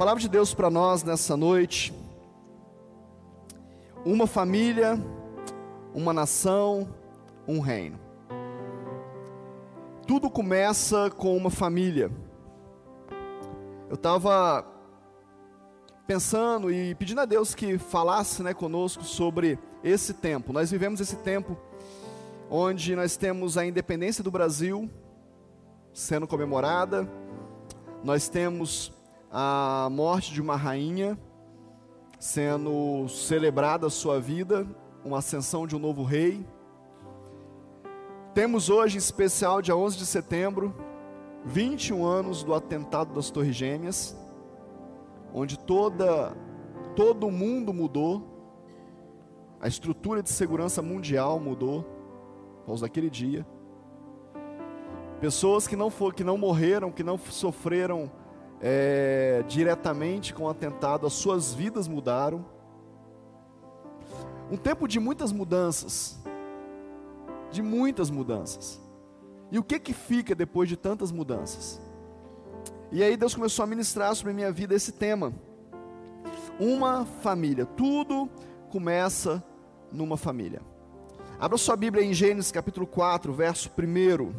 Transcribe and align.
palavra 0.00 0.18
de 0.18 0.30
Deus 0.30 0.54
para 0.54 0.70
nós 0.70 1.02
nessa 1.02 1.36
noite. 1.36 1.92
Uma 4.02 4.26
família, 4.26 4.98
uma 5.92 6.10
nação, 6.14 6.88
um 7.46 7.60
reino. 7.60 8.00
Tudo 10.06 10.30
começa 10.30 11.10
com 11.10 11.36
uma 11.36 11.50
família. 11.50 12.10
Eu 13.90 13.96
estava 13.96 14.64
pensando 16.06 16.72
e 16.72 16.94
pedindo 16.94 17.20
a 17.20 17.26
Deus 17.26 17.54
que 17.54 17.76
falasse 17.76 18.42
né, 18.42 18.54
conosco 18.54 19.04
sobre 19.04 19.58
esse 19.84 20.14
tempo. 20.14 20.50
Nós 20.50 20.70
vivemos 20.70 21.02
esse 21.02 21.16
tempo 21.16 21.58
onde 22.48 22.96
nós 22.96 23.18
temos 23.18 23.58
a 23.58 23.66
independência 23.66 24.24
do 24.24 24.30
Brasil 24.30 24.88
sendo 25.92 26.26
comemorada, 26.26 27.06
nós 28.02 28.30
temos 28.30 28.98
a 29.30 29.88
morte 29.92 30.32
de 30.32 30.40
uma 30.40 30.56
rainha, 30.56 31.16
sendo 32.18 33.08
celebrada 33.08 33.86
a 33.86 33.90
sua 33.90 34.18
vida, 34.20 34.66
uma 35.04 35.18
ascensão 35.18 35.66
de 35.66 35.76
um 35.76 35.78
novo 35.78 36.02
rei. 36.02 36.44
Temos 38.34 38.68
hoje, 38.68 38.96
em 38.96 38.98
especial, 38.98 39.62
dia 39.62 39.76
11 39.76 39.98
de 39.98 40.06
setembro, 40.06 40.74
21 41.44 42.04
anos 42.04 42.42
do 42.42 42.52
atentado 42.52 43.14
das 43.14 43.30
Torres 43.30 43.54
Gêmeas, 43.54 44.16
onde 45.32 45.58
toda, 45.58 46.36
todo 46.96 47.30
mundo 47.30 47.72
mudou, 47.72 48.26
a 49.60 49.68
estrutura 49.68 50.22
de 50.22 50.30
segurança 50.30 50.82
mundial 50.82 51.38
mudou, 51.38 51.84
por 52.60 52.66
causa 52.66 52.82
daquele 52.82 53.08
dia. 53.08 53.46
Pessoas 55.20 55.68
que 55.68 55.76
não, 55.76 55.90
for, 55.90 56.14
que 56.14 56.24
não 56.24 56.36
morreram, 56.36 56.90
que 56.90 57.02
não 57.02 57.18
sofreram 57.18 58.10
é, 58.60 59.42
diretamente 59.48 60.34
com 60.34 60.44
o 60.44 60.48
atentado, 60.48 61.06
as 61.06 61.14
suas 61.14 61.52
vidas 61.52 61.88
mudaram. 61.88 62.44
Um 64.50 64.56
tempo 64.56 64.86
de 64.86 65.00
muitas 65.00 65.32
mudanças, 65.32 66.20
de 67.50 67.62
muitas 67.62 68.10
mudanças. 68.10 68.80
E 69.50 69.58
o 69.58 69.64
que 69.64 69.78
que 69.78 69.92
fica 69.92 70.34
depois 70.34 70.68
de 70.68 70.76
tantas 70.76 71.10
mudanças? 71.10 71.80
E 72.92 73.02
aí 73.02 73.16
Deus 73.16 73.34
começou 73.34 73.62
a 73.62 73.66
ministrar 73.66 74.14
sobre 74.14 74.32
a 74.32 74.34
minha 74.34 74.52
vida 74.52 74.74
esse 74.74 74.92
tema. 74.92 75.32
Uma 76.58 77.06
família, 77.22 77.64
tudo 77.64 78.28
começa 78.68 79.42
numa 79.90 80.16
família. 80.16 80.60
Abra 81.38 81.56
sua 81.56 81.76
Bíblia 81.76 82.04
em 82.04 82.12
Gênesis 82.12 82.52
capítulo 82.52 82.86
4, 82.86 83.32
verso 83.32 83.70
1. 83.78 84.34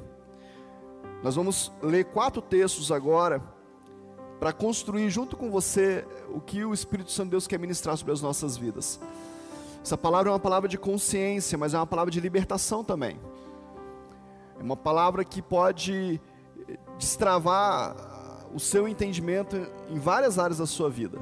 Nós 1.23 1.35
vamos 1.35 1.71
ler 1.81 2.05
quatro 2.05 2.41
textos 2.41 2.91
agora 2.91 3.41
para 4.41 4.51
construir 4.51 5.07
junto 5.11 5.37
com 5.37 5.51
você 5.51 6.03
o 6.33 6.41
que 6.41 6.65
o 6.65 6.73
Espírito 6.73 7.11
Santo 7.11 7.25
de 7.25 7.31
Deus 7.31 7.45
quer 7.45 7.59
ministrar 7.59 7.95
sobre 7.95 8.11
as 8.11 8.23
nossas 8.23 8.57
vidas. 8.57 8.99
Essa 9.83 9.95
palavra 9.95 10.31
é 10.31 10.33
uma 10.33 10.39
palavra 10.39 10.67
de 10.67 10.79
consciência, 10.79 11.59
mas 11.59 11.75
é 11.75 11.77
uma 11.77 11.85
palavra 11.85 12.09
de 12.09 12.19
libertação 12.19 12.83
também. 12.83 13.19
É 14.59 14.63
uma 14.63 14.75
palavra 14.75 15.23
que 15.23 15.43
pode 15.43 16.19
destravar 16.97 17.95
o 18.51 18.59
seu 18.59 18.87
entendimento 18.87 19.57
em 19.87 19.99
várias 19.99 20.39
áreas 20.39 20.57
da 20.57 20.65
sua 20.65 20.89
vida. 20.89 21.19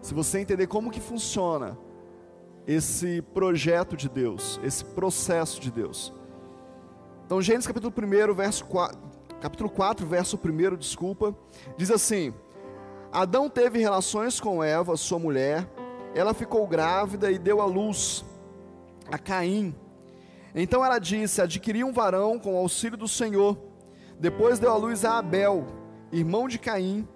Se 0.00 0.14
você 0.14 0.38
entender 0.38 0.66
como 0.66 0.90
que 0.90 1.00
funciona 1.00 1.76
esse 2.66 3.20
projeto 3.34 3.98
de 3.98 4.08
Deus, 4.08 4.58
esse 4.64 4.82
processo 4.82 5.60
de 5.60 5.70
Deus. 5.70 6.10
Então, 7.26 7.42
Gênesis 7.42 7.66
capítulo 7.66 7.92
1, 7.94 8.32
verso 8.34 8.64
4, 8.64 9.13
capítulo 9.44 9.68
4, 9.68 10.06
verso 10.06 10.40
1, 10.42 10.74
desculpa, 10.74 11.36
diz 11.76 11.90
assim: 11.90 12.32
Adão 13.12 13.50
teve 13.50 13.78
relações 13.78 14.40
com 14.40 14.64
Eva, 14.64 14.96
sua 14.96 15.18
mulher, 15.18 15.68
ela 16.14 16.32
ficou 16.32 16.66
grávida 16.66 17.30
e 17.30 17.38
deu 17.38 17.60
à 17.60 17.66
luz 17.66 18.24
a 19.12 19.18
Caim. 19.18 19.74
Então 20.54 20.82
ela 20.82 20.98
disse: 20.98 21.42
Adquiri 21.42 21.84
um 21.84 21.92
varão 21.92 22.38
com 22.38 22.56
auxílio 22.56 22.96
do 22.96 23.06
Senhor. 23.06 23.58
Depois 24.18 24.58
deu 24.58 24.72
à 24.72 24.78
luz 24.78 25.04
a 25.04 25.18
Abel, 25.18 25.66
irmão 26.10 26.48
de 26.48 26.58
Caim. 26.58 27.06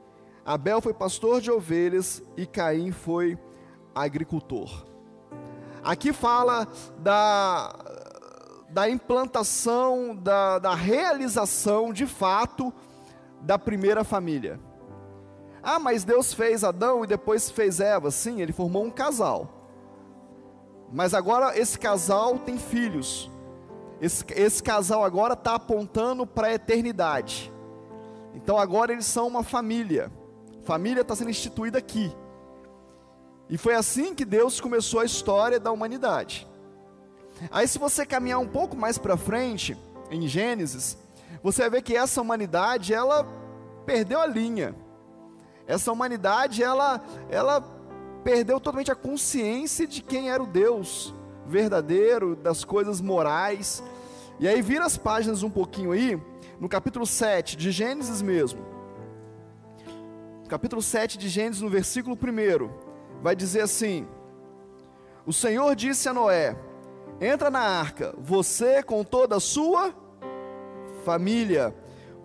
Abel 0.44 0.82
foi 0.82 0.92
pastor 0.92 1.40
de 1.40 1.50
ovelhas 1.50 2.22
e 2.36 2.44
Caim 2.44 2.92
foi 2.92 3.38
agricultor. 3.94 4.84
Aqui 5.82 6.12
fala 6.12 6.68
da, 6.98 7.74
da 8.70 8.88
implantação, 8.88 10.14
da, 10.14 10.58
da 10.58 10.74
realização 10.74 11.92
de 11.92 12.06
fato 12.06 12.72
da 13.40 13.58
primeira 13.58 14.04
família. 14.04 14.60
Ah, 15.62 15.78
mas 15.78 16.04
Deus 16.04 16.32
fez 16.32 16.62
Adão 16.64 17.04
e 17.04 17.06
depois 17.06 17.50
fez 17.50 17.80
Eva. 17.80 18.10
Sim, 18.10 18.40
ele 18.40 18.52
formou 18.52 18.84
um 18.84 18.90
casal. 18.90 19.58
Mas 20.92 21.14
agora 21.14 21.58
esse 21.58 21.78
casal 21.78 22.38
tem 22.38 22.58
filhos. 22.58 23.30
Esse, 24.00 24.24
esse 24.34 24.62
casal 24.62 25.04
agora 25.04 25.34
está 25.34 25.54
apontando 25.54 26.26
para 26.26 26.48
a 26.48 26.54
eternidade. 26.54 27.52
Então 28.34 28.58
agora 28.58 28.92
eles 28.92 29.06
são 29.06 29.26
uma 29.26 29.42
família. 29.42 30.12
Família 30.64 31.00
está 31.00 31.14
sendo 31.16 31.30
instituída 31.30 31.78
aqui. 31.78 32.14
E 33.48 33.56
foi 33.56 33.74
assim 33.74 34.14
que 34.14 34.24
Deus 34.24 34.60
começou 34.60 35.00
a 35.00 35.04
história 35.04 35.58
da 35.58 35.72
humanidade. 35.72 36.46
Aí, 37.50 37.66
se 37.66 37.78
você 37.78 38.04
caminhar 38.04 38.38
um 38.38 38.46
pouco 38.46 38.76
mais 38.76 38.98
para 38.98 39.16
frente, 39.16 39.76
em 40.10 40.26
Gênesis, 40.26 40.98
você 41.42 41.62
vai 41.62 41.70
ver 41.70 41.82
que 41.82 41.96
essa 41.96 42.20
humanidade, 42.20 42.92
ela 42.92 43.26
perdeu 43.86 44.20
a 44.20 44.26
linha. 44.26 44.74
Essa 45.66 45.92
humanidade, 45.92 46.62
ela, 46.62 47.02
ela 47.28 47.60
perdeu 48.24 48.58
totalmente 48.58 48.90
a 48.90 48.96
consciência 48.96 49.86
de 49.86 50.02
quem 50.02 50.30
era 50.30 50.42
o 50.42 50.46
Deus 50.46 51.14
verdadeiro, 51.46 52.36
das 52.36 52.64
coisas 52.64 53.00
morais. 53.00 53.82
E 54.40 54.48
aí, 54.48 54.60
vira 54.60 54.84
as 54.84 54.96
páginas 54.96 55.42
um 55.42 55.50
pouquinho 55.50 55.92
aí, 55.92 56.20
no 56.60 56.68
capítulo 56.68 57.06
7 57.06 57.56
de 57.56 57.70
Gênesis 57.70 58.20
mesmo. 58.20 58.66
Capítulo 60.48 60.80
7 60.80 61.18
de 61.18 61.28
Gênesis, 61.28 61.60
no 61.60 61.68
versículo 61.68 62.16
1, 62.16 62.70
vai 63.22 63.36
dizer 63.36 63.60
assim: 63.60 64.08
O 65.26 65.32
Senhor 65.32 65.76
disse 65.76 66.08
a 66.08 66.14
Noé: 66.14 66.56
Entra 67.20 67.50
na 67.50 67.60
arca, 67.60 68.14
você 68.16 68.82
com 68.82 69.02
toda 69.02 69.36
a 69.36 69.40
sua 69.40 69.92
família, 71.04 71.74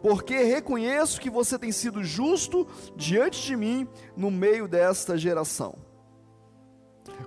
porque 0.01 0.43
reconheço 0.43 1.19
que 1.19 1.29
você 1.29 1.57
tem 1.57 1.71
sido 1.71 2.03
justo 2.03 2.67
diante 2.95 3.41
de 3.41 3.55
mim 3.55 3.87
no 4.15 4.29
meio 4.29 4.67
desta 4.67 5.17
geração. 5.17 5.75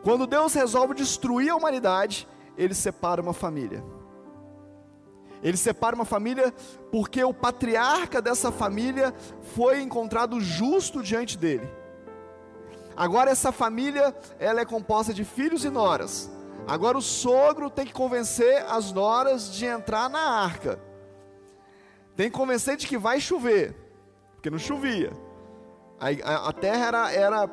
Quando 0.03 0.27
Deus 0.27 0.55
resolve 0.55 0.95
destruir 0.95 1.51
a 1.51 1.57
humanidade, 1.57 2.29
ele 2.57 2.75
separa 2.75 3.21
uma 3.21 3.33
família. 3.33 3.83
Ele 5.43 5.57
separa 5.57 5.97
uma 5.97 6.05
família 6.05 6.53
porque 6.91 7.23
o 7.23 7.35
patriarca 7.35 8.23
dessa 8.23 8.53
família 8.53 9.13
foi 9.55 9.81
encontrado 9.81 10.41
justo 10.41 11.03
diante 11.03 11.37
dele. 11.37 11.69
Agora 12.97 13.31
essa 13.31 13.53
família, 13.53 14.17
ela 14.39 14.61
é 14.61 14.65
composta 14.65 15.13
de 15.13 15.25
filhos 15.25 15.65
e 15.65 15.69
noras. 15.69 16.31
Agora 16.67 16.99
o 16.99 17.03
sogro 17.03 17.71
tem 17.71 17.87
que 17.87 17.93
convencer 17.93 18.65
as 18.69 18.91
noras 18.93 19.53
de 19.53 19.65
entrar 19.65 20.11
na 20.11 20.19
arca. 20.19 20.81
Tem 22.17 22.31
que 22.31 22.37
convencer 22.37 22.77
de 22.77 22.87
que 22.87 22.99
vai 22.99 23.21
chover, 23.21 23.75
porque 24.35 24.51
não 24.51 24.59
chovia. 24.59 25.13
A, 26.01 26.07
a, 26.09 26.49
a 26.49 26.53
terra 26.53 26.87
era, 26.87 27.13
era, 27.13 27.51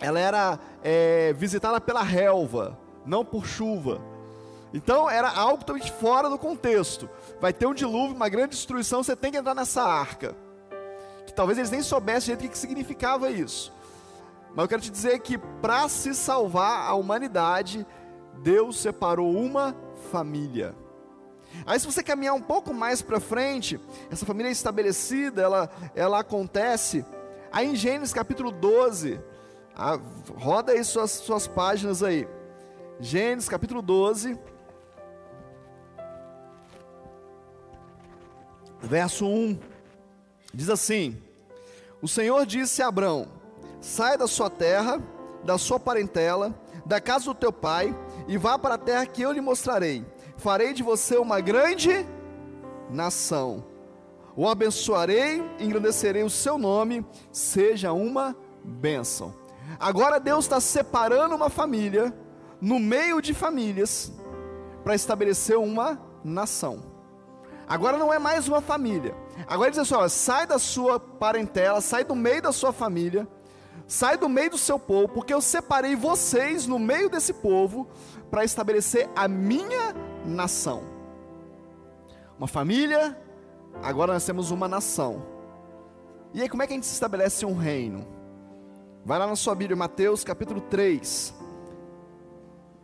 ela 0.00 0.18
era 0.18 0.58
é, 0.82 1.32
visitada 1.34 1.80
pela 1.80 2.02
relva, 2.02 2.78
não 3.06 3.24
por 3.24 3.46
chuva. 3.46 4.00
Então 4.74 5.08
era 5.08 5.30
algo 5.30 5.58
totalmente 5.58 5.92
fora 5.92 6.28
do 6.28 6.38
contexto. 6.38 7.08
Vai 7.40 7.52
ter 7.52 7.66
um 7.66 7.74
dilúvio, 7.74 8.16
uma 8.16 8.28
grande 8.28 8.50
destruição, 8.50 9.02
você 9.02 9.14
tem 9.14 9.30
que 9.30 9.38
entrar 9.38 9.54
nessa 9.54 9.82
arca. 9.82 10.34
Que 11.24 11.32
talvez 11.32 11.56
eles 11.56 11.70
nem 11.70 11.82
soubessem 11.82 12.34
o 12.34 12.38
que 12.38 12.58
significava 12.58 13.30
isso. 13.30 13.72
Mas 14.50 14.64
eu 14.64 14.68
quero 14.68 14.82
te 14.82 14.90
dizer 14.90 15.18
que 15.20 15.38
para 15.38 15.88
se 15.88 16.14
salvar 16.14 16.88
a 16.88 16.94
humanidade, 16.94 17.86
Deus 18.42 18.78
separou 18.78 19.36
uma 19.36 19.74
família. 20.10 20.74
Aí 21.66 21.78
se 21.78 21.86
você 21.86 22.02
caminhar 22.02 22.34
um 22.34 22.42
pouco 22.42 22.72
mais 22.72 23.02
para 23.02 23.20
frente, 23.20 23.80
essa 24.10 24.26
família 24.26 24.48
é 24.48 24.52
estabelecida, 24.52 25.42
ela, 25.42 25.70
ela 25.94 26.20
acontece. 26.20 27.04
Aí 27.50 27.66
em 27.66 27.76
Gênesis 27.76 28.12
capítulo 28.12 28.50
12, 28.50 29.20
ah, 29.74 29.98
roda 30.36 30.72
aí 30.72 30.84
suas, 30.84 31.10
suas 31.10 31.46
páginas 31.46 32.02
aí. 32.02 32.28
Gênesis 33.00 33.48
capítulo 33.48 33.80
12, 33.80 34.38
verso 38.80 39.26
1, 39.26 39.58
diz 40.52 40.68
assim: 40.68 41.20
O 42.02 42.08
Senhor 42.08 42.44
disse 42.44 42.82
a 42.82 42.88
Abrão: 42.88 43.28
Sai 43.80 44.18
da 44.18 44.26
sua 44.26 44.50
terra, 44.50 45.00
da 45.44 45.56
sua 45.56 45.78
parentela, 45.78 46.54
da 46.84 47.00
casa 47.00 47.26
do 47.26 47.34
teu 47.34 47.52
pai 47.52 47.94
e 48.28 48.36
vá 48.36 48.58
para 48.58 48.74
a 48.74 48.78
terra 48.78 49.06
que 49.06 49.22
eu 49.22 49.32
lhe 49.32 49.40
mostrarei. 49.40 50.04
Farei 50.36 50.72
de 50.72 50.82
você 50.82 51.16
uma 51.16 51.40
grande 51.40 52.06
nação. 52.90 53.64
o 54.36 54.48
abençoarei, 54.48 55.42
engrandecerei 55.58 56.22
o 56.22 56.30
seu 56.30 56.56
nome, 56.56 57.04
seja 57.32 57.92
uma 57.92 58.36
bênção. 58.62 59.34
Agora 59.80 60.20
Deus 60.20 60.44
está 60.44 60.60
separando 60.60 61.34
uma 61.34 61.50
família, 61.50 62.14
no 62.60 62.78
meio 62.78 63.20
de 63.20 63.34
famílias, 63.34 64.12
para 64.84 64.94
estabelecer 64.94 65.58
uma 65.58 66.00
nação. 66.22 66.82
Agora 67.68 67.98
não 67.98 68.12
é 68.12 68.18
mais 68.18 68.48
uma 68.48 68.60
família. 68.60 69.14
Agora 69.46 69.70
diz 69.70 69.78
assim: 69.80 69.94
ó, 69.94 70.08
sai 70.08 70.46
da 70.46 70.58
sua 70.58 71.00
parentela, 71.00 71.80
sai 71.80 72.04
do 72.04 72.14
meio 72.14 72.40
da 72.40 72.52
sua 72.52 72.72
família, 72.72 73.26
sai 73.86 74.16
do 74.16 74.28
meio 74.28 74.50
do 74.50 74.58
seu 74.58 74.78
povo, 74.78 75.08
porque 75.08 75.32
eu 75.32 75.40
separei 75.40 75.96
vocês 75.96 76.66
no 76.66 76.78
meio 76.78 77.08
desse 77.08 77.32
povo 77.32 77.88
para 78.30 78.44
estabelecer 78.44 79.08
a 79.14 79.26
minha 79.26 79.94
nação. 80.24 80.82
Uma 82.38 82.46
família, 82.46 83.18
agora 83.82 84.12
nós 84.12 84.24
temos 84.24 84.50
uma 84.50 84.68
nação. 84.68 85.22
E 86.32 86.42
aí, 86.42 86.48
como 86.48 86.62
é 86.62 86.66
que 86.66 86.72
a 86.72 86.76
gente 86.76 86.84
estabelece 86.84 87.46
um 87.46 87.56
reino? 87.56 88.06
Vai 89.04 89.18
lá 89.18 89.26
na 89.26 89.36
sua 89.36 89.54
Bíblia, 89.54 89.76
Mateus 89.76 90.22
capítulo 90.22 90.60
3. 90.60 91.34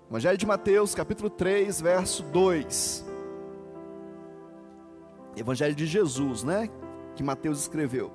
Evangelho 0.09 0.39
de 0.39 0.47
Mateus, 0.47 0.95
capítulo 0.95 1.29
3, 1.29 1.81
verso 1.81 2.23
2. 2.25 3.05
Evangelho 5.37 5.75
de 5.75 5.87
Jesus, 5.87 6.43
né? 6.43 6.71
Que 7.15 7.23
Mateus 7.23 7.61
escreveu. 7.61 8.13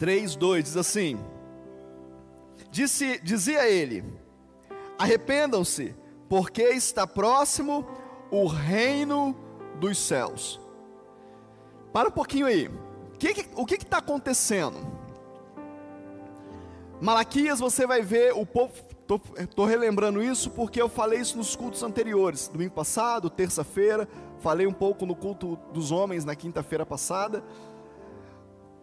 3, 0.00 0.34
2 0.34 0.64
diz 0.64 0.76
assim: 0.78 1.20
Disse, 2.70 3.20
Dizia 3.22 3.68
ele: 3.68 4.02
Arrependam-se, 4.98 5.94
porque 6.26 6.62
está 6.62 7.06
próximo 7.06 7.86
o 8.30 8.46
reino 8.46 9.36
dos 9.78 9.98
céus. 9.98 10.58
Para 11.92 12.08
um 12.08 12.12
pouquinho 12.12 12.46
aí. 12.46 12.70
Que 13.18 13.46
o 13.54 13.66
que 13.66 13.74
está 13.74 13.98
acontecendo? 13.98 14.78
Malaquias, 16.98 17.60
você 17.60 17.86
vai 17.86 18.00
ver 18.00 18.32
o 18.32 18.46
povo. 18.46 18.72
Estou 19.36 19.66
relembrando 19.66 20.22
isso 20.22 20.50
porque 20.50 20.80
eu 20.80 20.88
falei 20.88 21.20
isso 21.20 21.36
nos 21.36 21.54
cultos 21.54 21.82
anteriores. 21.82 22.48
Domingo 22.48 22.72
passado, 22.72 23.28
terça-feira, 23.28 24.08
falei 24.38 24.66
um 24.66 24.72
pouco 24.72 25.04
no 25.04 25.14
culto 25.14 25.58
dos 25.74 25.90
homens 25.90 26.24
na 26.24 26.34
quinta-feira 26.34 26.86
passada. 26.86 27.44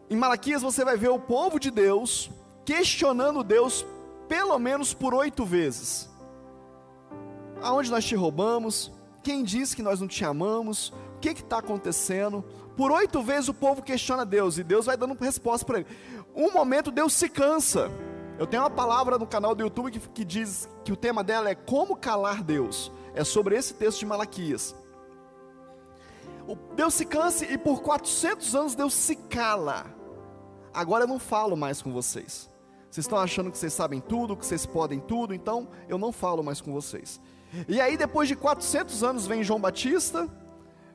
Em 0.09 0.15
Malaquias 0.15 0.62
você 0.62 0.86
vai 0.86 0.95
ver 0.95 1.09
o 1.09 1.19
povo 1.19 1.59
de 1.59 1.69
Deus 1.69 2.30
questionando 2.63 3.44
Deus 3.44 3.86
pelo 4.27 4.57
menos 4.57 4.94
por 4.94 5.13
oito 5.13 5.45
vezes. 5.45 6.09
Aonde 7.62 7.92
nós 7.92 8.06
te 8.06 8.15
roubamos? 8.15 8.92
Quem 9.24 9.44
disse 9.44 9.75
que 9.75 9.81
nós 9.81 10.00
não 10.00 10.07
te 10.07 10.24
amamos? 10.24 10.89
O 11.15 11.19
que 11.19 11.30
está 11.30 11.57
acontecendo? 11.57 12.44
Por 12.77 12.92
oito 12.92 13.21
vezes 13.21 13.50
o 13.50 13.54
povo 13.54 13.81
questiona 13.81 14.25
Deus 14.25 14.57
e 14.57 14.63
Deus 14.63 14.86
vai 14.86 14.95
dando 14.95 15.18
resposta 15.19 15.65
para 15.65 15.80
ele. 15.80 15.88
Um 16.36 16.51
momento 16.53 16.92
Deus 16.92 17.13
se 17.13 17.27
cansa. 17.27 17.92
Eu 18.39 18.45
tenho 18.45 18.63
uma 18.63 18.69
palavra 18.69 19.18
no 19.18 19.25
canal 19.25 19.56
do 19.56 19.63
YouTube 19.63 19.92
que, 19.92 20.00
que 20.00 20.24
diz 20.24 20.69
que 20.86 20.94
o 20.94 20.95
tema 20.95 21.24
dela 21.24 21.50
é 21.50 21.56
Como 21.56 21.98
Calar 21.98 22.44
Deus. 22.44 22.92
É 23.13 23.24
sobre 23.24 23.57
esse 23.57 23.74
texto 23.74 24.00
de 24.00 24.06
Malaquias. 24.06 24.75
Deus 26.75 26.94
se 26.94 27.03
cansa 27.06 27.45
e 27.45 27.57
por 27.57 27.81
400 27.81 28.56
anos 28.56 28.75
Deus 28.75 28.94
se 28.94 29.15
cala. 29.15 29.97
Agora 30.77 31.06
eu 31.06 31.07
não 31.07 31.18
falo 31.18 31.57
mais 31.57 31.81
com 31.81 31.91
vocês. 31.91 32.51
Vocês 32.88 33.06
estão 33.06 33.18
achando 33.18 33.50
que 33.50 33.57
vocês 33.57 33.74
sabem 33.74 34.00
tudo, 34.00 34.38
que 34.38 34.45
vocês 34.45 34.63
podem 34.63 35.00
tudo, 35.00 35.33
então 35.33 35.69
eu 35.89 35.97
não 35.97 36.12
falo 36.12 36.44
mais 36.44 36.62
com 36.62 36.71
vocês. 36.71 37.19
E 37.68 37.81
aí, 37.81 37.97
depois 37.97 38.27
de 38.27 38.35
400 38.35 39.03
anos, 39.03 39.25
vem 39.25 39.44
João 39.44 39.59
Batista, 39.59 40.29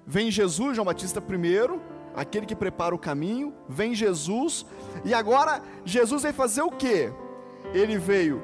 vem 0.07 0.31
Jesus, 0.31 0.77
João 0.77 0.85
Batista 0.85 1.21
primeiro, 1.21 1.83
aquele 2.15 2.47
que 2.47 2.55
prepara 2.55 2.95
o 2.95 2.99
caminho, 2.99 3.53
vem 3.69 3.93
Jesus, 3.93 4.65
e 5.05 5.13
agora 5.13 5.61
Jesus 5.85 6.23
vem 6.23 6.33
fazer 6.33 6.63
o 6.63 6.71
que? 6.71 7.13
Ele 7.75 7.99
veio 7.99 8.41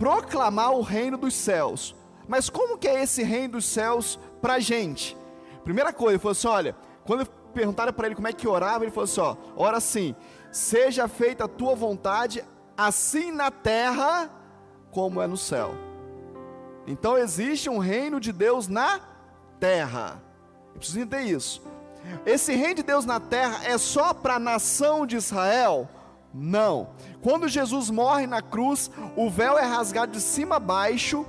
proclamar 0.00 0.72
o 0.72 0.82
reino 0.82 1.16
dos 1.16 1.32
céus. 1.32 1.94
Mas 2.26 2.50
como 2.50 2.76
que 2.76 2.88
é 2.88 3.04
esse 3.04 3.22
reino 3.22 3.52
dos 3.52 3.66
céus 3.66 4.18
para 4.40 4.58
gente? 4.58 5.16
Primeira 5.62 5.92
coisa, 5.92 6.14
ele 6.14 6.18
falou 6.18 6.32
assim: 6.32 6.48
olha, 6.48 6.76
quando 7.04 7.24
perguntaram 7.52 7.92
para 7.92 8.06
ele 8.06 8.16
como 8.16 8.26
é 8.26 8.32
que 8.32 8.48
orava, 8.48 8.82
ele 8.82 8.90
falou 8.90 9.04
assim: 9.04 9.20
ó, 9.20 9.36
ora 9.56 9.76
assim, 9.76 10.16
seja 10.52 11.08
feita 11.08 11.44
a 11.44 11.48
tua 11.48 11.74
vontade, 11.74 12.44
assim 12.76 13.32
na 13.32 13.50
terra 13.50 14.30
como 14.92 15.20
é 15.20 15.26
no 15.26 15.36
céu. 15.36 15.74
Então 16.86 17.16
existe 17.16 17.70
um 17.70 17.78
reino 17.78 18.20
de 18.20 18.32
Deus 18.32 18.68
na 18.68 19.00
terra. 19.58 20.22
Eu 20.74 20.78
preciso 20.78 21.00
entender 21.00 21.22
isso. 21.22 21.62
Esse 22.26 22.54
reino 22.54 22.76
de 22.76 22.82
Deus 22.82 23.04
na 23.04 23.18
terra 23.18 23.64
é 23.64 23.78
só 23.78 24.12
para 24.12 24.34
a 24.34 24.40
nação 24.40 25.06
de 25.06 25.16
Israel? 25.16 25.88
Não. 26.34 26.90
Quando 27.22 27.48
Jesus 27.48 27.90
morre 27.90 28.26
na 28.26 28.42
cruz, 28.42 28.90
o 29.16 29.30
véu 29.30 29.58
é 29.58 29.64
rasgado 29.64 30.12
de 30.12 30.20
cima 30.20 30.56
a 30.56 30.60
baixo. 30.60 31.26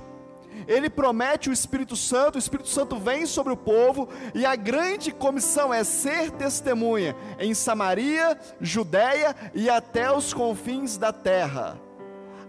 Ele 0.66 0.88
promete 0.88 1.50
o 1.50 1.52
Espírito 1.52 1.96
Santo, 1.96 2.36
o 2.36 2.38
Espírito 2.38 2.68
Santo 2.68 2.96
vem 2.96 3.26
sobre 3.26 3.52
o 3.52 3.56
povo, 3.56 4.08
e 4.34 4.44
a 4.46 4.56
grande 4.56 5.12
comissão 5.12 5.72
é 5.72 5.84
ser 5.84 6.30
testemunha 6.30 7.14
em 7.38 7.54
Samaria, 7.54 8.38
Judéia 8.60 9.34
e 9.54 9.68
até 9.68 10.10
os 10.10 10.32
confins 10.32 10.96
da 10.96 11.12
terra. 11.12 11.78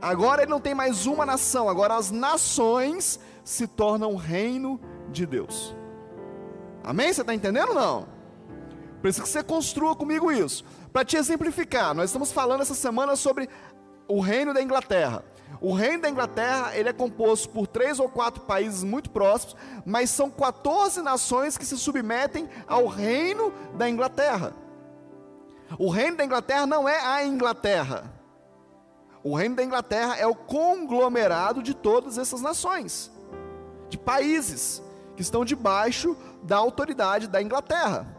Agora 0.01 0.43
ele 0.43 0.51
não 0.51 0.59
tem 0.59 0.75
mais 0.75 1.05
uma 1.05 1.25
nação, 1.25 1.67
agora 1.67 1.95
as 1.95 2.11
nações 2.11 3.19
se 3.43 3.67
tornam 3.67 4.15
reino 4.15 4.79
de 5.11 5.25
Deus. 5.25 5.75
Amém? 6.83 7.11
Você 7.11 7.21
está 7.21 7.33
entendendo 7.33 7.69
ou 7.69 7.75
não? 7.75 8.07
Preciso 9.01 9.23
que 9.23 9.29
você 9.29 9.43
construa 9.43 9.95
comigo 9.95 10.31
isso. 10.31 10.63
Para 10.91 11.05
te 11.05 11.17
exemplificar, 11.17 11.93
nós 11.93 12.09
estamos 12.09 12.31
falando 12.31 12.61
essa 12.61 12.73
semana 12.73 13.15
sobre 13.15 13.49
o 14.07 14.19
reino 14.19 14.53
da 14.53 14.61
Inglaterra. 14.61 15.23
O 15.61 15.73
reino 15.73 16.01
da 16.01 16.09
Inglaterra 16.09 16.75
ele 16.75 16.89
é 16.89 16.93
composto 16.93 17.49
por 17.49 17.65
três 17.65 17.99
ou 17.99 18.09
quatro 18.09 18.43
países 18.43 18.83
muito 18.83 19.09
próximos, 19.09 19.55
mas 19.85 20.09
são 20.09 20.29
14 20.29 21.01
nações 21.01 21.57
que 21.57 21.65
se 21.65 21.77
submetem 21.77 22.49
ao 22.67 22.87
reino 22.87 23.51
da 23.75 23.89
Inglaterra. 23.89 24.53
O 25.79 25.89
reino 25.89 26.17
da 26.17 26.25
Inglaterra 26.25 26.65
não 26.65 26.87
é 26.87 26.99
a 26.99 27.25
Inglaterra. 27.25 28.13
O 29.23 29.35
reino 29.35 29.55
da 29.55 29.63
Inglaterra 29.63 30.15
é 30.17 30.27
o 30.27 30.35
conglomerado 30.35 31.63
de 31.63 31.73
todas 31.73 32.17
essas 32.17 32.41
nações, 32.41 33.11
de 33.89 33.97
países 33.97 34.83
que 35.15 35.21
estão 35.23 35.43
debaixo 35.43 36.15
da 36.43 36.57
autoridade 36.57 37.27
da 37.27 37.41
Inglaterra. 37.41 38.14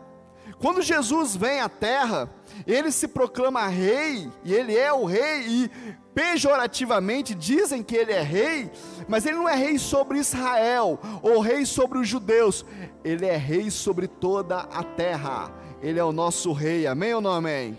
Quando 0.58 0.80
Jesus 0.80 1.36
vem 1.36 1.60
à 1.60 1.68
terra, 1.68 2.30
ele 2.66 2.90
se 2.90 3.06
proclama 3.08 3.66
rei, 3.66 4.30
e 4.42 4.54
ele 4.54 4.76
é 4.76 4.92
o 4.92 5.04
rei, 5.04 5.42
e 5.46 5.70
pejorativamente 6.14 7.34
dizem 7.34 7.82
que 7.82 7.94
ele 7.94 8.12
é 8.12 8.22
rei, 8.22 8.70
mas 9.06 9.26
ele 9.26 9.36
não 9.36 9.48
é 9.48 9.54
rei 9.54 9.78
sobre 9.78 10.18
Israel, 10.18 10.98
ou 11.22 11.40
rei 11.40 11.66
sobre 11.66 11.98
os 11.98 12.08
judeus, 12.08 12.64
ele 13.04 13.26
é 13.26 13.36
rei 13.36 13.70
sobre 13.70 14.08
toda 14.08 14.60
a 14.60 14.82
terra, 14.82 15.52
ele 15.82 15.98
é 15.98 16.04
o 16.04 16.12
nosso 16.12 16.52
rei, 16.52 16.86
amém 16.86 17.12
ou 17.12 17.20
não 17.20 17.32
amém? 17.32 17.78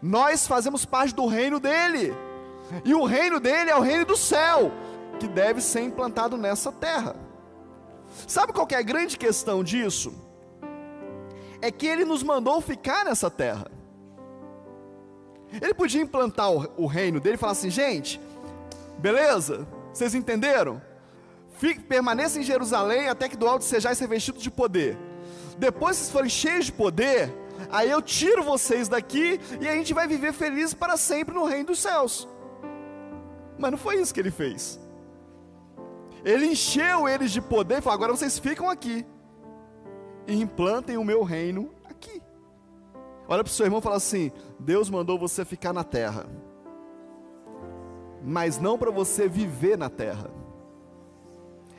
Nós 0.00 0.46
fazemos 0.46 0.86
parte 0.86 1.14
do 1.14 1.26
reino 1.26 1.60
dele, 1.60 2.14
e 2.86 2.94
o 2.94 3.04
reino 3.04 3.38
dele 3.38 3.70
é 3.70 3.76
o 3.76 3.82
reino 3.82 4.06
do 4.06 4.16
céu, 4.16 4.72
que 5.20 5.28
deve 5.28 5.60
ser 5.60 5.80
implantado 5.80 6.38
nessa 6.38 6.72
terra. 6.72 7.16
Sabe 8.26 8.54
qual 8.54 8.66
é 8.70 8.76
a 8.76 8.82
grande 8.82 9.18
questão 9.18 9.62
disso? 9.62 10.27
É 11.60 11.70
que 11.70 11.86
ele 11.86 12.04
nos 12.04 12.22
mandou 12.22 12.60
ficar 12.60 13.04
nessa 13.04 13.30
terra. 13.30 13.70
Ele 15.60 15.74
podia 15.74 16.02
implantar 16.02 16.50
o, 16.50 16.86
reino 16.86 17.20
dele 17.20 17.36
e 17.36 17.38
falar 17.38 17.52
assim: 17.52 17.70
gente, 17.70 18.20
beleza? 18.98 19.66
Vocês 19.92 20.14
entenderam? 20.14 20.80
Fique, 21.58 21.80
permaneça 21.80 22.38
em 22.38 22.42
Jerusalém 22.42 23.08
até 23.08 23.28
que 23.28 23.36
do 23.36 23.48
alto 23.48 23.64
sejais 23.64 23.98
revestidos 23.98 24.42
de 24.42 24.50
poder. 24.50 24.96
Depois, 25.56 25.96
vocês 25.96 26.10
forem 26.10 26.30
cheios 26.30 26.66
de 26.66 26.72
poder, 26.72 27.34
aí 27.70 27.90
eu 27.90 28.00
tiro 28.00 28.44
vocês 28.44 28.86
daqui 28.86 29.40
e 29.60 29.66
a 29.66 29.74
gente 29.74 29.92
vai 29.92 30.06
viver 30.06 30.32
feliz 30.32 30.72
para 30.72 30.96
sempre 30.96 31.34
no 31.34 31.44
reino 31.44 31.68
dos 31.68 31.80
céus. 31.80 32.28
Mas 33.58 33.70
não 33.72 33.78
foi 33.78 34.00
isso 34.00 34.14
que 34.14 34.20
ele 34.20 34.30
fez. 34.30 34.78
Ele 36.24 36.46
encheu 36.46 37.08
eles 37.08 37.32
de 37.32 37.40
poder 37.40 37.78
e 37.78 37.80
falou: 37.80 37.94
agora 37.94 38.12
vocês 38.12 38.38
ficam 38.38 38.68
aqui 38.68 39.04
e 40.28 40.40
implantem 40.42 40.98
o 40.98 41.04
meu 41.04 41.22
reino 41.22 41.70
aqui. 41.88 42.22
Olha 43.26 43.42
para 43.42 43.50
o 43.50 43.52
seu 43.52 43.66
irmão 43.66 43.80
e 43.80 43.82
fala 43.82 43.96
assim: 43.96 44.30
Deus 44.60 44.90
mandou 44.90 45.18
você 45.18 45.44
ficar 45.44 45.72
na 45.72 45.82
terra, 45.82 46.26
mas 48.22 48.58
não 48.58 48.78
para 48.78 48.90
você 48.90 49.26
viver 49.26 49.78
na 49.78 49.88
terra. 49.88 50.30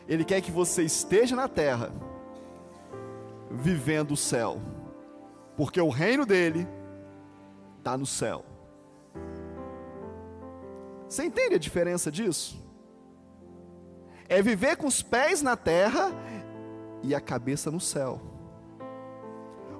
Ele 0.07 0.25
quer 0.25 0.41
que 0.41 0.51
você 0.51 0.81
esteja 0.81 1.35
na 1.35 1.47
terra, 1.47 1.91
vivendo 3.51 4.11
o 4.11 4.17
céu, 4.17 4.59
porque 5.55 5.79
o 5.79 5.89
reino 5.89 6.25
dele 6.25 6.67
está 7.77 7.95
no 7.95 8.07
céu. 8.07 8.43
Você 11.07 11.23
entende 11.23 11.55
a 11.55 11.59
diferença 11.59 12.11
disso? 12.11 12.59
É 14.27 14.41
viver 14.41 14.77
com 14.77 14.87
os 14.87 15.01
pés 15.01 15.41
na 15.41 15.55
terra 15.55 16.11
e 17.03 17.13
a 17.13 17.21
cabeça 17.21 17.69
no 17.71 17.79
céu. 17.79 18.28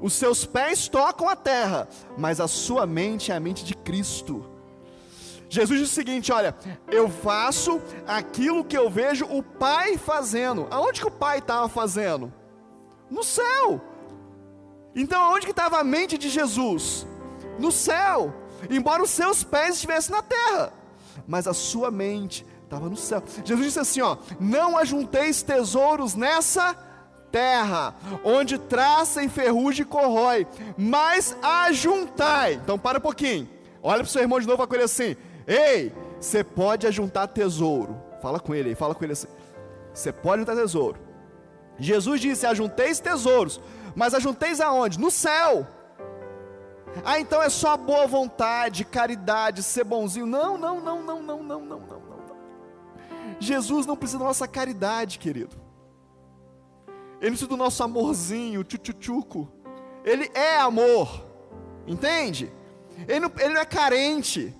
Os 0.01 0.13
seus 0.13 0.45
pés 0.45 0.87
tocam 0.87 1.27
a 1.27 1.35
terra, 1.35 1.87
mas 2.17 2.39
a 2.39 2.47
sua 2.47 2.85
mente 2.85 3.31
é 3.31 3.35
a 3.35 3.39
mente 3.39 3.65
de 3.65 3.75
Cristo. 3.75 4.45
Jesus 5.49 5.79
diz 5.79 5.89
o 5.89 5.93
seguinte: 5.93 6.31
olha, 6.31 6.55
eu 6.87 7.09
faço 7.09 7.81
aquilo 8.07 8.63
que 8.63 8.77
eu 8.77 8.89
vejo 8.89 9.25
o 9.25 9.41
Pai 9.43 9.97
fazendo. 9.97 10.67
Aonde 10.69 11.01
que 11.01 11.07
o 11.07 11.11
Pai 11.11 11.39
estava 11.39 11.67
fazendo? 11.67 12.31
No 13.09 13.23
céu. 13.23 13.81
Então 14.95 15.21
aonde 15.21 15.45
que 15.45 15.51
estava 15.51 15.79
a 15.79 15.83
mente 15.83 16.17
de 16.17 16.29
Jesus? 16.29 17.05
No 17.57 17.71
céu. 17.71 18.33
Embora 18.69 19.03
os 19.03 19.09
seus 19.09 19.43
pés 19.43 19.75
estivessem 19.75 20.15
na 20.15 20.21
terra, 20.21 20.73
mas 21.27 21.47
a 21.47 21.53
sua 21.53 21.89
mente 21.89 22.45
estava 22.63 22.89
no 22.89 22.95
céu. 22.95 23.23
Jesus 23.43 23.65
disse 23.65 23.79
assim: 23.79 24.01
ó, 24.01 24.17
não 24.39 24.77
ajunteis 24.77 25.41
tesouros 25.41 26.15
nessa 26.15 26.73
terra, 26.73 26.88
onde 28.23 28.57
traça 28.57 29.23
e 29.23 29.29
ferrugem 29.29 29.85
corrói, 29.85 30.47
mas 30.77 31.35
ajuntai. 31.41 32.53
Então 32.53 32.77
para 32.77 32.97
um 32.97 33.01
pouquinho. 33.01 33.47
Olha 33.81 33.99
para 33.99 34.07
o 34.07 34.07
seu 34.07 34.21
irmão 34.21 34.39
de 34.39 34.47
novo 34.47 34.67
com 34.67 34.75
ele 34.75 34.83
assim: 34.83 35.15
Ei, 35.47 35.93
você 36.19 36.43
pode 36.43 36.87
ajuntar 36.87 37.27
tesouro. 37.27 37.95
Fala 38.21 38.39
com 38.39 38.53
ele 38.53 38.69
aí, 38.69 38.75
fala 38.75 38.93
com 38.93 39.03
ele 39.03 39.13
assim. 39.13 39.27
Você 39.93 40.11
pode 40.11 40.41
ajuntar 40.41 40.55
tesouro. 40.55 40.99
Jesus 41.77 42.19
disse: 42.19 42.45
Ajunteis 42.45 42.99
tesouros, 42.99 43.61
mas 43.95 44.13
ajunteis 44.13 44.59
aonde? 44.59 44.99
No 44.99 45.09
céu. 45.09 45.65
Ah, 47.05 47.19
então 47.19 47.41
é 47.41 47.49
só 47.49 47.77
boa 47.77 48.07
vontade, 48.07 48.83
caridade, 48.83 49.61
ser 49.61 49.83
bonzinho. 49.83 50.25
Não, 50.25 50.57
não, 50.57 50.81
não, 50.81 51.01
não, 51.01 51.21
não, 51.21 51.43
não, 51.43 51.43
não, 51.43 51.79
não, 51.79 51.79
não. 51.79 52.09
Jesus 53.39 53.85
não 53.85 53.95
precisa 53.95 54.19
da 54.19 54.25
nossa 54.25 54.47
caridade, 54.47 55.19
querido. 55.19 55.55
Ele 57.19 57.31
precisa 57.31 57.49
do 57.49 57.57
nosso 57.57 57.83
amorzinho, 57.83 58.63
tchutchuco. 58.63 59.51
Ele 60.03 60.29
é 60.33 60.57
amor, 60.57 61.25
entende? 61.85 62.51
Ele 63.07 63.19
não, 63.19 63.31
ele 63.37 63.53
não 63.53 63.61
é 63.61 63.65
carente, 63.65 64.55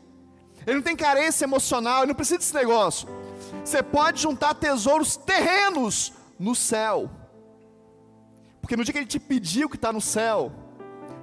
ele 0.66 0.76
não 0.76 0.84
tem 0.84 0.96
carência 0.96 1.46
emocional, 1.46 2.00
ele 2.00 2.08
não 2.08 2.16
precisa 2.16 2.38
desse 2.38 2.54
negócio. 2.54 3.08
Você 3.64 3.82
pode 3.82 4.22
juntar 4.22 4.54
tesouros 4.54 5.16
terrenos 5.16 6.14
no 6.38 6.54
céu, 6.54 7.10
porque 8.62 8.76
no 8.76 8.84
dia 8.84 8.94
que 8.94 9.00
ele 9.00 9.06
te 9.06 9.20
pediu 9.20 9.68
o 9.68 9.70
que 9.70 9.76
está 9.76 9.92
no 9.92 10.02
céu, 10.02 10.52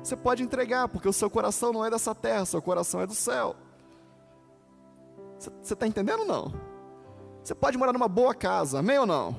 você 0.03 0.17
pode 0.17 0.43
entregar, 0.43 0.89
porque 0.89 1.09
o 1.09 1.13
seu 1.13 1.29
coração 1.29 1.73
não 1.73 1.85
é 1.85 1.91
dessa 1.91 2.15
terra, 2.15 2.45
seu 2.45 2.63
coração 2.63 3.01
é 3.01 3.07
do 3.07 3.15
céu. 3.15 3.57
Você 5.39 5.75
está 5.75 5.87
entendendo 5.87 6.21
ou 6.21 6.27
não? 6.27 6.55
Você 7.43 7.55
pode 7.55 7.77
morar 7.77 7.93
numa 7.93 8.09
boa 8.09 8.35
casa, 8.35 8.79
amém 8.79 8.99
ou 8.99 9.07
não? 9.07 9.37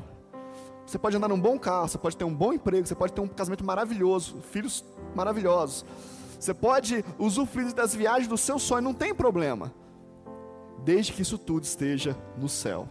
Você 0.88 0.98
pode 0.98 1.18
andar 1.18 1.28
num 1.28 1.40
bom 1.40 1.60
carro, 1.60 1.90
você 1.90 1.98
pode 1.98 2.16
ter 2.16 2.24
um 2.24 2.34
bom 2.34 2.54
emprego, 2.54 2.88
você 2.88 2.96
pode 2.96 3.12
ter 3.12 3.20
um 3.20 3.28
casamento 3.28 3.64
maravilhoso, 3.64 4.40
filhos 4.40 4.86
maravilhosos. 5.14 5.86
Você 6.40 6.54
pode 6.54 7.04
usufruir 7.20 7.74
das 7.74 7.94
viagens 7.94 8.30
do 8.30 8.38
seu 8.38 8.58
sonho, 8.58 8.82
não 8.82 8.94
tem 8.94 9.14
problema. 9.14 9.74
Desde 10.86 11.12
que 11.12 11.22
isso 11.22 11.38
tudo 11.38 11.66
esteja 11.66 12.16
no 12.38 12.48
céu. 12.48 12.88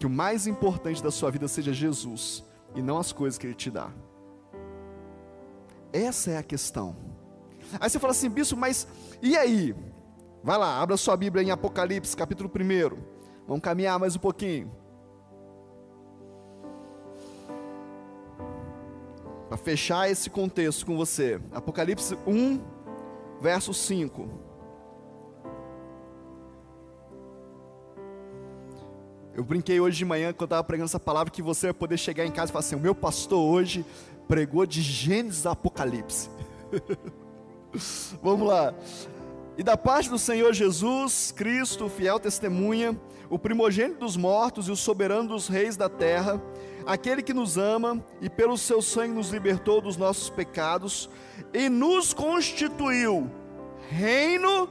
Que 0.00 0.06
o 0.06 0.10
mais 0.10 0.48
importante 0.48 1.00
da 1.00 1.12
sua 1.12 1.30
vida 1.30 1.46
seja 1.46 1.72
Jesus 1.72 2.42
e 2.74 2.82
não 2.82 2.98
as 2.98 3.12
coisas 3.12 3.38
que 3.38 3.46
Ele 3.46 3.54
te 3.54 3.70
dá. 3.70 3.92
Essa 5.92 6.32
é 6.32 6.38
a 6.38 6.42
questão. 6.42 6.96
Aí 7.78 7.88
você 7.88 8.00
fala 8.00 8.10
assim, 8.10 8.28
bispo, 8.28 8.56
mas 8.56 8.88
e 9.22 9.36
aí? 9.36 9.76
Vai 10.42 10.58
lá, 10.58 10.82
abra 10.82 10.96
sua 10.96 11.16
Bíblia 11.16 11.44
em 11.44 11.52
Apocalipse, 11.52 12.16
capítulo 12.16 12.50
1. 12.50 12.98
Vamos 13.46 13.62
caminhar 13.62 13.96
mais 14.00 14.16
um 14.16 14.18
pouquinho. 14.18 14.81
Para 19.52 19.58
fechar 19.58 20.10
esse 20.10 20.30
contexto 20.30 20.86
com 20.86 20.96
você. 20.96 21.38
Apocalipse 21.52 22.16
1, 22.26 22.58
verso 23.38 23.74
5. 23.74 24.26
Eu 29.34 29.44
brinquei 29.44 29.78
hoje 29.78 29.98
de 29.98 30.06
manhã, 30.06 30.32
quando 30.32 30.40
eu 30.40 30.44
estava 30.46 30.64
pregando 30.64 30.86
essa 30.86 30.98
palavra, 30.98 31.30
que 31.30 31.42
você 31.42 31.66
vai 31.66 31.74
poder 31.74 31.98
chegar 31.98 32.24
em 32.24 32.30
casa 32.30 32.50
e 32.50 32.52
falar 32.54 32.60
assim: 32.60 32.76
o 32.76 32.80
meu 32.80 32.94
pastor 32.94 33.40
hoje 33.40 33.84
pregou 34.26 34.64
de 34.64 34.80
Gênesis 34.80 35.44
Apocalipse. 35.44 36.30
Vamos 38.22 38.48
lá. 38.48 38.72
E 39.58 39.62
da 39.62 39.76
parte 39.76 40.08
do 40.08 40.18
Senhor 40.18 40.54
Jesus 40.54 41.30
Cristo, 41.30 41.90
fiel 41.90 42.18
testemunha, 42.18 42.98
o 43.32 43.38
primogênito 43.38 44.00
dos 44.00 44.14
mortos 44.14 44.68
e 44.68 44.70
o 44.70 44.76
soberano 44.76 45.30
dos 45.30 45.48
reis 45.48 45.74
da 45.74 45.88
terra, 45.88 46.38
aquele 46.84 47.22
que 47.22 47.32
nos 47.32 47.56
ama 47.56 48.04
e 48.20 48.28
pelo 48.28 48.58
seu 48.58 48.82
sangue 48.82 49.14
nos 49.14 49.30
libertou 49.30 49.80
dos 49.80 49.96
nossos 49.96 50.28
pecados 50.28 51.08
e 51.50 51.70
nos 51.70 52.12
constituiu 52.12 53.30
reino 53.88 54.68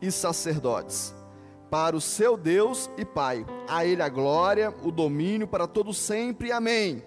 e 0.00 0.12
sacerdotes 0.12 1.12
para 1.68 1.96
o 1.96 2.00
seu 2.00 2.36
Deus 2.36 2.88
e 2.96 3.04
Pai. 3.04 3.44
A 3.68 3.84
ele 3.84 4.00
a 4.00 4.08
glória, 4.08 4.72
o 4.84 4.92
domínio 4.92 5.48
para 5.48 5.66
todo 5.66 5.92
sempre. 5.92 6.52
Amém. 6.52 7.02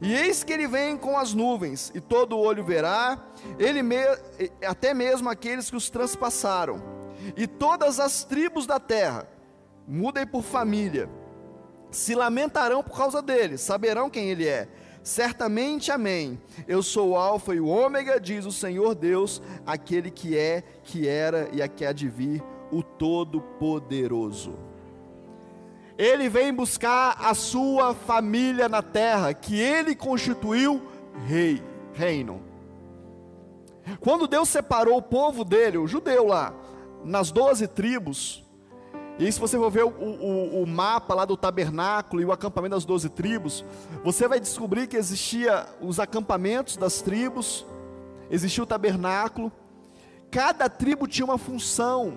E 0.00 0.14
eis 0.14 0.44
que 0.44 0.52
ele 0.52 0.68
vem 0.68 0.96
com 0.96 1.18
as 1.18 1.34
nuvens, 1.34 1.90
e 1.96 2.00
todo 2.00 2.38
olho 2.38 2.62
verá, 2.62 3.20
ele 3.58 3.82
me, 3.82 3.96
até 4.64 4.94
mesmo 4.94 5.28
aqueles 5.28 5.68
que 5.68 5.76
os 5.76 5.90
transpassaram, 5.90 6.80
e 7.36 7.44
todas 7.48 7.98
as 7.98 8.22
tribos 8.22 8.66
da 8.66 8.78
terra, 8.78 9.26
mudem 9.88 10.26
por 10.26 10.42
família, 10.42 11.08
se 11.90 12.14
lamentarão 12.14 12.82
por 12.82 12.94
causa 12.94 13.22
dele, 13.22 13.56
saberão 13.56 14.10
quem 14.10 14.28
ele 14.28 14.46
é. 14.46 14.68
Certamente, 15.02 15.90
amém. 15.90 16.38
Eu 16.66 16.82
sou 16.82 17.10
o 17.10 17.16
Alfa 17.16 17.54
e 17.54 17.60
o 17.60 17.66
Ômega, 17.66 18.20
diz 18.20 18.44
o 18.44 18.52
Senhor 18.52 18.94
Deus, 18.94 19.40
aquele 19.64 20.10
que 20.10 20.36
é, 20.36 20.62
que 20.84 21.08
era 21.08 21.48
e 21.50 21.62
a 21.62 21.68
que 21.68 21.86
há 21.86 21.92
de 21.92 22.06
vir, 22.08 22.42
o 22.70 22.82
Todo-Poderoso. 22.82 24.58
Ele 25.96 26.28
vem 26.28 26.52
buscar 26.52 27.16
a 27.18 27.32
sua 27.32 27.94
família 27.94 28.68
na 28.68 28.82
terra, 28.82 29.32
que 29.32 29.58
ele 29.58 29.96
constituiu 29.96 30.82
rei, 31.26 31.62
reino. 31.94 32.42
Quando 33.98 34.28
Deus 34.28 34.50
separou 34.50 34.98
o 34.98 35.02
povo 35.02 35.42
dele, 35.42 35.78
o 35.78 35.86
judeu 35.86 36.26
lá, 36.26 36.52
nas 37.02 37.32
doze 37.32 37.66
tribos, 37.66 38.44
e 39.18 39.32
se 39.32 39.40
você 39.40 39.58
for 39.58 39.68
ver 39.68 39.84
o, 39.84 39.88
o, 39.88 40.62
o, 40.62 40.66
mapa 40.66 41.12
lá 41.12 41.24
do 41.24 41.36
tabernáculo 41.36 42.22
e 42.22 42.24
o 42.24 42.30
acampamento 42.30 42.76
das 42.76 42.84
doze 42.84 43.08
tribos, 43.08 43.64
você 44.04 44.28
vai 44.28 44.38
descobrir 44.38 44.86
que 44.86 44.96
existia 44.96 45.66
os 45.80 45.98
acampamentos 45.98 46.76
das 46.76 47.02
tribos, 47.02 47.66
existia 48.30 48.62
o 48.62 48.66
tabernáculo, 48.66 49.50
cada 50.30 50.68
tribo 50.68 51.08
tinha 51.08 51.24
uma 51.24 51.36
função, 51.36 52.16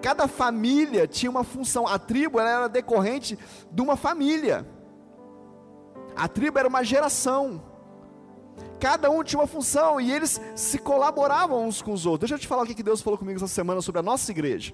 cada 0.00 0.26
família 0.26 1.06
tinha 1.06 1.30
uma 1.30 1.44
função, 1.44 1.86
a 1.86 1.98
tribo 1.98 2.40
era 2.40 2.66
decorrente 2.66 3.38
de 3.70 3.82
uma 3.82 3.94
família, 3.94 4.66
a 6.16 6.26
tribo 6.26 6.58
era 6.58 6.66
uma 6.66 6.82
geração, 6.82 7.62
cada 8.80 9.10
um 9.10 9.22
tinha 9.22 9.38
uma 9.38 9.46
função 9.46 10.00
e 10.00 10.10
eles 10.10 10.40
se 10.54 10.78
colaboravam 10.78 11.66
uns 11.66 11.82
com 11.82 11.92
os 11.92 12.06
outros. 12.06 12.30
Deixa 12.30 12.36
eu 12.36 12.38
te 12.38 12.48
falar 12.48 12.62
o 12.62 12.66
que 12.66 12.82
Deus 12.82 13.02
falou 13.02 13.18
comigo 13.18 13.36
essa 13.36 13.46
semana 13.46 13.82
sobre 13.82 13.98
a 13.98 14.02
nossa 14.02 14.30
igreja. 14.30 14.72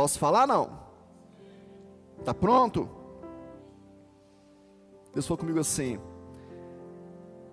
Posso 0.00 0.18
falar 0.18 0.46
não? 0.46 0.80
Tá 2.24 2.32
pronto? 2.32 2.88
Deus 5.12 5.26
falou 5.26 5.36
comigo 5.36 5.60
assim: 5.60 6.00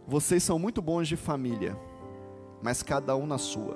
Vocês 0.08 0.44
são 0.44 0.58
muito 0.58 0.82
bons 0.82 1.10
de 1.10 1.18
família, 1.18 1.77
mas 2.63 2.82
cada 2.82 3.18
um 3.18 3.27
na 3.27 3.38
sua. 3.38 3.75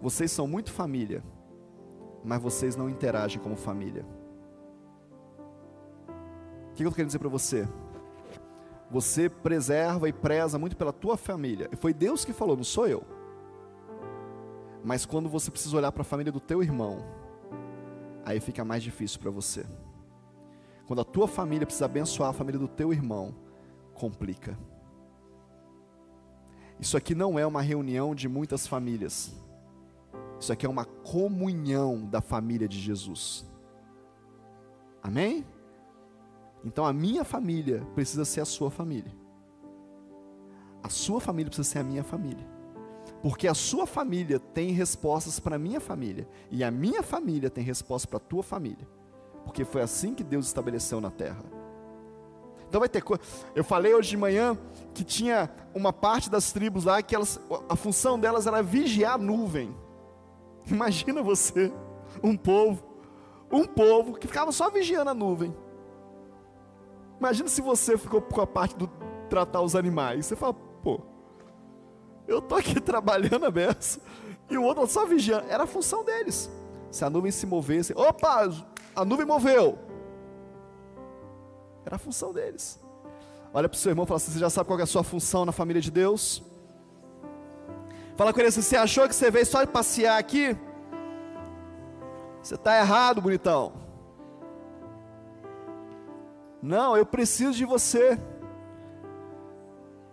Vocês 0.00 0.32
são 0.32 0.48
muito 0.48 0.72
família, 0.72 1.22
mas 2.24 2.40
vocês 2.40 2.74
não 2.74 2.88
interagem 2.88 3.38
como 3.38 3.54
família. 3.54 4.06
O 6.70 6.74
que 6.74 6.86
eu 6.86 6.90
querendo 6.90 7.08
dizer 7.08 7.18
para 7.18 7.28
você? 7.28 7.68
Você 8.90 9.28
preserva 9.28 10.08
e 10.08 10.12
preza 10.14 10.58
muito 10.58 10.74
pela 10.74 10.90
tua 10.90 11.18
família. 11.18 11.68
E 11.70 11.76
foi 11.76 11.92
Deus 11.92 12.24
que 12.24 12.32
falou, 12.32 12.56
não 12.56 12.64
sou 12.64 12.88
eu. 12.88 13.19
Mas 14.84 15.04
quando 15.04 15.28
você 15.28 15.50
precisa 15.50 15.76
olhar 15.76 15.92
para 15.92 16.02
a 16.02 16.04
família 16.04 16.32
do 16.32 16.40
teu 16.40 16.62
irmão, 16.62 17.04
aí 18.24 18.40
fica 18.40 18.64
mais 18.64 18.82
difícil 18.82 19.20
para 19.20 19.30
você. 19.30 19.66
Quando 20.86 21.00
a 21.00 21.04
tua 21.04 21.28
família 21.28 21.66
precisa 21.66 21.84
abençoar 21.84 22.30
a 22.30 22.32
família 22.32 22.58
do 22.58 22.68
teu 22.68 22.92
irmão, 22.92 23.34
complica. 23.94 24.58
Isso 26.80 26.96
aqui 26.96 27.14
não 27.14 27.38
é 27.38 27.46
uma 27.46 27.60
reunião 27.60 28.14
de 28.14 28.28
muitas 28.28 28.66
famílias. 28.66 29.32
Isso 30.40 30.52
aqui 30.52 30.64
é 30.64 30.68
uma 30.68 30.86
comunhão 30.86 32.06
da 32.06 32.22
família 32.22 32.66
de 32.66 32.80
Jesus. 32.80 33.46
Amém? 35.02 35.46
Então 36.64 36.84
a 36.84 36.92
minha 36.92 37.24
família 37.24 37.86
precisa 37.94 38.24
ser 38.24 38.40
a 38.40 38.46
sua 38.46 38.70
família. 38.70 39.12
A 40.82 40.88
sua 40.88 41.20
família 41.20 41.50
precisa 41.50 41.68
ser 41.68 41.78
a 41.78 41.84
minha 41.84 42.02
família. 42.02 42.49
Porque 43.22 43.46
a 43.46 43.54
sua 43.54 43.86
família 43.86 44.38
tem 44.38 44.70
respostas 44.70 45.38
para 45.38 45.56
a 45.56 45.58
minha 45.58 45.80
família. 45.80 46.26
E 46.50 46.64
a 46.64 46.70
minha 46.70 47.02
família 47.02 47.50
tem 47.50 47.62
respostas 47.62 48.06
para 48.06 48.16
a 48.16 48.20
tua 48.20 48.42
família. 48.42 48.88
porque 49.44 49.64
foi 49.64 49.82
assim 49.82 50.14
que 50.14 50.22
Deus 50.22 50.46
estabeleceu 50.46 51.00
na 51.00 51.10
terra. 51.10 51.42
Então 52.68 52.78
vai 52.78 52.88
ter 52.88 53.02
coisa. 53.02 53.20
Eu 53.52 53.64
falei 53.64 53.92
hoje 53.92 54.10
de 54.10 54.16
manhã 54.16 54.56
que 54.94 55.02
tinha 55.02 55.50
uma 55.74 55.92
parte 55.92 56.30
das 56.30 56.52
tribos 56.52 56.84
lá 56.84 57.02
que 57.02 57.16
elas, 57.16 57.40
a 57.68 57.74
função 57.74 58.18
delas 58.18 58.46
era 58.46 58.62
vigiar 58.62 59.14
a 59.14 59.18
nuvem. 59.18 59.74
Imagina 60.70 61.20
você, 61.20 61.72
um 62.22 62.36
povo, 62.36 62.84
um 63.50 63.64
povo 63.64 64.14
que 64.14 64.28
ficava 64.28 64.52
só 64.52 64.70
vigiando 64.70 65.10
a 65.10 65.14
nuvem. 65.14 65.52
Imagina 67.18 67.48
se 67.48 67.60
você 67.60 67.98
ficou 67.98 68.22
com 68.22 68.40
a 68.40 68.46
parte 68.46 68.76
do 68.76 68.88
tratar 69.28 69.62
os 69.62 69.74
animais. 69.74 70.26
Você 70.26 70.36
fala, 70.36 70.54
pô, 70.54 71.00
eu 72.30 72.40
tô 72.40 72.56
aqui 72.56 72.78
trabalhando 72.80 73.44
a 73.44 73.50
beça 73.50 74.00
e 74.48 74.56
o 74.56 74.62
outro 74.62 74.86
só 74.86 75.06
vigiando. 75.06 75.46
Era 75.48 75.64
a 75.64 75.66
função 75.66 76.04
deles. 76.04 76.50
Se 76.90 77.04
a 77.04 77.10
nuvem 77.10 77.30
se 77.30 77.46
movesse, 77.46 77.92
opa, 77.94 78.48
a 78.94 79.04
nuvem 79.04 79.26
moveu. 79.26 79.78
Era 81.84 81.96
a 81.96 81.98
função 81.98 82.32
deles. 82.32 82.80
Olha 83.52 83.68
para 83.68 83.76
o 83.76 83.78
seu 83.78 83.90
irmão 83.90 84.04
e 84.04 84.08
fala 84.08 84.16
assim: 84.16 84.32
você 84.32 84.38
já 84.38 84.50
sabe 84.50 84.66
qual 84.66 84.78
é 84.78 84.82
a 84.82 84.86
sua 84.86 85.02
função 85.02 85.44
na 85.44 85.52
família 85.52 85.82
de 85.82 85.90
Deus? 85.90 86.42
Fala 88.16 88.32
com 88.32 88.40
ele 88.40 88.48
assim: 88.48 88.62
você 88.62 88.76
achou 88.76 89.08
que 89.08 89.14
você 89.14 89.30
veio 89.30 89.46
só 89.46 89.64
passear 89.66 90.18
aqui? 90.18 90.56
Você 92.42 92.54
está 92.54 92.78
errado, 92.78 93.20
bonitão. 93.20 93.72
Não, 96.62 96.96
eu 96.96 97.06
preciso 97.06 97.52
de 97.54 97.64
você. 97.64 98.18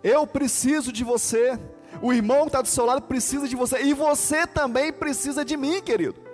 Eu 0.02 0.26
preciso 0.26 0.92
de 0.92 1.04
você. 1.04 1.58
O 2.00 2.12
irmão 2.12 2.42
que 2.42 2.48
está 2.48 2.62
do 2.62 2.68
seu 2.68 2.84
lado 2.84 3.02
precisa 3.02 3.48
de 3.48 3.56
você. 3.56 3.82
E 3.82 3.92
você 3.92 4.46
também 4.46 4.92
precisa 4.92 5.44
de 5.44 5.56
mim, 5.56 5.80
querido. 5.80 6.28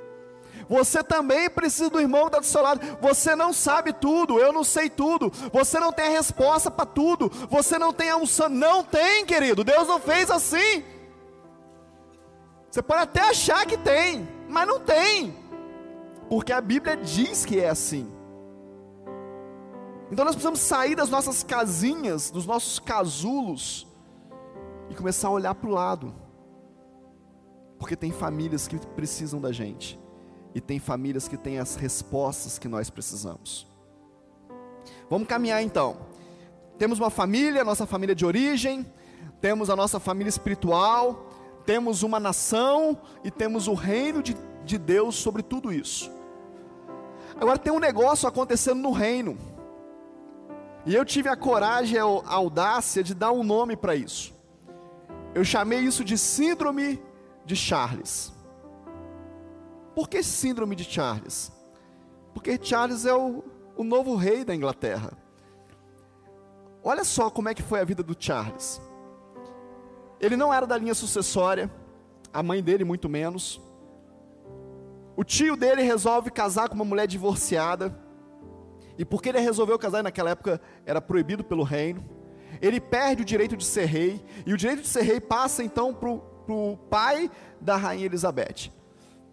Você 0.68 1.02
também 1.02 1.48
precisa 1.50 1.90
do 1.90 2.00
irmão 2.00 2.22
que 2.22 2.28
está 2.28 2.38
do 2.40 2.46
seu 2.46 2.62
lado. 2.62 2.80
Você 3.00 3.34
não 3.34 3.52
sabe 3.52 3.92
tudo, 3.92 4.38
eu 4.38 4.52
não 4.52 4.64
sei 4.64 4.88
tudo. 4.88 5.30
Você 5.52 5.78
não 5.78 5.92
tem 5.92 6.06
a 6.06 6.10
resposta 6.10 6.70
para 6.70 6.86
tudo. 6.86 7.30
Você 7.50 7.78
não 7.78 7.92
tem 7.92 8.10
a 8.10 8.16
unção. 8.16 8.48
Não 8.48 8.82
tem, 8.82 9.24
querido. 9.24 9.64
Deus 9.64 9.86
não 9.86 10.00
fez 10.00 10.30
assim. 10.30 10.84
Você 12.70 12.82
pode 12.82 13.02
até 13.02 13.20
achar 13.20 13.64
que 13.66 13.76
tem, 13.76 14.28
mas 14.48 14.66
não 14.66 14.80
tem. 14.80 15.36
Porque 16.28 16.52
a 16.52 16.60
Bíblia 16.60 16.96
diz 16.96 17.44
que 17.44 17.60
é 17.60 17.68
assim. 17.68 18.10
Então 20.10 20.24
nós 20.24 20.34
precisamos 20.34 20.60
sair 20.60 20.94
das 20.94 21.08
nossas 21.08 21.42
casinhas, 21.42 22.30
dos 22.30 22.46
nossos 22.46 22.78
casulos 22.78 23.86
e 24.90 24.94
começar 24.94 25.28
a 25.28 25.32
olhar 25.32 25.54
para 25.54 25.68
o 25.68 25.72
lado. 25.72 26.14
Porque 27.78 27.96
tem 27.96 28.12
famílias 28.12 28.68
que 28.68 28.78
precisam 28.88 29.40
da 29.40 29.52
gente 29.52 29.98
e 30.54 30.60
tem 30.60 30.78
famílias 30.78 31.26
que 31.26 31.36
têm 31.36 31.58
as 31.58 31.74
respostas 31.74 32.58
que 32.58 32.68
nós 32.68 32.88
precisamos. 32.88 33.66
Vamos 35.10 35.26
caminhar 35.28 35.62
então. 35.62 35.96
Temos 36.78 36.98
uma 36.98 37.10
família, 37.10 37.64
nossa 37.64 37.86
família 37.86 38.14
de 38.14 38.24
origem, 38.24 38.86
temos 39.40 39.68
a 39.68 39.76
nossa 39.76 40.00
família 40.00 40.28
espiritual, 40.28 41.28
temos 41.66 42.02
uma 42.02 42.20
nação 42.20 42.98
e 43.22 43.30
temos 43.30 43.68
o 43.68 43.74
reino 43.74 44.22
de, 44.22 44.36
de 44.64 44.78
Deus 44.78 45.16
sobre 45.16 45.42
tudo 45.42 45.72
isso. 45.72 46.10
Agora 47.40 47.58
tem 47.58 47.72
um 47.72 47.80
negócio 47.80 48.28
acontecendo 48.28 48.80
no 48.80 48.92
reino, 48.92 49.36
e 50.86 50.94
eu 50.94 51.04
tive 51.04 51.28
a 51.28 51.36
coragem 51.36 51.98
a 51.98 52.02
audácia 52.02 53.02
de 53.02 53.14
dar 53.14 53.32
um 53.32 53.42
nome 53.42 53.74
para 53.74 53.96
isso. 53.96 54.33
Eu 55.34 55.44
chamei 55.44 55.80
isso 55.80 56.04
de 56.04 56.16
Síndrome 56.16 57.02
de 57.44 57.56
Charles. 57.56 58.32
Por 59.94 60.08
que 60.08 60.22
síndrome 60.22 60.74
de 60.74 60.84
Charles? 60.84 61.52
Porque 62.32 62.58
Charles 62.60 63.04
é 63.06 63.14
o, 63.14 63.44
o 63.76 63.84
novo 63.84 64.16
rei 64.16 64.44
da 64.44 64.54
Inglaterra. 64.54 65.12
Olha 66.82 67.04
só 67.04 67.30
como 67.30 67.48
é 67.48 67.54
que 67.54 67.62
foi 67.62 67.80
a 67.80 67.84
vida 67.84 68.02
do 68.02 68.16
Charles. 68.18 68.80
Ele 70.20 70.36
não 70.36 70.52
era 70.52 70.66
da 70.66 70.76
linha 70.76 70.94
sucessória, 70.94 71.70
a 72.32 72.42
mãe 72.42 72.62
dele 72.62 72.84
muito 72.84 73.08
menos. 73.08 73.60
O 75.16 75.22
tio 75.22 75.56
dele 75.56 75.82
resolve 75.82 76.30
casar 76.30 76.68
com 76.68 76.74
uma 76.74 76.84
mulher 76.84 77.06
divorciada. 77.06 77.96
E 78.98 79.04
porque 79.04 79.28
ele 79.28 79.38
resolveu 79.38 79.78
casar, 79.78 80.02
naquela 80.02 80.30
época 80.30 80.60
era 80.84 81.00
proibido 81.00 81.44
pelo 81.44 81.62
reino, 81.62 82.04
ele 82.60 82.80
perde 82.80 83.22
o 83.22 83.24
direito 83.24 83.56
de 83.56 83.64
ser 83.64 83.86
rei, 83.86 84.24
e 84.46 84.52
o 84.52 84.56
direito 84.56 84.82
de 84.82 84.88
ser 84.88 85.02
rei 85.02 85.20
passa 85.20 85.62
então 85.62 85.94
para 85.94 86.10
o 86.10 86.76
pai 86.90 87.30
da 87.60 87.76
rainha 87.76 88.06
Elizabeth. 88.06 88.70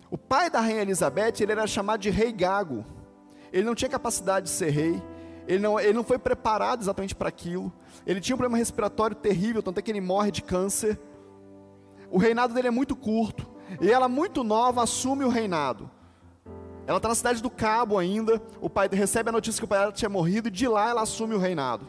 O 0.09 0.17
pai 0.17 0.49
da 0.49 0.59
rainha 0.59 0.81
Elizabeth, 0.81 1.35
ele 1.39 1.53
era 1.53 1.65
chamado 1.65 2.01
de 2.01 2.09
rei 2.09 2.31
gago. 2.31 2.85
Ele 3.51 3.63
não 3.63 3.75
tinha 3.75 3.89
capacidade 3.89 4.47
de 4.47 4.51
ser 4.51 4.69
rei. 4.69 5.01
Ele 5.47 5.59
não, 5.59 5.79
ele 5.79 5.93
não 5.93 6.03
foi 6.03 6.19
preparado 6.19 6.81
exatamente 6.81 7.15
para 7.15 7.29
aquilo. 7.29 7.71
Ele 8.05 8.19
tinha 8.19 8.35
um 8.35 8.37
problema 8.37 8.57
respiratório 8.57 9.15
terrível, 9.15 9.63
tanto 9.63 9.79
é 9.79 9.81
que 9.81 9.91
ele 9.91 10.01
morre 10.01 10.31
de 10.31 10.41
câncer. 10.41 10.99
O 12.09 12.17
reinado 12.17 12.53
dele 12.53 12.67
é 12.67 12.71
muito 12.71 12.95
curto. 12.95 13.49
E 13.79 13.89
ela, 13.89 14.09
muito 14.09 14.43
nova, 14.43 14.83
assume 14.83 15.23
o 15.23 15.29
reinado. 15.29 15.89
Ela 16.85 16.97
está 16.97 17.07
na 17.07 17.15
cidade 17.15 17.41
do 17.41 17.49
Cabo 17.49 17.97
ainda. 17.97 18.41
O 18.59 18.69
pai 18.69 18.89
recebe 18.91 19.29
a 19.29 19.31
notícia 19.31 19.59
que 19.59 19.65
o 19.65 19.67
pai 19.67 19.79
dela 19.79 19.91
tinha 19.91 20.09
morrido 20.09 20.49
e 20.49 20.51
de 20.51 20.67
lá 20.67 20.89
ela 20.89 21.01
assume 21.01 21.35
o 21.35 21.39
reinado. 21.39 21.87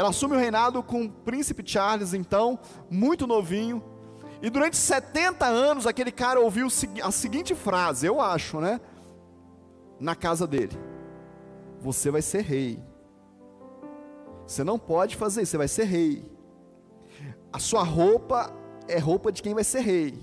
Ela 0.00 0.08
assume 0.08 0.34
o 0.34 0.38
reinado 0.38 0.82
com 0.82 1.04
o 1.04 1.10
príncipe 1.10 1.62
Charles, 1.62 2.14
então, 2.14 2.58
muito 2.90 3.26
novinho. 3.26 3.84
E 4.40 4.48
durante 4.48 4.74
70 4.74 5.44
anos 5.44 5.86
aquele 5.86 6.10
cara 6.10 6.40
ouviu 6.40 6.68
a 7.02 7.10
seguinte 7.10 7.54
frase, 7.54 8.06
eu 8.06 8.18
acho, 8.18 8.62
né? 8.62 8.80
Na 10.00 10.16
casa 10.16 10.46
dele: 10.46 10.74
Você 11.82 12.10
vai 12.10 12.22
ser 12.22 12.40
rei. 12.40 12.82
Você 14.46 14.64
não 14.64 14.78
pode 14.78 15.16
fazer 15.16 15.42
isso, 15.42 15.50
você 15.50 15.58
vai 15.58 15.68
ser 15.68 15.84
rei. 15.84 16.24
A 17.52 17.58
sua 17.58 17.82
roupa 17.82 18.50
é 18.88 18.98
roupa 18.98 19.30
de 19.30 19.42
quem 19.42 19.52
vai 19.52 19.64
ser 19.64 19.80
rei. 19.80 20.18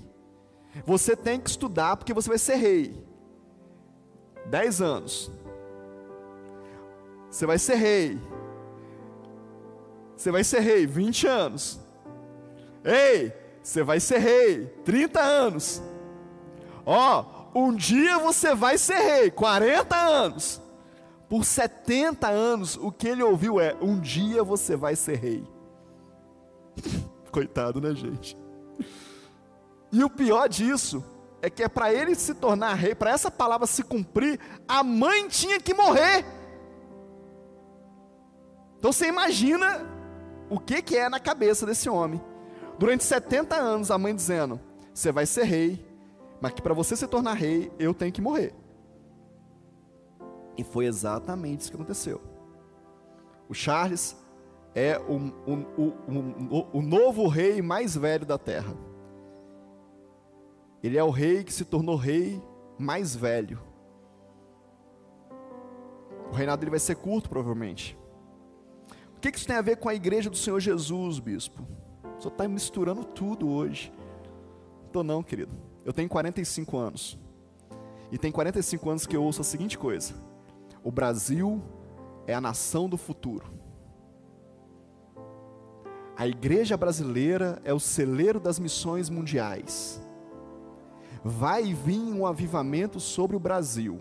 Você 0.84 1.14
tem 1.14 1.38
que 1.38 1.50
estudar 1.50 1.96
porque 1.96 2.12
você 2.12 2.28
vai 2.28 2.38
ser 2.38 2.56
rei. 2.56 3.00
Dez 4.46 4.82
anos. 4.82 5.30
Você 7.30 7.46
vai 7.46 7.60
ser 7.60 7.76
rei. 7.76 8.20
Você 10.18 10.32
vai 10.32 10.42
ser 10.42 10.60
rei. 10.60 10.84
20 10.84 11.26
anos. 11.28 11.80
Ei, 12.84 13.32
você 13.62 13.82
vai 13.84 14.00
ser 14.00 14.18
rei, 14.18 14.66
30 14.84 15.20
anos. 15.20 15.82
Ó, 16.84 17.50
um 17.54 17.74
dia 17.74 18.18
você 18.18 18.54
vai 18.54 18.76
ser 18.78 18.98
rei, 18.98 19.30
40 19.30 19.94
anos. 19.96 20.60
Por 21.28 21.44
70 21.44 22.26
anos, 22.26 22.76
o 22.76 22.90
que 22.90 23.06
ele 23.06 23.22
ouviu 23.22 23.60
é: 23.60 23.76
um 23.80 24.00
dia 24.00 24.42
você 24.42 24.74
vai 24.74 24.96
ser 24.96 25.18
rei. 25.18 25.46
Coitado, 27.30 27.80
né, 27.80 27.94
gente? 27.94 28.36
E 29.92 30.02
o 30.02 30.10
pior 30.10 30.48
disso 30.48 31.04
é 31.40 31.48
que 31.48 31.62
é 31.62 31.68
para 31.68 31.92
ele 31.92 32.14
se 32.16 32.34
tornar 32.34 32.74
rei, 32.74 32.94
para 32.94 33.10
essa 33.10 33.30
palavra 33.30 33.66
se 33.66 33.84
cumprir, 33.84 34.40
a 34.66 34.82
mãe 34.82 35.28
tinha 35.28 35.60
que 35.60 35.72
morrer. 35.72 36.24
Então 38.78 38.92
você 38.92 39.06
imagina 39.06 39.97
o 40.50 40.58
que, 40.58 40.82
que 40.82 40.96
é 40.96 41.08
na 41.08 41.20
cabeça 41.20 41.66
desse 41.66 41.88
homem. 41.88 42.20
Durante 42.78 43.04
70 43.04 43.56
anos, 43.56 43.90
a 43.90 43.98
mãe 43.98 44.14
dizendo: 44.14 44.60
Você 44.94 45.10
vai 45.10 45.26
ser 45.26 45.44
rei, 45.44 45.84
mas 46.40 46.52
que 46.52 46.62
para 46.62 46.74
você 46.74 46.96
se 46.96 47.06
tornar 47.06 47.34
rei, 47.34 47.72
eu 47.78 47.92
tenho 47.92 48.12
que 48.12 48.20
morrer. 48.20 48.54
E 50.56 50.64
foi 50.64 50.86
exatamente 50.86 51.60
isso 51.60 51.70
que 51.70 51.76
aconteceu. 51.76 52.20
O 53.48 53.54
Charles 53.54 54.16
é 54.74 54.98
o, 54.98 55.16
o, 55.46 55.92
o, 56.12 56.78
o, 56.78 56.82
novo 56.82 57.26
rei 57.28 57.62
mais 57.62 57.96
velho 57.96 58.26
da 58.26 58.36
terra. 58.36 58.76
Ele 60.82 60.98
é 60.98 61.02
o 61.02 61.10
rei 61.10 61.42
que 61.42 61.52
se 61.52 61.64
tornou 61.64 61.96
rei 61.96 62.42
mais 62.78 63.16
velho. 63.16 63.60
O 66.30 66.34
reinado 66.34 66.60
dele 66.60 66.70
vai 66.70 66.80
ser 66.80 66.96
curto, 66.96 67.28
provavelmente. 67.28 67.98
O 69.18 69.20
que 69.20 69.36
isso 69.36 69.48
tem 69.48 69.56
a 69.56 69.60
ver 69.60 69.78
com 69.78 69.88
a 69.88 69.94
igreja 69.96 70.30
do 70.30 70.36
Senhor 70.36 70.60
Jesus, 70.60 71.18
bispo? 71.18 71.66
Só 72.20 72.28
está 72.28 72.46
misturando 72.46 73.04
tudo 73.04 73.48
hoje. 73.48 73.92
Estou 74.86 75.02
não, 75.02 75.24
querido. 75.24 75.50
Eu 75.84 75.92
tenho 75.92 76.08
45 76.08 76.78
anos. 76.78 77.18
E 78.12 78.16
tem 78.16 78.30
45 78.30 78.88
anos 78.88 79.06
que 79.08 79.16
eu 79.16 79.24
ouço 79.24 79.40
a 79.40 79.44
seguinte 79.44 79.76
coisa: 79.76 80.14
O 80.84 80.92
Brasil 80.92 81.60
é 82.28 82.34
a 82.34 82.40
nação 82.40 82.88
do 82.88 82.96
futuro. 82.96 83.46
A 86.16 86.28
igreja 86.28 86.76
brasileira 86.76 87.60
é 87.64 87.74
o 87.74 87.80
celeiro 87.80 88.38
das 88.38 88.60
missões 88.60 89.10
mundiais. 89.10 90.00
Vai 91.24 91.74
vir 91.74 92.14
um 92.14 92.24
avivamento 92.24 93.00
sobre 93.00 93.34
o 93.34 93.40
Brasil. 93.40 94.00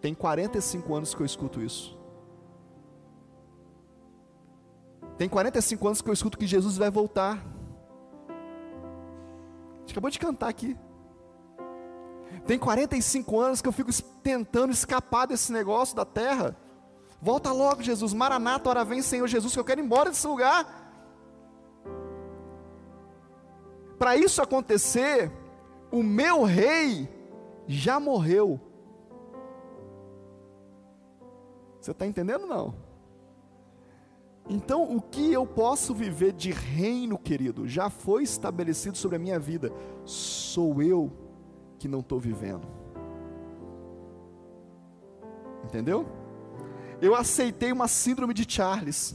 Tem 0.00 0.14
45 0.14 0.94
anos 0.94 1.14
que 1.14 1.20
eu 1.20 1.26
escuto 1.26 1.60
isso. 1.60 2.02
Tem 5.16 5.28
45 5.28 5.86
anos 5.86 6.02
que 6.02 6.08
eu 6.08 6.14
escuto 6.14 6.38
que 6.38 6.46
Jesus 6.46 6.76
vai 6.76 6.90
voltar. 6.90 7.38
A 8.28 9.80
gente 9.80 9.92
acabou 9.92 10.10
de 10.10 10.18
cantar 10.18 10.48
aqui. 10.48 10.76
Tem 12.46 12.58
45 12.58 13.40
anos 13.40 13.62
que 13.62 13.68
eu 13.68 13.72
fico 13.72 13.90
tentando 14.22 14.72
escapar 14.72 15.26
desse 15.26 15.52
negócio 15.52 15.94
da 15.94 16.04
terra. 16.04 16.56
Volta 17.20 17.52
logo, 17.52 17.82
Jesus. 17.82 18.12
Maranata, 18.12 18.68
hora 18.68 18.84
vem, 18.84 19.00
Senhor 19.00 19.26
Jesus, 19.26 19.54
que 19.54 19.60
eu 19.60 19.64
quero 19.64 19.80
ir 19.80 19.84
embora 19.84 20.10
desse 20.10 20.26
lugar. 20.26 20.82
Para 23.98 24.16
isso 24.16 24.42
acontecer, 24.42 25.30
o 25.90 26.02
meu 26.02 26.42
rei 26.42 27.08
já 27.66 27.98
morreu. 27.98 28.60
Você 31.80 31.92
está 31.92 32.06
entendendo 32.06 32.46
não? 32.46 32.83
Então, 34.48 34.94
o 34.94 35.00
que 35.00 35.32
eu 35.32 35.46
posso 35.46 35.94
viver 35.94 36.32
de 36.32 36.50
reino, 36.50 37.18
querido, 37.18 37.66
já 37.66 37.88
foi 37.88 38.22
estabelecido 38.22 38.96
sobre 38.96 39.16
a 39.16 39.18
minha 39.18 39.38
vida. 39.38 39.72
Sou 40.04 40.82
eu 40.82 41.10
que 41.78 41.88
não 41.88 42.00
estou 42.00 42.20
vivendo. 42.20 42.66
Entendeu? 45.64 46.06
Eu 47.00 47.14
aceitei 47.14 47.72
uma 47.72 47.88
síndrome 47.88 48.34
de 48.34 48.44
Charles. 48.46 49.14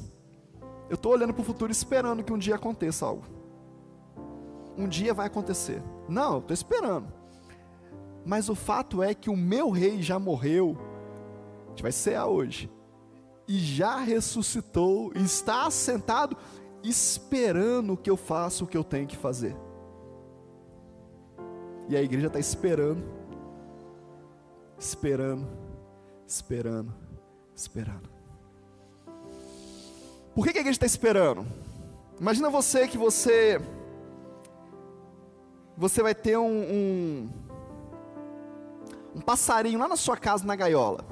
Eu 0.89 0.96
estou 0.96 1.12
olhando 1.12 1.34
para 1.34 1.42
o 1.42 1.46
futuro 1.46 1.72
esperando 1.72 2.24
que 2.24 2.34
um 2.34 2.38
dia 2.38 2.56
aconteça 2.56 3.06
algo. 3.06 3.24
Um 4.76 4.88
dia 4.88 5.13
vai 5.13 5.28
acontecer. 5.28 5.84
Não, 6.08 6.39
estou 6.39 6.54
esperando. 6.56 7.08
Mas 8.26 8.50
o 8.50 8.56
fato 8.56 9.04
é 9.04 9.13
que 9.13 9.30
o 9.30 9.38
meu 9.38 9.70
rei 9.70 10.02
já 10.02 10.18
morreu. 10.18 10.76
A 11.68 11.70
gente 11.70 11.84
vai 11.84 11.92
cear 11.92 12.26
hoje 12.26 12.70
e 13.49 13.57
já 13.57 13.97
ressuscitou, 13.97 15.12
e 15.15 15.23
está 15.23 15.65
assentado, 15.65 16.38
esperando 16.83 17.97
que 17.97 18.07
eu 18.07 18.15
faça 18.15 18.63
o 18.63 18.67
que 18.67 18.77
eu 18.77 18.83
tenho 18.83 19.07
que 19.07 19.17
fazer. 19.17 19.57
E 21.88 21.97
a 21.97 22.01
igreja 22.03 22.27
está 22.27 22.38
esperando, 22.38 23.03
esperando, 24.77 25.47
esperando, 26.27 26.93
esperando. 27.55 28.07
Por 30.35 30.45
que, 30.45 30.53
que 30.53 30.59
a 30.59 30.62
igreja 30.62 30.75
está 30.75 30.85
esperando? 30.85 31.43
Imagina 32.19 32.51
você 32.51 32.88
que 32.88 32.99
você 32.99 33.59
você 35.75 36.03
vai 36.03 36.13
ter 36.13 36.38
um, 36.38 36.45
um, 36.45 37.29
um 39.15 39.21
passarinho 39.21 39.79
lá 39.79 39.88
na 39.88 39.95
sua 39.95 40.17
casa 40.17 40.45
na 40.45 40.55
gaiola. 40.55 41.03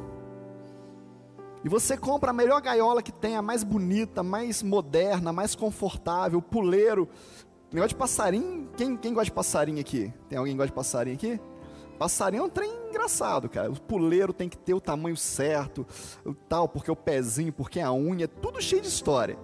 E 1.67 1.69
você 1.69 1.97
compra 1.97 2.29
a 2.29 2.33
melhor 2.33 2.61
gaiola 2.61 3.03
que 3.03 3.11
tem, 3.11 3.35
a 3.35 3.41
mais 3.41 3.61
bonita, 3.61 4.23
mais 4.23 4.63
moderna, 4.63 5.33
mais 5.33 5.53
confortável, 5.53 6.41
puleiro. 6.41 7.09
Negócio 7.73 7.89
de 7.89 7.95
passarinho, 7.95 8.69
quem, 8.77 8.95
quem 8.95 9.13
gosta 9.13 9.25
de 9.25 9.33
passarinho 9.33 9.81
aqui? 9.81 10.13
Tem 10.29 10.37
alguém 10.37 10.53
que 10.53 10.57
gosta 10.59 10.69
de 10.69 10.75
passarinho 10.75 11.17
aqui? 11.17 11.41
Passarinho 11.99 12.43
é 12.43 12.45
um 12.45 12.49
trem 12.49 12.71
engraçado, 12.87 13.49
cara. 13.49 13.69
O 13.69 13.81
puleiro 13.81 14.31
tem 14.31 14.47
que 14.47 14.57
ter 14.57 14.73
o 14.75 14.79
tamanho 14.79 15.17
certo, 15.17 15.85
tal, 16.47 16.69
porque 16.69 16.89
o 16.89 16.95
pezinho, 16.95 17.51
porque 17.51 17.81
a 17.81 17.91
unha, 17.91 18.29
tudo 18.29 18.61
cheio 18.61 18.81
de 18.81 18.87
história. 18.87 19.37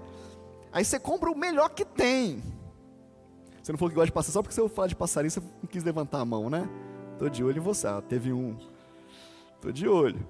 Aí 0.72 0.86
você 0.86 0.98
compra 0.98 1.30
o 1.30 1.38
melhor 1.38 1.72
que 1.72 1.84
tem. 1.84 2.42
Você 3.62 3.74
não 3.74 3.78
falou 3.78 3.90
que 3.90 3.96
gosta 3.96 4.06
de 4.06 4.14
passarinho, 4.14 4.34
só 4.34 4.42
porque 4.42 4.56
você 4.56 4.70
falar 4.70 4.88
de 4.88 4.96
passarinho, 4.96 5.32
você 5.32 5.42
não 5.42 5.68
quis 5.70 5.84
levantar 5.84 6.22
a 6.22 6.26
mão, 6.26 6.50
né? 6.50 6.70
Tô 7.20 7.28
de 7.28 7.44
olho 7.44 7.58
em 7.58 7.62
você. 7.62 7.86
Ah, 7.86 8.02
teve 8.02 8.32
um. 8.32 8.56
Tô 9.60 9.74
de 9.74 9.90
olho. 9.90 10.26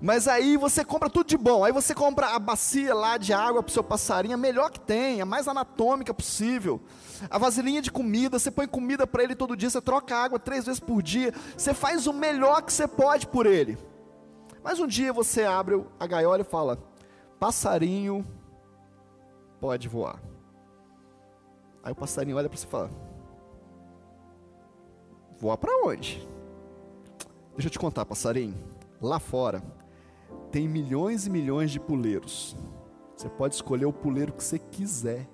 Mas 0.00 0.26
aí 0.26 0.56
você 0.56 0.82
compra 0.82 1.10
tudo 1.10 1.26
de 1.26 1.36
bom. 1.36 1.62
Aí 1.62 1.72
você 1.72 1.94
compra 1.94 2.28
a 2.28 2.38
bacia 2.38 2.94
lá 2.94 3.18
de 3.18 3.34
água 3.34 3.62
para 3.62 3.68
o 3.68 3.72
seu 3.72 3.84
passarinho, 3.84 4.34
a 4.34 4.38
melhor 4.38 4.70
que 4.70 4.80
tem, 4.80 5.20
a 5.20 5.26
mais 5.26 5.46
anatômica 5.46 6.14
possível. 6.14 6.80
A 7.28 7.36
vasilhinha 7.36 7.82
de 7.82 7.92
comida, 7.92 8.38
você 8.38 8.50
põe 8.50 8.66
comida 8.66 9.06
para 9.06 9.22
ele 9.22 9.34
todo 9.34 9.56
dia, 9.56 9.68
você 9.68 9.80
troca 9.80 10.16
água 10.16 10.38
três 10.38 10.64
vezes 10.64 10.80
por 10.80 11.02
dia. 11.02 11.34
Você 11.56 11.74
faz 11.74 12.06
o 12.06 12.14
melhor 12.14 12.62
que 12.62 12.72
você 12.72 12.88
pode 12.88 13.26
por 13.26 13.44
ele. 13.44 13.76
Mas 14.64 14.80
um 14.80 14.86
dia 14.86 15.12
você 15.12 15.44
abre 15.44 15.84
a 15.98 16.06
gaiola 16.06 16.40
e 16.40 16.44
fala: 16.44 16.78
passarinho 17.38 18.26
pode 19.60 19.86
voar. 19.86 20.18
Aí 21.82 21.92
o 21.92 21.96
passarinho 21.96 22.38
olha 22.38 22.48
para 22.48 22.56
você 22.56 22.66
e 22.66 22.70
fala: 22.70 22.90
voar 25.38 25.58
para 25.58 25.86
onde? 25.86 26.26
Deixa 27.52 27.68
eu 27.68 27.70
te 27.70 27.78
contar, 27.78 28.06
passarinho. 28.06 28.56
Lá 29.02 29.18
fora 29.18 29.62
tem 30.50 30.68
milhões 30.68 31.26
e 31.26 31.30
milhões 31.30 31.70
de 31.70 31.78
puleiros. 31.78 32.56
Você 33.16 33.28
pode 33.28 33.54
escolher 33.54 33.86
o 33.86 33.92
puleiro 33.92 34.32
que 34.32 34.42
você 34.42 34.58
quiser. 34.58 35.28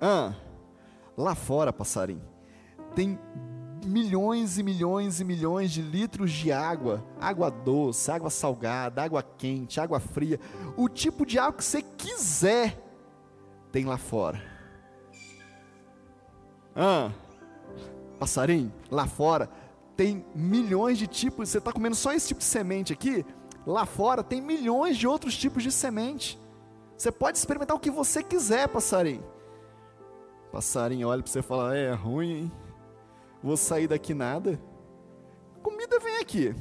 Ah, 0.00 0.34
lá 1.16 1.34
fora, 1.34 1.72
passarinho, 1.72 2.22
tem 2.94 3.18
milhões 3.84 4.56
e 4.56 4.62
milhões 4.62 5.20
e 5.20 5.24
milhões 5.24 5.70
de 5.70 5.82
litros 5.82 6.30
de 6.32 6.50
água, 6.50 7.04
água 7.20 7.50
doce, 7.50 8.10
água 8.10 8.30
salgada, 8.30 9.02
água 9.02 9.22
quente, 9.22 9.80
água 9.80 10.00
fria, 10.00 10.40
o 10.76 10.88
tipo 10.88 11.26
de 11.26 11.38
água 11.38 11.54
que 11.54 11.64
você 11.64 11.82
quiser 11.82 12.82
tem 13.70 13.84
lá 13.84 13.98
fora. 13.98 14.40
Ah, 16.74 17.10
passarinho, 18.18 18.72
lá 18.90 19.06
fora 19.06 19.50
tem 20.00 20.24
milhões 20.34 20.96
de 20.96 21.06
tipos, 21.06 21.50
você 21.50 21.58
está 21.58 21.70
comendo 21.70 21.94
só 21.94 22.10
esse 22.10 22.28
tipo 22.28 22.40
de 22.40 22.46
semente 22.46 22.90
aqui, 22.90 23.22
lá 23.66 23.84
fora 23.84 24.24
tem 24.24 24.40
milhões 24.40 24.96
de 24.96 25.06
outros 25.06 25.36
tipos 25.36 25.62
de 25.62 25.70
semente. 25.70 26.40
Você 26.96 27.12
pode 27.12 27.36
experimentar 27.36 27.76
o 27.76 27.80
que 27.80 27.90
você 27.90 28.22
quiser, 28.22 28.66
passarinho. 28.66 29.22
Passarinho 30.50 31.06
olha 31.06 31.22
para 31.22 31.30
você 31.30 31.40
e 31.40 31.42
fala: 31.42 31.76
é 31.76 31.92
ruim, 31.92 32.32
hein? 32.32 32.52
Vou 33.42 33.58
sair 33.58 33.88
daqui 33.88 34.14
nada. 34.14 34.58
Comida 35.62 36.00
vem 36.00 36.16
aqui. 36.16 36.56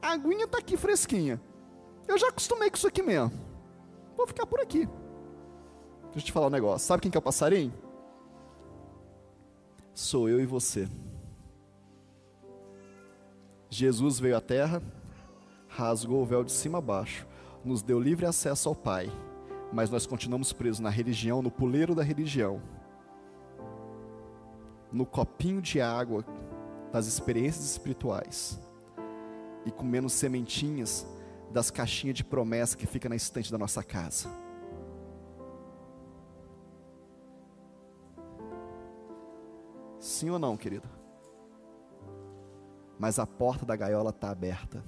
A 0.00 0.12
aguinha 0.12 0.44
está 0.44 0.58
aqui 0.58 0.76
fresquinha. 0.76 1.42
Eu 2.06 2.16
já 2.16 2.28
acostumei 2.28 2.70
com 2.70 2.76
isso 2.76 2.86
aqui 2.86 3.02
mesmo. 3.02 3.32
Vou 4.16 4.28
ficar 4.28 4.46
por 4.46 4.60
aqui. 4.60 4.88
Deixa 6.12 6.18
eu 6.18 6.22
te 6.22 6.30
falar 6.30 6.46
um 6.46 6.50
negócio. 6.50 6.86
Sabe 6.86 7.02
quem 7.02 7.10
que 7.10 7.18
é 7.18 7.20
o 7.20 7.22
passarinho? 7.22 7.74
Sou 9.92 10.28
eu 10.28 10.40
e 10.40 10.46
você. 10.46 10.88
Jesus 13.68 14.18
veio 14.20 14.36
à 14.36 14.40
terra, 14.40 14.82
rasgou 15.68 16.22
o 16.22 16.26
véu 16.26 16.44
de 16.44 16.52
cima 16.52 16.78
a 16.78 16.80
baixo, 16.80 17.26
nos 17.64 17.82
deu 17.82 17.98
livre 17.98 18.24
acesso 18.24 18.68
ao 18.68 18.74
Pai, 18.74 19.10
mas 19.72 19.90
nós 19.90 20.06
continuamos 20.06 20.52
presos 20.52 20.80
na 20.80 20.90
religião, 20.90 21.42
no 21.42 21.50
puleiro 21.50 21.94
da 21.94 22.02
religião, 22.02 22.62
no 24.92 25.04
copinho 25.04 25.60
de 25.60 25.80
água 25.80 26.24
das 26.92 27.06
experiências 27.06 27.64
espirituais 27.64 28.58
e 29.64 29.70
comendo 29.70 30.08
sementinhas 30.08 31.06
das 31.50 31.70
caixinhas 31.70 32.16
de 32.16 32.24
promessa 32.24 32.76
que 32.76 32.86
fica 32.86 33.08
na 33.08 33.16
estante 33.16 33.50
da 33.50 33.58
nossa 33.58 33.82
casa. 33.82 34.28
Sim 39.98 40.30
ou 40.30 40.38
não, 40.38 40.56
querido? 40.56 40.88
Mas 42.98 43.18
a 43.18 43.26
porta 43.26 43.64
da 43.66 43.76
gaiola 43.76 44.10
está 44.10 44.30
aberta. 44.30 44.84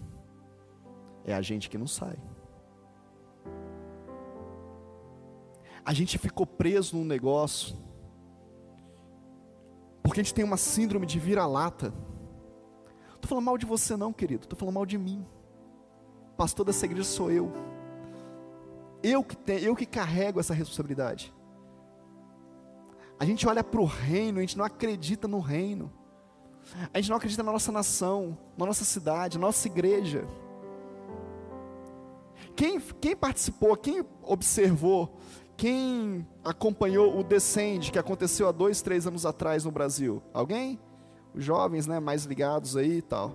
É 1.25 1.35
a 1.35 1.43
gente 1.43 1.69
que 1.69 1.77
não 1.77 1.87
sai. 1.87 2.17
A 5.85 5.93
gente 5.93 6.19
ficou 6.19 6.47
preso 6.47 6.97
num 6.97 7.05
negócio, 7.05 7.77
porque 10.03 10.21
a 10.21 10.23
gente 10.23 10.35
tem 10.35 10.45
uma 10.45 10.57
síndrome 10.57 11.07
de 11.07 11.19
vira-lata. 11.19 11.93
Estou 13.15 13.29
falando 13.29 13.45
mal 13.45 13.59
de 13.59 13.67
você, 13.67 13.97
não, 13.97 14.13
querido, 14.13 14.45
estou 14.45 14.59
falando 14.59 14.75
mal 14.75 14.87
de 14.87 14.97
mim. 14.97 15.27
Pastor 16.37 16.65
dessa 16.65 16.87
igreja 16.87 17.05
sou 17.05 17.31
eu. 17.31 17.53
Eu 19.03 19.23
que, 19.23 19.37
tenho, 19.37 19.61
eu 19.61 19.77
que 19.77 19.87
carrego 19.87 20.41
essa 20.41 20.55
responsabilidade. 20.55 21.33
A 23.19 23.25
gente 23.25 23.47
olha 23.47 23.65
para 23.65 23.81
o 23.81 23.85
reino, 23.85 24.39
a 24.39 24.41
gente 24.41 24.57
não 24.57 24.65
acredita 24.65 25.27
no 25.27 25.41
reino. 25.41 25.93
A 26.93 27.01
gente 27.01 27.11
não 27.11 27.17
acredita 27.17 27.43
na 27.43 27.53
nossa 27.53 27.73
nação, 27.73 28.37
na 28.57 28.67
nossa 28.67 28.85
cidade, 28.85 29.39
na 29.39 29.47
nossa 29.47 29.67
igreja. 29.67 30.27
Quem, 32.55 32.81
quem 33.01 33.17
participou, 33.17 33.77
quem 33.77 34.05
observou, 34.23 35.17
quem 35.57 36.27
acompanhou 36.45 37.19
o 37.19 37.23
Descende 37.23 37.91
que 37.91 37.99
aconteceu 37.99 38.49
há 38.49 38.53
dois, 38.53 38.83
três 38.83 39.07
anos 39.07 39.25
atrás 39.25 39.65
no 39.65 39.71
Brasil? 39.71 40.23
Alguém? 40.33 40.79
Os 41.35 41.45
jovens, 41.45 41.87
né, 41.87 42.01
mais 42.01 42.25
ligados 42.25 42.77
aí 42.77 42.99
e 42.99 43.03
tal. 43.03 43.33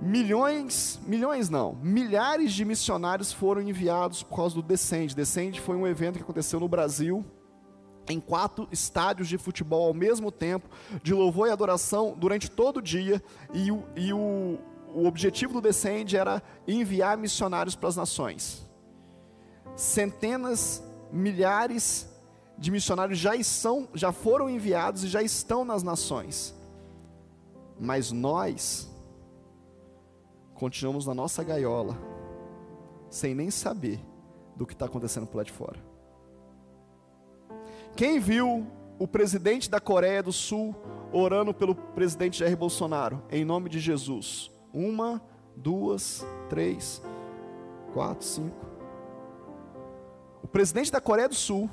Milhões, 0.00 1.00
milhões 1.06 1.48
não, 1.48 1.74
milhares 1.80 2.52
de 2.52 2.64
missionários 2.64 3.32
foram 3.32 3.62
enviados 3.62 4.22
por 4.22 4.36
causa 4.36 4.54
do 4.54 4.62
Descende. 4.62 5.14
Descende 5.14 5.60
foi 5.60 5.76
um 5.76 5.86
evento 5.86 6.16
que 6.16 6.22
aconteceu 6.22 6.58
no 6.58 6.68
Brasil 6.68 7.24
em 8.08 8.20
quatro 8.20 8.68
estádios 8.72 9.28
de 9.28 9.38
futebol 9.38 9.86
ao 9.86 9.94
mesmo 9.94 10.30
tempo, 10.30 10.68
de 11.02 11.14
louvor 11.14 11.48
e 11.48 11.50
adoração 11.50 12.14
durante 12.16 12.50
todo 12.50 12.78
o 12.78 12.82
dia, 12.82 13.22
e 13.52 13.70
o, 13.70 13.84
e 13.96 14.12
o, 14.12 14.58
o 14.94 15.06
objetivo 15.06 15.54
do 15.54 15.60
Descende 15.60 16.16
era 16.16 16.42
enviar 16.66 17.16
missionários 17.16 17.76
para 17.76 17.88
as 17.88 17.96
nações. 17.96 18.66
Centenas, 19.76 20.82
milhares 21.10 22.08
de 22.58 22.70
missionários 22.70 23.18
já, 23.18 23.40
são, 23.42 23.88
já 23.94 24.12
foram 24.12 24.48
enviados 24.48 25.04
e 25.04 25.08
já 25.08 25.22
estão 25.22 25.64
nas 25.64 25.82
nações. 25.82 26.54
Mas 27.78 28.12
nós 28.12 28.88
continuamos 30.54 31.06
na 31.06 31.14
nossa 31.14 31.42
gaiola, 31.42 31.98
sem 33.10 33.34
nem 33.34 33.50
saber 33.50 34.00
do 34.54 34.66
que 34.66 34.74
está 34.74 34.86
acontecendo 34.86 35.26
por 35.26 35.38
lá 35.38 35.42
de 35.42 35.50
fora. 35.50 35.91
Quem 37.94 38.18
viu 38.18 38.66
o 38.98 39.06
presidente 39.06 39.70
da 39.70 39.78
Coreia 39.78 40.22
do 40.22 40.32
Sul 40.32 40.74
orando 41.12 41.52
pelo 41.52 41.74
presidente 41.74 42.38
Jair 42.38 42.56
Bolsonaro, 42.56 43.22
em 43.30 43.44
nome 43.44 43.68
de 43.68 43.78
Jesus? 43.78 44.50
Uma, 44.72 45.22
duas, 45.54 46.24
três, 46.48 47.02
quatro, 47.92 48.24
cinco. 48.24 48.66
O 50.42 50.48
presidente 50.48 50.90
da 50.90 51.00
Coreia 51.00 51.28
do 51.28 51.34
Sul 51.34 51.68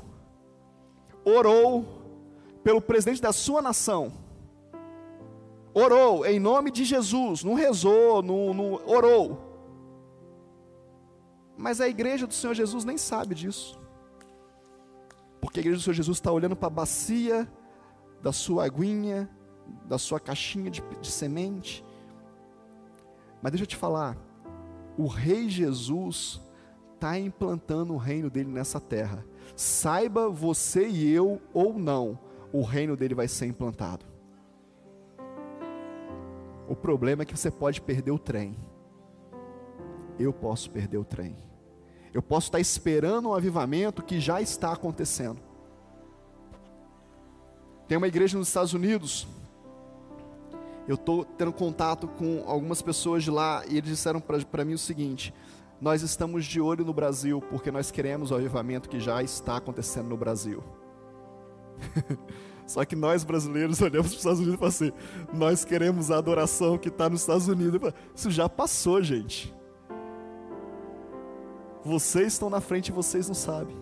orou 1.23 1.86
pelo 2.63 2.82
presidente 2.82 3.21
da 3.21 3.32
sua 3.32 3.62
nação. 3.62 4.12
Orou 5.73 6.25
em 6.25 6.39
nome 6.39 6.69
de 6.69 6.84
Jesus, 6.84 7.43
não 7.43 7.53
rezou, 7.53 8.21
não, 8.21 8.53
não 8.53 8.73
orou. 8.86 9.49
Mas 11.58 11.79
a 11.79 11.88
igreja 11.88 12.27
do 12.27 12.34
Senhor 12.34 12.53
Jesus 12.53 12.84
nem 12.84 12.97
sabe 12.97 13.34
disso. 13.34 13.79
Porque 15.41 15.60
a 15.60 15.62
igreja 15.62 15.78
do 15.80 15.84
Senhor 15.84 15.93
Jesus 15.93 16.17
está 16.17 16.32
olhando 16.32 16.56
para 16.56 16.67
a 16.67 16.71
bacia 16.71 17.47
da 18.21 18.32
sua 18.32 18.65
aguinha, 18.65 19.30
da 19.86 19.97
sua 19.97 20.19
caixinha 20.19 20.69
de, 20.69 20.82
de 21.02 21.12
semente. 21.12 21.86
Mas 23.41 23.52
deixa 23.52 23.63
eu 23.63 23.67
te 23.67 23.75
falar, 23.75 24.17
o 24.97 25.08
Rei 25.08 25.49
Jesus 25.49 26.41
está 26.95 27.17
implantando 27.17 27.93
o 27.93 27.97
reino 27.97 28.30
dele 28.30 28.49
nessa 28.49 28.80
terra. 28.80 29.25
Saiba 29.56 30.30
você 30.30 30.88
e 30.88 31.10
eu 31.10 31.41
ou 31.54 31.80
não, 31.80 32.19
o 32.52 32.62
reino 32.62 32.97
dele 32.97 33.15
vai 33.15 33.28
ser 33.28 33.45
implantado. 33.45 34.06
O 36.67 36.75
problema 36.75 37.23
é 37.23 37.25
que 37.25 37.36
você 37.38 37.49
pode 37.49 37.82
perder 37.82 38.12
o 38.12 38.19
trem. 38.19 38.56
Eu 40.19 40.34
posso 40.34 40.69
perder 40.69 40.97
o 40.97 41.06
trem. 41.06 41.36
Eu 42.13 42.21
posso 42.21 42.47
estar 42.47 42.59
esperando 42.59 43.29
um 43.29 43.33
avivamento 43.33 44.03
que 44.03 44.19
já 44.19 44.41
está 44.41 44.71
acontecendo. 44.73 45.39
Tem 47.87 47.97
uma 47.97 48.07
igreja 48.07 48.37
nos 48.37 48.47
Estados 48.47 48.73
Unidos. 48.73 49.27
Eu 50.87 50.95
estou 50.95 51.23
tendo 51.23 51.53
contato 51.53 52.07
com 52.07 52.43
algumas 52.47 52.81
pessoas 52.81 53.23
de 53.23 53.29
lá 53.29 53.63
e 53.67 53.77
eles 53.77 53.91
disseram 53.91 54.19
para 54.19 54.65
mim 54.65 54.73
o 54.73 54.77
seguinte: 54.77 55.33
nós 55.79 56.01
estamos 56.01 56.45
de 56.45 56.59
olho 56.59 56.83
no 56.83 56.93
Brasil 56.93 57.41
porque 57.49 57.71
nós 57.71 57.91
queremos 57.91 58.31
o 58.31 58.35
avivamento 58.35 58.89
que 58.89 58.99
já 58.99 59.21
está 59.21 59.57
acontecendo 59.57 60.09
no 60.09 60.17
Brasil. 60.17 60.63
Só 62.65 62.85
que 62.85 62.95
nós 62.95 63.23
brasileiros 63.23 63.81
olhamos 63.81 64.09
para 64.09 64.15
os 64.15 64.17
Estados 64.17 64.39
Unidos 64.39 64.55
e 64.55 64.57
falamos 64.57 64.81
assim: 64.81 64.91
nós 65.33 65.65
queremos 65.65 66.11
a 66.11 66.17
adoração 66.17 66.77
que 66.77 66.89
está 66.89 67.09
nos 67.09 67.21
Estados 67.21 67.47
Unidos. 67.47 67.93
Isso 68.15 68.29
já 68.29 68.47
passou, 68.47 69.01
gente. 69.01 69.53
Vocês 71.83 72.33
estão 72.33 72.49
na 72.49 72.59
frente 72.59 72.89
e 72.89 72.91
vocês 72.91 73.27
não 73.27 73.35
sabem. 73.35 73.75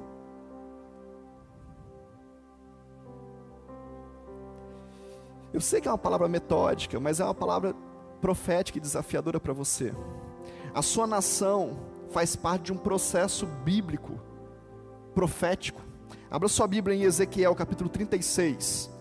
Eu 5.53 5.61
sei 5.61 5.81
que 5.81 5.87
é 5.87 5.91
uma 5.91 5.97
palavra 5.97 6.27
metódica, 6.27 6.99
mas 6.99 7.19
é 7.19 7.23
uma 7.23 7.33
palavra 7.33 7.73
profética 8.21 8.77
e 8.77 8.81
desafiadora 8.81 9.39
para 9.39 9.53
você. 9.53 9.93
A 10.73 10.81
sua 10.81 11.07
nação 11.07 11.79
faz 12.11 12.35
parte 12.35 12.65
de 12.65 12.73
um 12.73 12.77
processo 12.77 13.45
bíblico, 13.45 14.19
profético. 15.15 15.81
Abra 16.29 16.47
sua 16.47 16.67
Bíblia 16.67 16.95
em 16.95 17.03
Ezequiel 17.03 17.55
capítulo 17.55 17.89
36. 17.89 18.96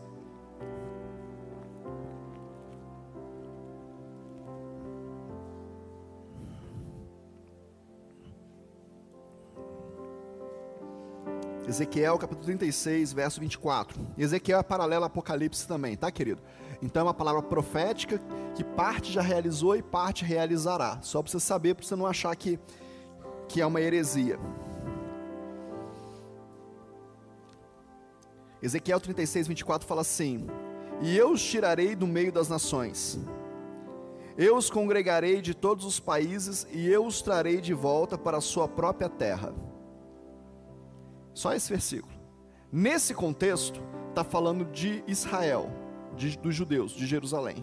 Ezequiel 11.69 12.17
capítulo 12.17 12.45
36, 12.45 13.13
verso 13.13 13.41
24. 13.41 13.99
Ezequiel 14.17 14.61
é 14.61 14.63
paralelo 14.63 15.03
ao 15.03 15.09
Apocalipse 15.09 15.67
também, 15.67 15.97
tá, 15.97 16.13
querido? 16.13 16.41
Então 16.81 17.01
é 17.01 17.05
uma 17.05 17.15
palavra 17.15 17.43
profética 17.43 18.21
que 18.55 18.63
parte 18.63 19.13
já 19.13 19.21
realizou 19.21 19.75
e 19.75 19.83
parte 19.83 20.25
realizará. 20.25 21.01
Só 21.03 21.21
para 21.21 21.33
você 21.33 21.41
saber, 21.41 21.75
para 21.75 21.85
você 21.85 21.97
não 21.97 22.07
achar 22.07 22.35
que, 22.37 22.57
que 23.49 23.61
é 23.61 23.67
uma 23.67 23.81
heresia. 23.81 24.39
Ezequiel 28.63 29.01
36, 29.01 29.49
24 29.49 29.89
fala 29.89 30.03
assim: 30.03 30.47
E 31.03 31.17
eu 31.17 31.33
os 31.33 31.43
tirarei 31.43 31.97
do 31.97 32.07
meio 32.07 32.31
das 32.31 32.49
nações, 32.49 33.19
eu 34.39 34.57
os 34.57 34.71
congregarei 34.71 35.43
de 35.43 35.53
todos 35.53 35.85
os 35.85 35.99
países, 35.99 36.65
e 36.71 36.87
eu 36.87 37.05
os 37.05 37.21
trarei 37.23 37.61
de 37.61 37.75
volta 37.75 38.17
para 38.17 38.39
a 38.39 38.41
sua 38.41 38.69
própria 38.69 39.09
terra 39.09 39.53
só 41.37 41.53
esse 41.53 41.69
versículo. 41.69 42.13
Nesse 42.73 43.13
contexto, 43.13 43.81
está 44.09 44.25
falando 44.25 44.65
de 44.65 45.05
Israel, 45.07 45.71
de, 46.17 46.39
dos 46.39 46.55
judeus, 46.55 46.93
de 46.93 47.07
Jerusalém. 47.07 47.63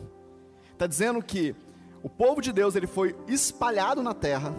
Está 0.72 0.86
dizendo 0.86 1.24
que 1.24 1.56
o 2.04 2.10
povo 2.10 2.40
de 2.40 2.54
Deus 2.54 2.76
ele 2.76 2.86
foi 2.86 3.16
espalhado 3.28 4.04
na 4.04 4.14
terra, 4.14 4.54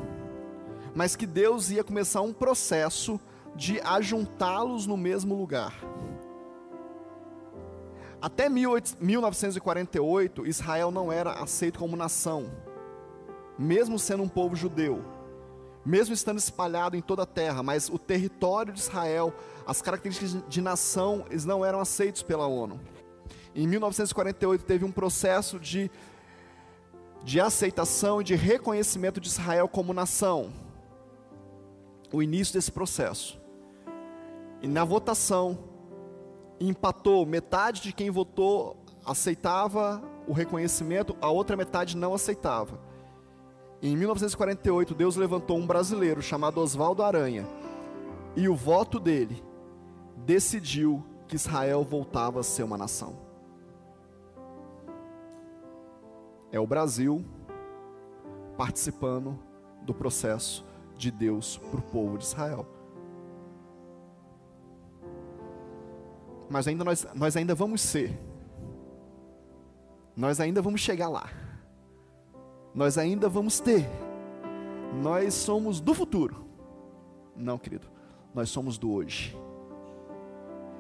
mas 0.97 1.15
que 1.15 1.27
Deus 1.27 1.71
ia 1.71 1.85
começar 1.85 2.23
um 2.23 2.33
processo 2.33 3.21
de 3.55 3.81
ajuntá-los 3.83 4.85
no 4.85 4.97
mesmo 4.97 5.37
lugar. 5.37 5.73
Até 8.21 8.49
1948, 8.49 10.45
Israel 10.45 10.91
não 10.91 11.13
era 11.13 11.35
aceito 11.35 11.79
como 11.79 11.97
nação, 11.97 12.51
mesmo 13.57 13.97
sendo 13.97 14.25
um 14.25 14.29
povo 14.29 14.57
judeu 14.57 15.05
mesmo 15.85 16.15
estando 16.15 16.39
espalhado 16.39 16.97
em 16.97 17.01
toda 17.01 17.23
a 17.23 17.27
terra, 17.27 17.63
mas 17.63 17.89
o 17.89 17.99
território 17.99 18.73
de 18.73 18.81
Israel, 18.81 19.35
as 19.67 19.83
características 19.83 20.43
de 20.49 20.61
nação, 20.61 21.27
eles 21.31 21.45
não 21.45 21.65
eram 21.65 21.81
aceitos 21.81 22.23
pela 22.23 22.47
ONU. 22.47 22.81
Em 23.55 23.67
1948 23.67 24.65
teve 24.65 24.85
um 24.85 24.91
processo 24.91 25.61
de, 25.61 25.91
de 27.23 27.41
aceitação 27.41 28.21
e 28.21 28.25
de 28.25 28.35
reconhecimento 28.35 29.21
de 29.21 29.29
Israel 29.29 29.69
como 29.69 29.93
nação. 29.93 30.53
O 32.13 32.23
início 32.23 32.55
desse 32.55 32.73
processo. 32.73 33.41
E 34.63 34.67
na 34.67 34.85
votação, 34.85 35.59
empatou, 36.59 37.27
metade 37.27 37.83
de 37.83 37.93
quem 37.93 38.11
votou 38.11 38.77
aceitava 39.05 40.03
o 40.27 40.33
reconhecimento, 40.33 41.17
a 41.21 41.29
outra 41.29 41.57
metade 41.57 41.97
não 41.97 42.15
aceitava. 42.15 42.81
Em 43.85 43.95
1948, 43.99 44.95
Deus 44.95 45.15
levantou 45.15 45.59
um 45.59 45.67
brasileiro 45.67 46.23
chamado 46.23 46.59
Oswaldo 46.59 47.03
Aranha, 47.03 47.47
e 48.35 48.49
o 48.49 48.57
voto 48.57 48.99
dele 48.99 49.45
decidiu 50.17 51.05
que 51.29 51.37
Israel 51.37 51.85
voltava 51.85 52.41
a 52.41 52.43
ser 52.43 52.63
uma 52.63 52.79
nação. 52.79 53.15
É 56.51 56.59
o 56.59 56.67
Brasil 56.67 57.23
participando 58.57 59.39
do 59.83 59.93
processo 59.93 60.65
de 60.97 61.11
Deus 61.11 61.59
para 61.59 61.81
o 61.81 61.83
povo 61.83 62.17
de 62.17 62.25
Israel. 62.25 62.67
Mas 66.49 66.67
ainda 66.67 66.85
nós, 66.85 67.07
nós 67.15 67.37
ainda 67.37 67.55
vamos 67.55 67.83
ser. 67.83 68.19
Nós 70.17 70.41
ainda 70.41 70.63
vamos 70.63 70.81
chegar 70.81 71.11
lá 71.11 71.44
nós 72.75 72.99
ainda 72.99 73.29
vamos 73.29 73.61
ter. 73.61 73.89
Nós 75.03 75.35
somos 75.35 75.81
do 75.81 75.95
futuro. 75.95 76.45
Não, 77.37 77.59
querido, 77.59 77.87
nós 78.35 78.51
somos 78.51 78.77
do 78.77 78.93
hoje. 78.93 79.37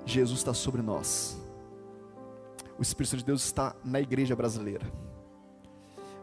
Jesus 0.04 0.40
está 0.40 0.52
sobre 0.52 0.83
nós. 0.83 1.38
O 2.78 2.83
Espírito 2.83 3.16
de 3.18 3.24
Deus 3.24 3.44
está 3.44 3.74
na 3.85 4.00
igreja 4.00 4.35
brasileira. 4.35 4.85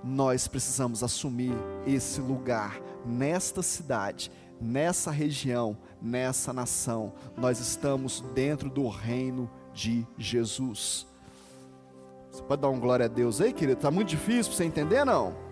Nós 0.03 0.47
precisamos 0.47 1.03
assumir 1.03 1.53
esse 1.85 2.19
lugar 2.19 2.81
nesta 3.05 3.61
cidade, 3.61 4.31
nessa 4.59 5.11
região, 5.11 5.77
nessa 6.01 6.51
nação. 6.51 7.13
Nós 7.37 7.59
estamos 7.59 8.21
dentro 8.33 8.69
do 8.69 8.87
reino 8.87 9.49
de 9.73 10.05
Jesus. 10.17 11.07
Você 12.31 12.41
pode 12.43 12.61
dar 12.61 12.69
um 12.69 12.79
glória 12.79 13.05
a 13.05 13.09
Deus 13.09 13.39
aí, 13.39 13.53
querido? 13.53 13.77
Está 13.77 13.91
muito 13.91 14.09
difícil 14.09 14.51
para 14.51 14.57
você 14.57 14.63
entender, 14.63 15.05
não? 15.05 15.50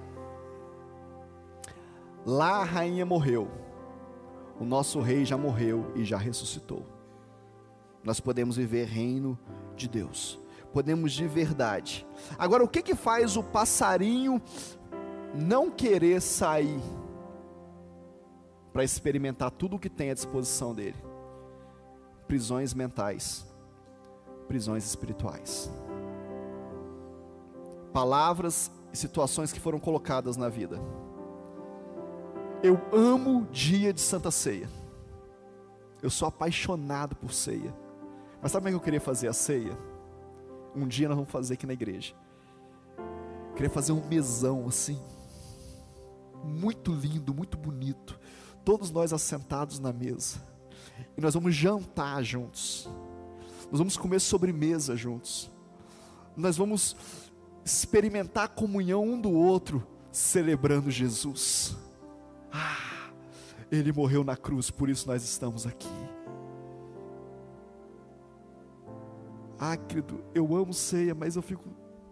Lá 2.29 2.57
a 2.57 2.63
rainha 2.63 3.05
morreu. 3.05 3.49
O 4.59 4.63
nosso 4.63 4.99
rei 4.99 5.25
já 5.25 5.37
morreu 5.37 5.91
e 5.95 6.03
já 6.03 6.17
ressuscitou. 6.17 6.85
Nós 8.03 8.19
podemos 8.19 8.57
viver 8.57 8.85
reino 8.85 9.39
de 9.75 9.87
Deus. 9.87 10.39
Podemos 10.71 11.13
de 11.13 11.27
verdade. 11.27 12.05
Agora, 12.37 12.63
o 12.63 12.67
que 12.67 12.83
que 12.83 12.93
faz 12.93 13.35
o 13.35 13.43
passarinho 13.43 14.39
não 15.33 15.71
querer 15.71 16.21
sair 16.21 16.79
para 18.71 18.83
experimentar 18.83 19.49
tudo 19.49 19.77
o 19.77 19.79
que 19.79 19.89
tem 19.89 20.11
à 20.11 20.13
disposição 20.13 20.75
dele? 20.75 21.09
prisões 22.29 22.75
mentais, 22.75 23.43
prisões 24.47 24.85
espirituais. 24.85 25.67
Palavras 27.91 28.71
e 28.93 28.97
situações 28.97 29.51
que 29.51 29.59
foram 29.59 29.79
colocadas 29.79 30.37
na 30.37 30.47
vida. 30.47 30.79
Eu 32.61 32.77
amo 32.91 33.47
dia 33.53 33.93
de 33.93 34.01
Santa 34.01 34.29
Ceia. 34.29 34.69
Eu 36.01 36.09
sou 36.09 36.27
apaixonado 36.27 37.15
por 37.15 37.31
ceia. 37.31 37.73
Mas 38.41 38.51
sabe 38.51 38.63
como 38.63 38.67
é 38.67 38.71
que 38.71 38.75
eu 38.75 38.83
queria 38.83 38.99
fazer 38.99 39.29
a 39.29 39.33
ceia? 39.33 39.77
Um 40.75 40.85
dia 40.85 41.07
nós 41.07 41.15
vamos 41.15 41.31
fazer 41.31 41.53
aqui 41.53 41.65
na 41.65 41.71
igreja. 41.71 42.13
Eu 42.97 43.53
queria 43.55 43.69
fazer 43.69 43.93
um 43.93 44.05
mesão 44.05 44.67
assim, 44.67 44.99
muito 46.43 46.91
lindo, 46.91 47.33
muito 47.33 47.57
bonito. 47.57 48.19
Todos 48.65 48.91
nós 48.91 49.13
assentados 49.13 49.79
na 49.79 49.93
mesa. 49.93 50.41
E 51.17 51.21
nós 51.21 51.33
vamos 51.33 51.55
jantar 51.55 52.21
juntos. 52.23 52.89
Nós 53.71 53.79
vamos 53.79 53.95
comer 53.95 54.19
sobremesa 54.19 54.97
juntos. 54.97 55.49
Nós 56.35 56.57
vamos 56.57 56.93
experimentar 57.63 58.45
a 58.45 58.49
comunhão 58.49 59.03
um 59.03 59.19
do 59.19 59.31
outro, 59.31 59.85
celebrando 60.11 60.91
Jesus. 60.91 61.77
Ah, 62.51 63.11
Ele 63.71 63.91
morreu 63.91 64.23
na 64.23 64.35
cruz, 64.35 64.69
por 64.71 64.89
isso 64.89 65.07
nós 65.07 65.23
estamos 65.23 65.65
aqui. 65.65 65.89
Ah, 69.59 69.77
eu 70.33 70.55
amo 70.55 70.73
ceia, 70.73 71.13
mas 71.13 71.35
eu 71.35 71.41
fico, 71.41 71.63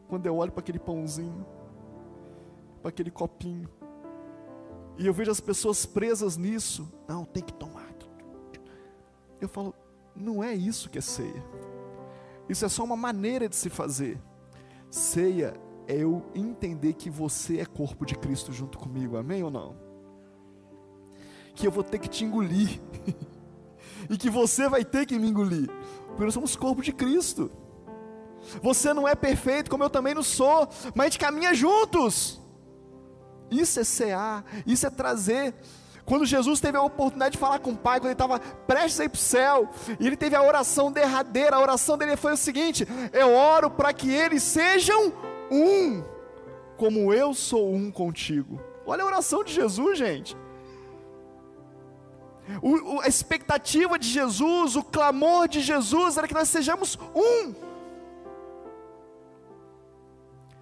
quando 0.08 0.26
eu 0.26 0.36
olho 0.36 0.52
para 0.52 0.60
aquele 0.60 0.80
pãozinho, 0.80 1.46
para 2.82 2.90
aquele 2.90 3.10
copinho, 3.10 3.70
e 4.98 5.06
eu 5.06 5.14
vejo 5.14 5.32
as 5.32 5.40
pessoas 5.40 5.86
presas 5.86 6.38
nisso, 6.38 6.92
não, 7.08 7.24
tem 7.24 7.44
que 7.44 7.54
tomar. 7.54 7.88
Eu 9.40 9.48
falo, 9.48 9.74
não 10.16 10.44
é 10.44 10.54
isso 10.54 10.90
que 10.90 10.98
é 10.98 11.02
ceia. 11.02 11.44
Isso 12.50 12.66
é 12.66 12.70
só 12.70 12.84
uma 12.84 12.98
maneira 12.98 13.48
de 13.48 13.56
se 13.56 13.70
fazer. 13.70 14.20
Ceia 14.90 15.54
é 15.88 15.96
eu 15.96 16.26
entender 16.34 16.94
que 16.94 17.10
você 17.10 17.60
é 17.60 17.66
corpo 17.66 18.06
de 18.06 18.16
Cristo 18.16 18.52
junto 18.52 18.78
comigo, 18.78 19.18
amém 19.18 19.44
ou 19.44 19.52
não? 19.52 19.87
Que 21.58 21.68
eu 21.68 21.72
vou 21.72 21.84
ter 21.84 21.98
que 21.98 22.08
te 22.08 22.24
engolir, 22.24 22.80
e 24.10 24.18
que 24.18 24.30
você 24.30 24.70
vai 24.70 24.86
ter 24.86 25.08
que 25.08 25.18
me 25.18 25.28
engolir, 25.28 25.70
porque 26.08 26.24
nós 26.24 26.34
somos 26.34 26.56
corpo 26.56 26.82
de 26.82 26.94
Cristo. 26.94 27.52
Você 28.62 28.94
não 28.94 29.08
é 29.08 29.16
perfeito, 29.16 29.70
como 29.70 29.84
eu 29.84 29.90
também 29.90 30.14
não 30.14 30.22
sou, 30.22 30.70
mas 30.94 31.08
a 31.08 31.10
gente 31.10 31.20
caminha 31.20 31.54
juntos. 31.56 32.40
Isso 33.50 33.80
é 33.80 33.84
cear, 33.84 34.46
isso 34.68 34.86
é 34.86 34.90
trazer. 34.90 35.56
Quando 36.06 36.26
Jesus 36.26 36.62
teve 36.62 36.78
a 36.78 36.82
oportunidade 36.82 37.34
de 37.34 37.38
falar 37.40 37.60
com 37.60 37.72
o 37.72 37.76
Pai, 37.76 38.00
quando 38.00 38.06
ele 38.06 38.14
estava 38.14 38.40
prestes 38.40 39.00
a 39.00 39.06
ir 39.06 39.10
para 39.10 39.18
o 39.18 39.20
céu, 39.20 39.70
e 40.00 40.06
ele 40.08 40.16
teve 40.16 40.36
a 40.36 40.44
oração 40.44 40.92
derradeira, 40.92 41.56
a 41.56 41.60
oração 41.60 41.98
dele 41.98 42.16
foi 42.16 42.34
o 42.34 42.38
seguinte: 42.38 42.88
Eu 43.12 43.34
oro 43.34 43.70
para 43.70 43.92
que 43.92 44.10
eles 44.14 44.44
sejam 44.44 45.12
um, 45.52 46.04
como 46.78 47.12
eu 47.12 47.34
sou 47.34 47.74
um 47.74 47.92
contigo. 47.92 48.62
Olha 48.86 49.04
a 49.04 49.08
oração 49.08 49.44
de 49.44 49.52
Jesus, 49.52 49.98
gente. 49.98 50.38
O, 52.62 52.96
o, 52.96 53.02
a 53.02 53.08
expectativa 53.08 54.00
de 54.00 54.08
Jesus, 54.08 54.76
o 54.76 54.84
clamor 54.84 55.48
de 55.48 55.62
Jesus 55.62 56.18
era 56.18 56.28
que 56.28 56.34
nós 56.34 56.50
sejamos 56.50 56.98
um, 57.16 57.54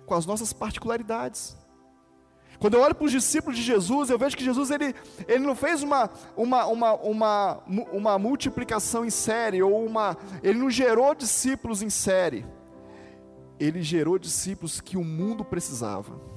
com 0.06 0.14
as 0.14 0.26
nossas 0.26 0.52
particularidades. 0.54 1.56
Quando 2.60 2.76
eu 2.76 2.82
olho 2.82 2.96
para 2.96 3.06
os 3.06 3.12
discípulos 3.12 3.58
de 3.58 3.64
Jesus, 3.64 4.10
eu 4.10 4.18
vejo 4.18 4.38
que 4.38 4.44
Jesus 4.44 4.72
ele, 4.72 4.96
ele 5.28 5.46
não 5.46 5.56
fez 5.56 5.84
uma, 5.84 6.10
uma, 6.36 6.66
uma, 6.66 6.94
uma, 6.94 7.64
uma 7.92 8.20
multiplicação 8.20 9.06
em 9.06 9.10
série, 9.10 9.62
ou 9.62 9.86
uma, 9.86 10.18
ele 10.42 10.60
não 10.60 10.70
gerou 10.70 11.14
discípulos 11.14 11.82
em 11.82 11.90
série, 11.90 12.46
ele 13.60 13.82
gerou 13.82 14.18
discípulos 14.18 14.80
que 14.80 14.98
o 14.98 15.04
mundo 15.04 15.44
precisava. 15.44 16.35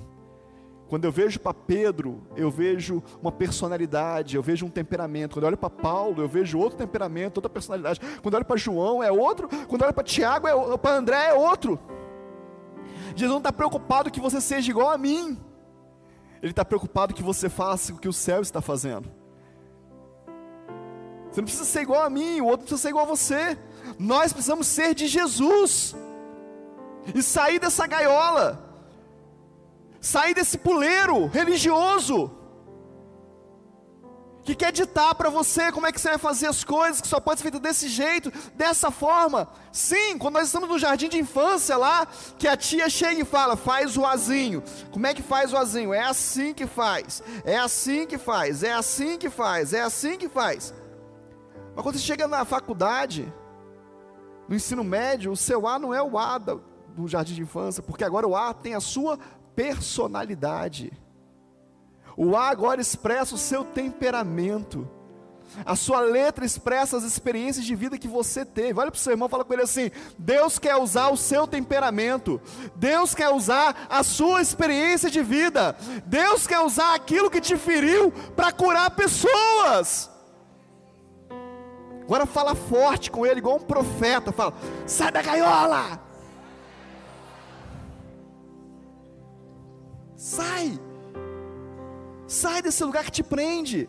Quando 0.89 1.05
eu 1.05 1.13
vejo 1.13 1.39
para 1.39 1.53
Pedro, 1.53 2.23
eu 2.35 2.51
vejo 2.51 3.03
uma 3.21 3.31
personalidade, 3.31 4.37
eu 4.37 4.43
vejo 4.43 4.65
um 4.65 4.71
temperamento. 4.71 5.35
Quando 5.35 5.43
eu 5.43 5.49
olho 5.49 5.57
para 5.57 5.69
Paulo, 5.69 6.23
eu 6.23 6.29
vejo 6.29 6.59
outro 6.59 6.79
temperamento, 6.79 7.37
outra 7.37 7.51
personalidade. 7.51 8.01
Quando 8.23 8.33
eu 8.33 8.39
olho 8.39 8.47
para 8.47 8.57
João, 8.57 9.03
é 9.03 9.13
outro. 9.13 9.49
Quando 9.69 9.83
eu 9.83 9.87
olho 9.87 9.95
para 9.95 10.05
Tiago, 10.05 10.49
é, 10.49 10.79
para 10.79 10.97
André, 10.97 11.27
é 11.29 11.35
outro. 11.35 11.79
Jesus 13.15 13.31
não 13.31 13.39
está 13.39 13.53
preocupado 13.53 14.11
que 14.11 14.21
você 14.21 14.41
seja 14.41 14.71
igual 14.71 14.91
a 14.91 14.97
mim. 14.97 15.39
Ele 16.43 16.53
está 16.53 16.65
preocupado 16.65 17.13
que 17.13 17.23
você 17.23 17.51
faça 17.51 17.93
o 17.93 17.99
que 17.99 18.09
o 18.09 18.13
céu 18.13 18.41
está 18.41 18.63
fazendo. 18.63 19.11
Você 21.31 21.41
não 21.41 21.45
precisa 21.45 21.65
ser 21.65 21.83
igual 21.83 22.03
a 22.03 22.09
mim, 22.09 22.41
o 22.41 22.47
outro 22.47 22.61
precisa 22.61 22.81
ser 22.81 22.89
igual 22.89 23.05
a 23.05 23.09
você. 23.09 23.59
Nós 23.99 24.33
precisamos 24.33 24.67
ser 24.67 24.95
de 24.95 25.07
Jesus. 25.07 25.95
E 27.15 27.23
sair 27.23 27.59
dessa 27.59 27.87
gaiola. 27.87 28.68
Sair 30.13 30.33
desse 30.33 30.57
puleiro 30.57 31.27
religioso 31.27 32.19
que 34.43 34.55
quer 34.55 34.73
ditar 34.73 35.15
para 35.15 35.29
você 35.29 35.71
como 35.71 35.87
é 35.87 35.93
que 35.93 36.01
você 36.01 36.09
vai 36.09 36.17
fazer 36.17 36.47
as 36.47 36.65
coisas, 36.65 37.03
que 37.03 37.07
só 37.07 37.21
pode 37.21 37.39
ser 37.39 37.43
feito 37.43 37.61
desse 37.61 37.87
jeito, 37.87 38.33
dessa 38.55 38.91
forma. 38.91 39.47
Sim, 39.71 40.17
quando 40.17 40.37
nós 40.37 40.47
estamos 40.47 40.71
no 40.71 40.79
jardim 40.79 41.11
de 41.11 41.19
infância 41.19 41.77
lá, 41.77 42.07
que 42.39 42.49
a 42.49 42.57
tia 42.57 42.89
chega 42.89 43.21
e 43.21 43.25
fala, 43.27 43.55
faz 43.55 43.99
o 43.99 44.07
azinho. 44.07 44.63
Como 44.91 45.07
é 45.07 45.13
que 45.13 45.21
faz 45.21 45.53
o 45.53 45.59
azinho? 45.59 45.93
É 45.93 46.01
assim 46.01 46.55
que 46.55 46.67
faz, 46.67 47.23
é 47.45 47.59
assim 47.59 48.07
que 48.07 48.17
faz, 48.17 48.63
é 48.63 48.73
assim 48.73 49.19
que 49.19 49.29
faz, 49.29 49.75
é 49.75 49.83
assim 49.83 50.17
que 50.17 50.31
faz. 50.31 50.73
Mas 51.75 51.83
quando 51.83 51.99
você 51.99 52.07
chega 52.07 52.27
na 52.27 52.47
faculdade, 52.47 53.31
no 54.49 54.57
ensino 54.57 54.83
médio, 54.83 55.33
o 55.33 55.37
seu 55.37 55.69
A 55.69 55.79
não 55.79 55.93
é 55.93 56.03
o 56.03 56.17
A 56.17 56.39
do 56.39 57.07
jardim 57.07 57.35
de 57.35 57.43
infância, 57.43 57.83
porque 57.83 58.03
agora 58.03 58.27
o 58.27 58.35
A 58.35 58.55
tem 58.55 58.75
a 58.75 58.81
sua 58.81 59.19
personalidade. 59.59 60.93
O 62.17 62.37
A 62.37 62.49
agora 62.49 62.81
expressa 62.81 63.35
o 63.35 63.39
seu 63.39 63.65
temperamento. 63.65 64.89
A 65.67 65.75
sua 65.75 65.99
letra 65.99 66.45
expressa 66.45 66.97
as 66.97 67.03
experiências 67.03 67.65
de 67.65 67.75
vida 67.75 67.99
que 67.99 68.07
você 68.07 68.45
teve. 68.45 68.79
Olha 68.79 68.91
para 68.93 68.99
o 68.99 69.01
seu 69.01 69.15
irmão 69.15 69.29
fala 69.29 69.45
com 69.45 69.53
ele 69.53 69.63
assim: 69.63 69.91
Deus 70.17 70.61
quer 70.61 70.77
usar 70.77 71.09
o 71.09 71.17
seu 71.17 71.45
temperamento, 71.45 72.41
Deus 72.77 73.17
quer 73.17 73.31
usar 73.31 73.89
a 73.91 74.05
sua 74.05 74.41
experiência 74.41 75.11
de 75.11 75.23
vida, 75.25 75.77
Deus 76.07 76.47
quer 76.47 76.61
usar 76.61 76.95
aquilo 76.95 77.31
que 77.31 77.41
te 77.41 77.57
feriu 77.57 78.13
para 78.37 78.53
curar 78.53 78.91
pessoas. 78.91 80.09
Agora 82.03 82.27
fala 82.27 82.55
forte 82.55 83.11
com 83.11 83.27
ele, 83.27 83.41
igual 83.41 83.57
um 83.57 83.61
profeta. 83.61 84.31
Fala: 84.31 84.55
sai 84.87 85.11
da 85.11 85.21
gaiola! 85.21 86.08
Sai! 90.19 90.77
Sai 92.27 92.61
desse 92.61 92.83
lugar 92.83 93.05
que 93.05 93.13
te 93.13 93.23
prende. 93.23 93.89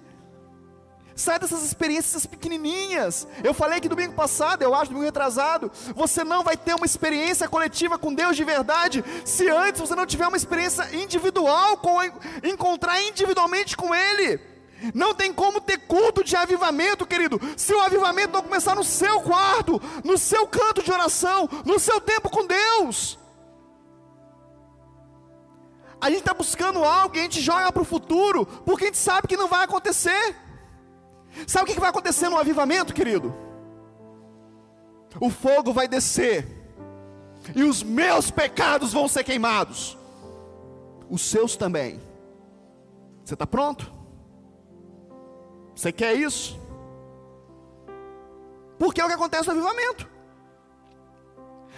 Sai 1.16 1.40
dessas 1.40 1.64
experiências 1.64 2.28
pequenininhas. 2.28 3.28
Eu 3.44 3.52
falei 3.52 3.82
que 3.82 3.90
domingo 3.90 4.14
passado, 4.14 4.62
eu 4.62 4.76
acho, 4.76 4.92
domingo 4.92 5.06
retrasado, 5.06 5.72
você 5.96 6.24
não 6.24 6.44
vai 6.44 6.56
ter 6.56 6.76
uma 6.76 6.86
experiência 6.86 7.50
coletiva 7.50 7.98
com 7.98 8.14
Deus 8.14 8.38
de 8.38 8.44
verdade 8.44 9.04
se 9.26 9.50
antes 9.50 9.82
você 9.82 9.96
não 9.96 10.06
tiver 10.06 10.28
uma 10.28 10.38
experiência 10.38 10.88
individual, 10.96 11.78
com 11.78 12.00
encontrar 12.44 13.02
individualmente 13.02 13.76
com 13.76 13.94
Ele. 13.94 14.40
Não 14.94 15.16
tem 15.16 15.34
como 15.34 15.60
ter 15.60 15.80
culto 15.80 16.24
de 16.24 16.36
avivamento, 16.36 17.08
querido, 17.08 17.42
se 17.58 17.74
o 17.74 17.82
avivamento 17.82 18.34
não 18.34 18.44
começar 18.44 18.76
no 18.76 18.84
seu 18.84 19.20
quarto, 19.22 19.82
no 20.06 20.18
seu 20.18 20.48
canto 20.48 20.84
de 20.84 20.92
oração, 20.92 21.50
no 21.66 21.80
seu 21.80 22.00
tempo 22.00 22.30
com 22.30 22.46
Deus. 22.46 23.18
A 26.02 26.10
gente 26.10 26.20
está 26.20 26.34
buscando 26.34 26.84
algo 26.84 27.16
e 27.16 27.20
a 27.20 27.24
gente 27.24 27.42
joga 27.42 27.72
para 27.72 27.82
o 27.82 27.86
futuro, 27.86 28.46
porque 28.46 28.86
a 28.86 28.88
gente 28.88 28.98
sabe 28.98 29.28
que 29.28 29.38
não 29.38 29.48
vai 29.48 29.66
acontecer. 29.66 30.36
Sabe 31.46 31.70
o 31.70 31.74
que 31.74 31.80
vai 31.80 31.90
acontecer 31.90 32.30
no 32.30 32.38
avivamento, 32.38 32.94
querido? 32.94 33.36
O 35.20 35.30
fogo 35.30 35.74
vai 35.74 35.88
descer, 35.88 36.48
e 37.56 37.64
os 37.64 37.82
meus 37.82 38.30
pecados 38.30 38.94
vão 38.94 39.08
ser 39.08 39.24
queimados, 39.24 39.98
os 41.10 41.22
seus 41.22 41.56
também. 41.56 42.00
Você 43.24 43.34
está 43.34 43.46
pronto? 43.46 43.92
Você 45.76 45.92
quer 45.92 46.14
isso? 46.14 46.60
Porque 48.78 49.02
é 49.02 49.06
o 49.06 49.08
que 49.08 49.14
acontece 49.14 49.48
no 49.48 49.52
avivamento. 49.52 50.08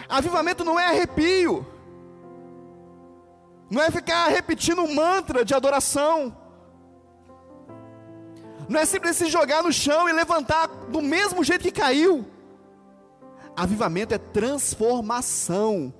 Avivamento 0.07 0.63
não 0.63 0.79
é 0.79 0.87
arrepio. 0.87 1.65
Não 3.71 3.81
é 3.81 3.89
ficar 3.89 4.27
repetindo 4.27 4.81
um 4.81 4.93
mantra 4.93 5.45
de 5.45 5.53
adoração. 5.53 6.35
Não 8.67 8.81
é 8.81 8.85
simplesmente 8.85 9.29
se 9.29 9.31
jogar 9.31 9.63
no 9.63 9.71
chão 9.71 10.09
e 10.09 10.11
levantar 10.11 10.67
do 10.67 11.01
mesmo 11.01 11.41
jeito 11.41 11.63
que 11.63 11.71
caiu. 11.71 12.25
Avivamento 13.55 14.13
é 14.13 14.17
transformação. 14.17 15.93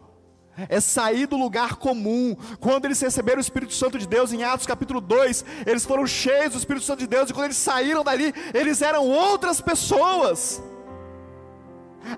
É 0.67 0.82
sair 0.82 1.28
do 1.28 1.38
lugar 1.38 1.78
comum. 1.78 2.36
Quando 2.59 2.84
eles 2.86 2.99
receberam 2.99 3.38
o 3.38 3.41
Espírito 3.41 3.74
Santo 3.74 3.97
de 3.97 4.05
Deus, 4.05 4.34
em 4.34 4.43
Atos 4.43 4.67
capítulo 4.67 4.99
2, 4.99 5.45
eles 5.65 5.86
foram 5.86 6.05
cheios 6.05 6.51
do 6.51 6.59
Espírito 6.59 6.86
Santo 6.86 6.99
de 6.99 7.07
Deus, 7.07 7.30
e 7.30 7.34
quando 7.34 7.45
eles 7.45 7.57
saíram 7.57 8.03
dali, 8.03 8.34
eles 8.53 8.82
eram 8.82 9.07
outras 9.07 9.61
pessoas. 9.61 10.61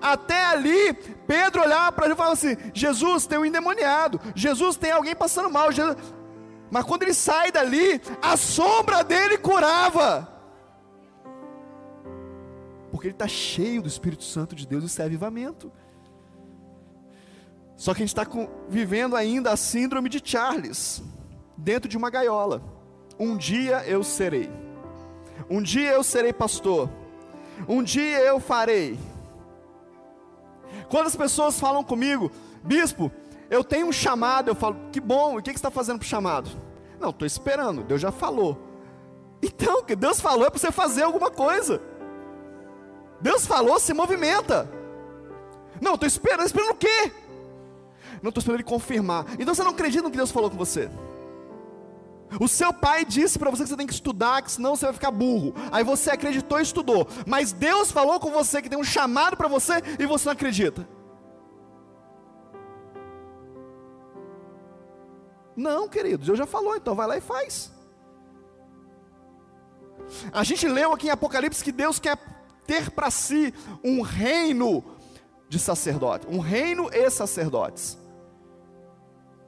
Até 0.01 0.45
ali, 0.45 0.93
Pedro 1.27 1.61
olhava 1.61 1.91
para 1.91 2.05
ele 2.05 2.13
e 2.13 2.17
falava 2.17 2.33
assim: 2.33 2.57
Jesus 2.73 3.25
tem 3.25 3.37
um 3.37 3.45
endemoniado, 3.45 4.19
Jesus 4.35 4.75
tem 4.77 4.91
alguém 4.91 5.15
passando 5.15 5.49
mal. 5.49 5.71
Jesus... 5.71 5.97
Mas 6.71 6.85
quando 6.85 7.03
ele 7.03 7.13
sai 7.13 7.51
dali, 7.51 8.01
a 8.21 8.35
sombra 8.35 9.03
dele 9.03 9.37
curava. 9.37 10.27
Porque 12.91 13.07
ele 13.07 13.13
está 13.13 13.27
cheio 13.27 13.81
do 13.81 13.87
Espírito 13.87 14.23
Santo 14.23 14.55
de 14.55 14.65
Deus, 14.67 14.83
isso 14.83 15.01
é 15.01 15.05
avivamento. 15.05 15.71
Só 17.75 17.93
que 17.93 18.01
a 18.01 18.05
gente 18.05 18.15
está 18.17 18.25
vivendo 18.69 19.15
ainda 19.15 19.51
a 19.51 19.57
síndrome 19.57 20.09
de 20.09 20.21
Charles, 20.23 21.03
dentro 21.57 21.89
de 21.89 21.97
uma 21.97 22.09
gaiola. 22.09 22.63
Um 23.19 23.35
dia 23.35 23.83
eu 23.85 24.03
serei. 24.03 24.49
Um 25.49 25.61
dia 25.61 25.91
eu 25.91 26.03
serei 26.03 26.33
pastor. 26.33 26.89
Um 27.67 27.83
dia 27.83 28.19
eu 28.19 28.39
farei. 28.39 28.97
Quando 30.89 31.07
as 31.07 31.15
pessoas 31.15 31.59
falam 31.59 31.83
comigo, 31.83 32.31
bispo, 32.63 33.11
eu 33.49 33.63
tenho 33.63 33.87
um 33.87 33.91
chamado, 33.91 34.49
eu 34.49 34.55
falo, 34.55 34.75
que 34.91 34.99
bom, 34.99 35.37
o 35.37 35.41
que 35.41 35.49
você 35.49 35.55
está 35.55 35.71
fazendo 35.71 35.99
para 35.99 36.05
o 36.05 36.09
chamado? 36.09 36.49
Não, 36.99 37.09
estou 37.09 37.25
esperando, 37.25 37.83
Deus 37.83 38.01
já 38.01 38.11
falou. 38.11 38.57
Então, 39.41 39.79
o 39.79 39.83
que 39.83 39.95
Deus 39.95 40.21
falou 40.21 40.45
é 40.45 40.49
para 40.49 40.59
você 40.59 40.71
fazer 40.71 41.03
alguma 41.03 41.29
coisa. 41.29 41.81
Deus 43.19 43.45
falou, 43.45 43.79
se 43.79 43.93
movimenta. 43.93 44.69
Não, 45.81 45.95
estou 45.95 46.07
esperando, 46.07 46.45
esperando 46.45 46.71
o 46.71 46.75
quê? 46.75 47.11
Não 48.21 48.29
estou 48.29 48.39
esperando 48.39 48.55
ele 48.55 48.63
confirmar. 48.63 49.25
Então 49.37 49.53
você 49.53 49.63
não 49.63 49.71
acredita 49.71 50.03
no 50.03 50.11
que 50.11 50.17
Deus 50.17 50.31
falou 50.31 50.49
com 50.49 50.57
você. 50.57 50.89
O 52.39 52.47
seu 52.47 52.73
pai 52.73 53.05
disse 53.05 53.37
para 53.37 53.49
você 53.49 53.63
que 53.63 53.69
você 53.69 53.77
tem 53.77 53.87
que 53.87 53.93
estudar, 53.93 54.41
que 54.41 54.51
senão 54.51 54.75
você 54.75 54.85
vai 54.85 54.93
ficar 54.93 55.11
burro. 55.11 55.53
Aí 55.71 55.83
você 55.83 56.11
acreditou 56.11 56.59
e 56.59 56.63
estudou. 56.63 57.07
Mas 57.27 57.51
Deus 57.51 57.91
falou 57.91 58.19
com 58.19 58.31
você 58.31 58.61
que 58.61 58.69
tem 58.69 58.79
um 58.79 58.83
chamado 58.83 59.37
para 59.37 59.47
você 59.47 59.73
e 59.99 60.05
você 60.05 60.25
não 60.25 60.33
acredita. 60.33 60.87
Não, 65.55 65.87
querido, 65.87 66.25
Deus 66.25 66.37
já 66.37 66.45
falou, 66.45 66.75
então 66.75 66.95
vai 66.95 67.07
lá 67.07 67.17
e 67.17 67.21
faz. 67.21 67.71
A 70.31 70.43
gente 70.43 70.67
leu 70.67 70.91
aqui 70.91 71.07
em 71.07 71.11
Apocalipse 71.11 71.63
que 71.63 71.71
Deus 71.71 71.99
quer 71.99 72.17
ter 72.65 72.89
para 72.91 73.11
si 73.11 73.53
um 73.83 74.01
reino 74.01 74.83
de 75.47 75.59
sacerdotes, 75.59 76.27
um 76.29 76.39
reino 76.39 76.89
e 76.91 77.09
sacerdotes. 77.09 77.97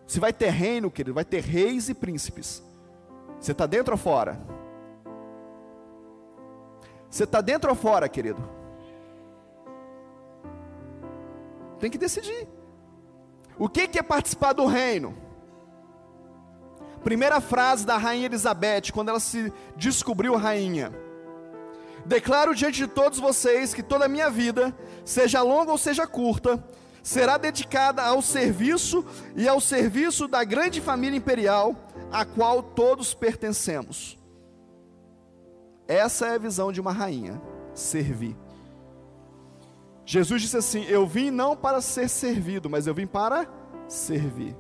Se 0.06 0.20
vai 0.20 0.32
ter 0.32 0.50
reino, 0.50 0.92
querido, 0.92 1.16
vai 1.16 1.26
ter 1.26 1.42
reis 1.42 1.90
e 1.90 1.94
príncipes. 1.94 2.62
Você 3.40 3.52
está 3.52 3.66
dentro 3.66 3.94
ou 3.94 3.98
fora? 3.98 4.40
Você 7.10 7.24
está 7.24 7.40
dentro 7.42 7.70
ou 7.70 7.76
fora, 7.76 8.10
querido? 8.10 8.42
Tem 11.80 11.90
que 11.90 11.98
decidir. 11.98 12.48
O 13.58 13.70
que, 13.70 13.90
é 13.98 14.02
participar 14.02 14.54
do 14.54 14.66
reino? 14.66 15.16
Primeira 17.04 17.40
frase 17.40 17.86
da 17.86 17.98
rainha 17.98 18.26
Elizabeth, 18.26 18.92
quando 18.92 19.10
ela 19.10 19.20
se 19.20 19.54
descobriu 19.78 20.36
rainha. 20.36 20.92
Declaro 22.06 22.54
diante 22.54 22.78
de 22.78 22.88
todos 22.88 23.20
vocês 23.20 23.74
que 23.74 23.82
toda 23.82 24.06
a 24.06 24.10
minha 24.10 24.30
vida, 24.30 24.76
seja 25.06 25.42
longa 25.42 25.72
ou 25.72 25.78
seja 25.78 26.06
curta, 26.06 26.64
será 27.02 27.38
dedicada 27.38 28.04
ao 28.04 28.22
serviço 28.22 29.06
e 29.36 29.48
ao 29.48 29.62
serviço 29.62 30.28
da 30.28 30.44
grande 30.44 30.82
família 30.82 31.18
imperial 31.18 31.76
a 32.12 32.26
qual 32.26 32.62
todos 32.62 33.14
pertencemos. 33.14 34.18
Essa 35.88 36.28
é 36.28 36.36
a 36.36 36.38
visão 36.38 36.72
de 36.72 36.82
uma 36.82 36.92
rainha: 36.92 37.42
servir. 37.74 38.36
Jesus 40.06 40.42
disse 40.42 40.58
assim: 40.58 40.86
Eu 40.86 41.06
vim 41.06 41.32
não 41.32 41.56
para 41.56 41.82
ser 41.82 42.10
servido, 42.10 42.70
mas 42.70 42.88
eu 42.88 42.94
vim 42.94 43.08
para 43.08 43.48
servir. 43.88 44.56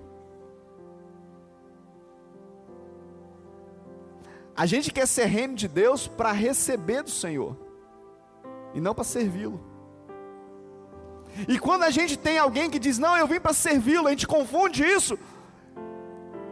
A 4.56 4.66
gente 4.66 4.92
quer 4.92 5.06
ser 5.06 5.26
reino 5.26 5.54
de 5.54 5.68
Deus 5.68 6.08
para 6.08 6.32
receber 6.32 7.04
do 7.04 7.10
Senhor, 7.10 7.58
e 8.74 8.80
não 8.80 8.96
para 8.96 9.04
servi-lo. 9.04 9.76
E 11.50 11.60
quando 11.60 11.84
a 11.84 11.90
gente 11.90 12.18
tem 12.18 12.38
alguém 12.38 12.70
que 12.70 12.80
diz, 12.80 12.98
não, 12.98 13.18
eu 13.18 13.28
vim 13.28 13.42
para 13.42 13.52
servi-lo, 13.52 14.08
a 14.08 14.12
gente 14.12 14.26
confunde 14.26 14.86
isso 14.86 15.20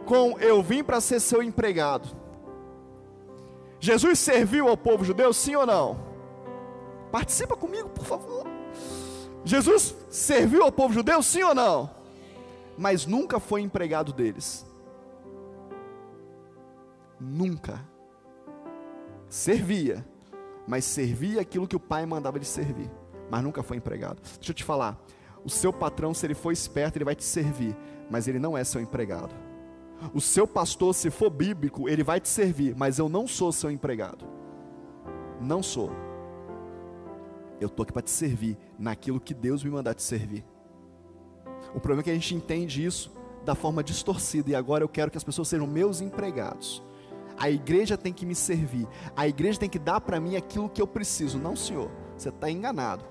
com 0.04 0.38
eu 0.38 0.62
vim 0.62 0.82
para 0.82 1.00
ser 1.00 1.20
seu 1.20 1.42
empregado. 1.42 2.08
Jesus 3.80 4.18
serviu 4.18 4.68
ao 4.68 4.76
povo 4.76 5.04
judeu, 5.04 5.32
sim 5.32 5.54
ou 5.54 5.66
não? 5.66 5.98
Participa 7.12 7.56
comigo, 7.56 7.88
por 7.90 8.04
favor. 8.04 8.44
Jesus 9.44 9.94
serviu 10.08 10.62
ao 10.62 10.72
povo 10.72 10.94
judeu, 10.94 11.22
sim 11.22 11.42
ou 11.42 11.54
não? 11.54 11.90
Mas 12.78 13.04
nunca 13.06 13.38
foi 13.38 13.60
empregado 13.60 14.12
deles. 14.12 14.64
Nunca. 17.20 17.80
Servia, 19.28 20.04
mas 20.66 20.84
servia 20.84 21.40
aquilo 21.40 21.68
que 21.68 21.76
o 21.76 21.80
pai 21.80 22.06
mandava 22.06 22.38
de 22.38 22.46
servir, 22.46 22.90
mas 23.30 23.42
nunca 23.42 23.62
foi 23.62 23.76
empregado. 23.76 24.20
Deixa 24.22 24.52
eu 24.52 24.54
te 24.54 24.64
falar, 24.64 24.98
o 25.44 25.50
seu 25.50 25.72
patrão, 25.72 26.14
se 26.14 26.26
ele 26.26 26.34
for 26.34 26.52
esperto, 26.52 26.96
ele 26.96 27.04
vai 27.04 27.14
te 27.14 27.24
servir, 27.24 27.76
mas 28.10 28.26
ele 28.28 28.38
não 28.38 28.56
é 28.56 28.64
seu 28.64 28.80
empregado. 28.80 29.34
O 30.12 30.20
seu 30.20 30.46
pastor, 30.46 30.94
se 30.94 31.10
for 31.10 31.30
bíblico, 31.30 31.88
ele 31.88 32.02
vai 32.02 32.20
te 32.20 32.28
servir, 32.28 32.74
mas 32.76 32.98
eu 32.98 33.08
não 33.08 33.26
sou 33.26 33.52
seu 33.52 33.70
empregado. 33.70 34.26
Não 35.40 35.62
sou. 35.62 35.90
Eu 37.60 37.68
estou 37.68 37.82
aqui 37.84 37.92
para 37.92 38.02
te 38.02 38.10
servir 38.10 38.58
naquilo 38.78 39.20
que 39.20 39.32
Deus 39.32 39.64
me 39.64 39.70
mandar 39.70 39.94
te 39.94 40.02
servir. 40.02 40.44
O 41.74 41.80
problema 41.80 42.02
é 42.02 42.04
que 42.04 42.10
a 42.10 42.14
gente 42.14 42.34
entende 42.34 42.84
isso 42.84 43.12
da 43.44 43.54
forma 43.54 43.82
distorcida, 43.82 44.50
e 44.50 44.54
agora 44.54 44.84
eu 44.84 44.88
quero 44.88 45.10
que 45.10 45.18
as 45.18 45.24
pessoas 45.24 45.48
sejam 45.48 45.66
meus 45.66 46.00
empregados. 46.00 46.82
A 47.36 47.50
igreja 47.50 47.96
tem 47.96 48.12
que 48.12 48.24
me 48.24 48.34
servir, 48.34 48.86
a 49.16 49.26
igreja 49.26 49.58
tem 49.58 49.68
que 49.68 49.78
dar 49.78 50.00
para 50.00 50.20
mim 50.20 50.36
aquilo 50.36 50.68
que 50.68 50.80
eu 50.80 50.86
preciso. 50.86 51.38
Não, 51.38 51.56
senhor, 51.56 51.90
você 52.16 52.28
está 52.28 52.50
enganado. 52.50 53.04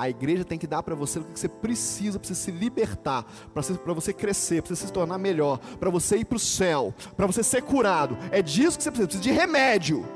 A 0.00 0.08
igreja 0.08 0.46
tem 0.46 0.58
que 0.58 0.66
dar 0.66 0.82
para 0.82 0.94
você 0.94 1.18
o 1.18 1.24
que 1.24 1.38
você 1.38 1.46
precisa, 1.46 2.18
para 2.18 2.26
você 2.26 2.34
se 2.34 2.50
libertar, 2.50 3.22
para 3.52 3.92
você, 3.92 4.14
crescer, 4.14 4.62
para 4.62 4.74
você 4.74 4.86
se 4.86 4.90
tornar 4.90 5.18
melhor, 5.18 5.58
para 5.78 5.90
você 5.90 6.16
ir 6.16 6.24
para 6.24 6.36
o 6.36 6.40
céu, 6.40 6.94
para 7.14 7.26
você 7.26 7.42
ser 7.42 7.60
curado. 7.60 8.16
É 8.32 8.40
disso 8.40 8.78
que 8.78 8.82
você 8.82 8.90
precisa, 8.90 9.08
precisa 9.08 9.22
de 9.22 9.30
remédio. 9.30 10.08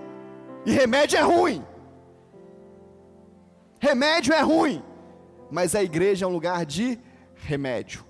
E 0.65 0.73
remédio 0.73 1.19
é 1.19 1.21
ruim. 1.21 1.63
Remédio 3.79 4.33
é 4.33 4.41
ruim. 4.41 4.83
Mas 5.51 5.75
a 5.75 5.83
igreja 5.83 6.25
é 6.25 6.29
um 6.31 6.33
lugar 6.33 6.65
de 6.65 6.99
remédio. 7.35 8.07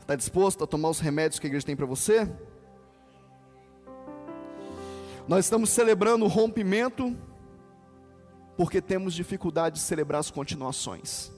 Está 0.00 0.16
disposto 0.16 0.64
a 0.64 0.66
tomar 0.66 0.88
os 0.88 0.98
remédios 0.98 1.38
que 1.38 1.46
a 1.46 1.50
igreja 1.50 1.64
tem 1.64 1.76
para 1.76 1.86
você? 1.86 2.28
Nós 5.28 5.44
estamos 5.44 5.70
celebrando 5.70 6.24
o 6.24 6.28
rompimento 6.28 7.16
porque 8.58 8.82
temos 8.82 9.14
dificuldade 9.14 9.76
de 9.76 9.82
celebrar 9.82 10.18
as 10.18 10.32
continuações. 10.32 11.30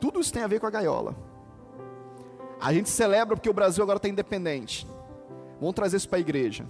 Tudo 0.00 0.20
isso 0.20 0.32
tem 0.32 0.42
a 0.42 0.46
ver 0.46 0.58
com 0.58 0.66
a 0.66 0.70
gaiola. 0.70 1.14
A 2.58 2.72
gente 2.72 2.88
celebra 2.88 3.36
porque 3.36 3.50
o 3.50 3.52
Brasil 3.52 3.82
agora 3.82 3.98
está 3.98 4.08
independente. 4.08 4.86
Vamos 5.60 5.74
trazer 5.74 5.98
isso 5.98 6.08
para 6.08 6.16
a 6.16 6.20
igreja. 6.20 6.66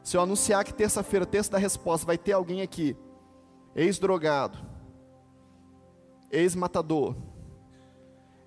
Se 0.00 0.16
eu 0.16 0.20
anunciar 0.20 0.64
que 0.64 0.72
terça-feira, 0.72 1.26
terça 1.26 1.50
da 1.50 1.58
resposta, 1.58 2.06
vai 2.06 2.16
ter 2.16 2.30
alguém 2.30 2.62
aqui, 2.62 2.96
ex-drogado, 3.74 4.56
ex-matador, 6.30 7.16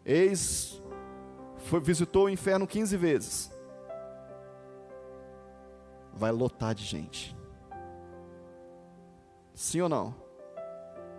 ex 0.06 0.82
visitou 1.84 2.26
o 2.26 2.30
inferno 2.30 2.66
15 2.66 2.96
vezes, 2.96 3.52
vai 6.14 6.32
lotar 6.32 6.74
de 6.74 6.86
gente. 6.86 7.41
Sim 9.62 9.82
ou 9.82 9.88
não? 9.88 10.16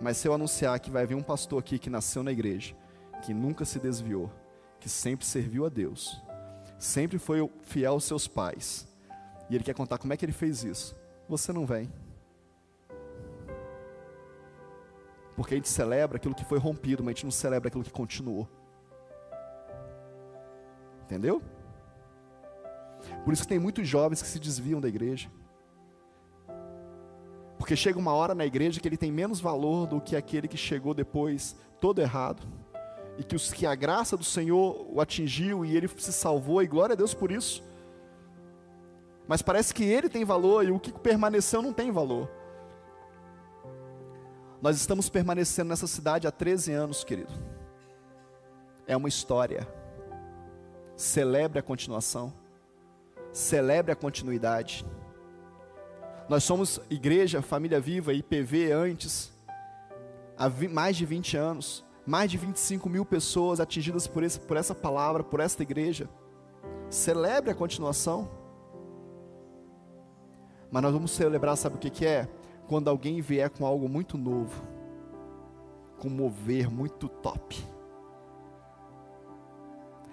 Mas 0.01 0.17
se 0.17 0.27
eu 0.27 0.35
anunciar 0.35 0.81
que 0.81 0.91
vai 0.91 1.07
vir 1.07 1.15
um 1.15 1.23
pastor 1.23 1.61
aqui 1.61 1.79
que 1.79 1.89
nasceu 1.89 2.25
na 2.25 2.33
igreja, 2.33 2.75
que 3.23 3.33
nunca 3.33 3.65
se 3.65 3.79
desviou, 3.79 4.29
que 4.81 4.89
sempre 4.89 5.25
serviu 5.25 5.65
a 5.65 5.69
Deus, 5.69 6.21
sempre 6.77 7.21
foi 7.21 7.49
fiel 7.63 7.93
aos 7.93 8.03
seus 8.03 8.27
pais, 8.27 8.89
e 9.49 9.55
ele 9.55 9.63
quer 9.63 9.77
contar 9.77 9.97
como 9.97 10.13
é 10.13 10.17
que 10.17 10.25
ele 10.25 10.33
fez 10.33 10.65
isso, 10.65 10.97
você 11.29 11.53
não 11.53 11.65
vem. 11.65 11.89
Porque 15.37 15.55
a 15.55 15.57
gente 15.57 15.69
celebra 15.69 16.17
aquilo 16.17 16.35
que 16.35 16.45
foi 16.45 16.59
rompido, 16.59 17.05
mas 17.05 17.13
a 17.13 17.15
gente 17.15 17.25
não 17.27 17.31
celebra 17.31 17.69
aquilo 17.69 17.85
que 17.85 17.93
continuou. 17.93 18.49
Entendeu? 21.05 21.41
Por 23.25 23.33
isso 23.33 23.43
que 23.43 23.49
tem 23.49 23.61
muitos 23.61 23.87
jovens 23.87 24.21
que 24.21 24.27
se 24.27 24.41
desviam 24.41 24.81
da 24.81 24.89
igreja. 24.89 25.31
Porque 27.63 27.77
chega 27.77 27.97
uma 27.97 28.13
hora 28.13 28.35
na 28.35 28.45
igreja 28.45 28.81
que 28.81 28.89
ele 28.89 28.97
tem 28.97 29.13
menos 29.13 29.41
valor 29.41 29.87
do 29.87 30.01
que 30.01 30.17
aquele 30.17 30.49
que 30.49 30.57
chegou 30.57 30.93
depois, 30.93 31.55
todo 31.81 32.01
errado. 32.01 32.43
E 33.17 33.23
que, 33.23 33.37
os, 33.37 33.53
que 33.53 33.65
a 33.65 33.77
graça 33.77 34.17
do 34.17 34.25
Senhor 34.25 34.85
o 34.91 35.01
atingiu 35.01 35.65
e 35.65 35.77
ele 35.77 35.87
se 35.87 36.13
salvou, 36.13 36.61
e 36.61 36.67
glória 36.67 36.95
a 36.95 36.97
Deus 36.97 37.15
por 37.15 37.31
isso. 37.31 37.63
Mas 39.29 39.43
parece 39.43 39.73
que 39.73 39.85
ele 39.85 40.09
tem 40.09 40.25
valor 40.25 40.67
e 40.67 40.73
o 40.73 40.81
que 40.81 40.91
permaneceu 40.91 41.63
não 41.63 41.73
tem 41.73 41.93
valor. 41.93 42.29
Nós 44.61 44.77
estamos 44.77 45.09
permanecendo 45.09 45.69
nessa 45.69 45.87
cidade 45.87 46.27
há 46.27 46.33
13 46.33 46.73
anos, 46.73 47.05
querido. 47.05 47.33
É 48.89 48.97
uma 48.97 49.09
história. 49.09 49.69
Celebre 50.97 51.61
a 51.61 51.63
continuação. 51.63 52.35
Celebre 53.33 53.93
a 53.93 53.97
continuidade. 53.97 54.85
Nós 56.29 56.45
somos 56.45 56.81
igreja, 56.89 57.43
família 57.43 57.81
viva, 57.81 58.13
IPV 58.13 58.73
antes, 58.73 59.33
há 60.37 60.49
mais 60.71 60.97
de 60.97 61.05
20 61.05 61.37
anos, 61.37 61.85
mais 62.07 62.31
de 62.31 62.39
25 62.39 62.89
mil 62.89 63.05
pessoas 63.05 63.61
atingidas 63.61 64.07
por, 64.07 64.23
esse, 64.23 64.41
por 64.41 64.57
essa 64.57 64.75
palavra, 64.75 65.23
por 65.23 65.41
esta 65.41 65.63
igreja. 65.63 66.09
Celebre 66.89 67.51
a 67.51 67.55
continuação. 67.55 68.31
Mas 70.71 70.83
nós 70.83 70.93
vamos 70.93 71.11
celebrar, 71.11 71.57
sabe 71.57 71.77
o 71.77 71.79
que, 71.79 71.91
que 71.91 72.07
é? 72.07 72.29
quando 72.73 72.89
alguém 72.89 73.21
vier 73.21 73.51
com 73.51 73.67
algo 73.67 73.89
muito 73.89 74.17
novo, 74.17 74.63
com 75.99 76.09
mover 76.09 76.71
muito 76.71 77.07
top. 77.07 77.63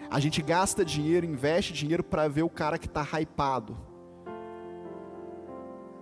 A 0.10 0.20
gente 0.20 0.42
gasta 0.42 0.84
dinheiro, 0.84 1.26
investe 1.26 1.72
dinheiro 1.72 2.04
para 2.04 2.28
ver 2.28 2.44
o 2.44 2.50
cara 2.50 2.78
que 2.78 2.88
está 2.88 3.02
hypado, 3.18 3.78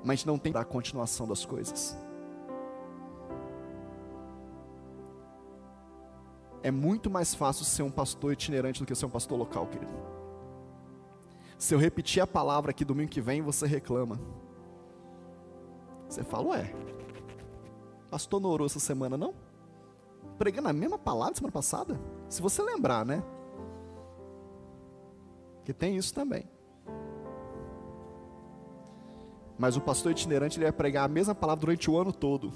mas 0.08 0.24
não 0.24 0.40
tem 0.40 0.54
a 0.56 0.64
continuação 0.64 1.28
das 1.28 1.46
coisas. 1.46 1.98
É 6.64 6.72
muito 6.72 7.10
mais 7.10 7.36
fácil 7.36 7.66
ser 7.66 7.84
um 7.84 7.92
pastor 7.92 8.32
itinerante 8.32 8.80
do 8.80 8.86
que 8.86 8.96
ser 8.96 9.06
um 9.06 9.10
pastor 9.10 9.38
local, 9.38 9.68
querido. 9.68 9.92
Se 11.58 11.76
eu 11.76 11.78
repetir 11.78 12.24
a 12.24 12.28
palavra 12.28 12.72
aqui 12.72 12.86
domingo 12.86 13.12
que 13.12 13.20
vem, 13.20 13.42
você 13.42 13.68
reclama. 13.68 14.18
Você 16.08 16.24
fala, 16.24 16.52
ué, 16.52 16.74
pastor 18.10 18.40
não 18.40 18.50
orou 18.50 18.66
essa 18.66 18.80
semana 18.80 19.18
não? 19.18 19.36
Pregando 20.38 20.70
a 20.70 20.74
mesma 20.74 20.98
palavra 20.98 21.36
semana 21.36 21.52
passada? 21.52 22.00
Se 22.30 22.42
você 22.42 22.62
lembrar, 22.62 23.06
né? 23.06 23.22
Que 25.66 25.74
tem 25.74 25.98
isso 25.98 26.14
também. 26.14 26.50
Mas 29.58 29.76
o 29.76 29.82
pastor 29.82 30.12
itinerante 30.12 30.58
ele 30.58 30.66
vai 30.66 30.72
pregar 30.72 31.06
a 31.06 31.08
mesma 31.08 31.34
palavra 31.34 31.62
durante 31.62 31.90
o 31.90 31.98
ano 31.98 32.14
todo. 32.14 32.52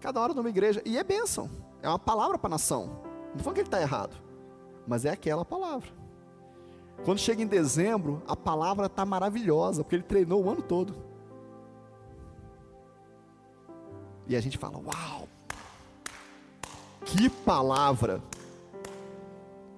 Cada 0.00 0.20
hora 0.20 0.32
numa 0.34 0.48
igreja. 0.48 0.80
E 0.84 0.96
é 0.96 1.04
bênção. 1.04 1.50
É 1.82 1.88
uma 1.88 1.98
palavra 1.98 2.38
para 2.38 2.48
a 2.48 2.50
nação. 2.50 3.00
Não 3.34 3.44
foi 3.44 3.52
que 3.52 3.60
ele 3.60 3.68
está 3.68 3.80
errado. 3.80 4.16
Mas 4.86 5.04
é 5.04 5.10
aquela 5.10 5.44
palavra. 5.44 5.88
Quando 7.04 7.18
chega 7.18 7.42
em 7.42 7.46
dezembro, 7.46 8.22
a 8.26 8.34
palavra 8.34 8.86
está 8.86 9.04
maravilhosa, 9.04 9.82
porque 9.82 9.96
ele 9.96 10.02
treinou 10.02 10.42
o 10.44 10.50
ano 10.50 10.62
todo. 10.62 10.94
E 14.26 14.34
a 14.34 14.40
gente 14.40 14.56
fala: 14.56 14.78
Uau! 14.78 15.28
Que 17.04 17.28
palavra! 17.28 18.22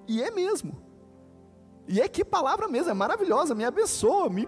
E 0.07 0.23
é 0.23 0.31
mesmo. 0.31 0.75
E 1.87 1.99
é 1.99 2.07
que 2.07 2.23
palavra 2.23 2.67
mesmo, 2.67 2.91
é 2.91 2.93
maravilhosa, 2.93 3.55
me 3.55 3.65
abençoa, 3.65 4.29
me, 4.29 4.47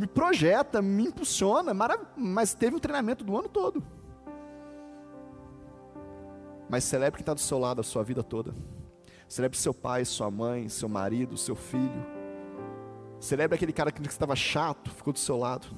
me 0.00 0.06
projeta, 0.06 0.80
me 0.80 1.04
impulsiona, 1.04 1.72
mas 2.16 2.54
teve 2.54 2.74
um 2.74 2.78
treinamento 2.78 3.22
do 3.22 3.38
ano 3.38 3.48
todo. 3.48 3.82
Mas 6.68 6.84
celebre 6.84 7.18
quem 7.18 7.22
está 7.22 7.34
do 7.34 7.40
seu 7.40 7.58
lado 7.58 7.80
a 7.80 7.84
sua 7.84 8.02
vida 8.02 8.22
toda. 8.22 8.54
Celebre 9.28 9.58
seu 9.58 9.74
pai, 9.74 10.04
sua 10.04 10.30
mãe, 10.30 10.68
seu 10.68 10.88
marido, 10.88 11.36
seu 11.36 11.54
filho. 11.54 12.06
Celebre 13.20 13.56
aquele 13.56 13.72
cara 13.72 13.92
que 13.92 14.00
estava 14.08 14.34
chato, 14.34 14.90
ficou 14.90 15.12
do 15.12 15.18
seu 15.18 15.36
lado 15.36 15.68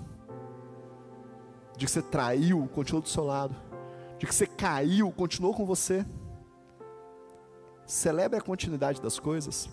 de 1.77 1.87
que 1.87 1.91
você 1.91 2.03
traiu, 2.03 2.69
continuou 2.69 3.03
do 3.03 3.09
seu 3.09 3.25
lado, 3.25 3.57
de 4.19 4.27
que 4.27 4.35
você 4.35 4.47
caiu, 4.47 5.11
continuou 5.11 5.55
com 5.55 5.65
você. 5.65 6.05
Celebre 7.85 8.39
a 8.39 8.43
continuidade 8.43 9.01
das 9.01 9.19
coisas. 9.19 9.69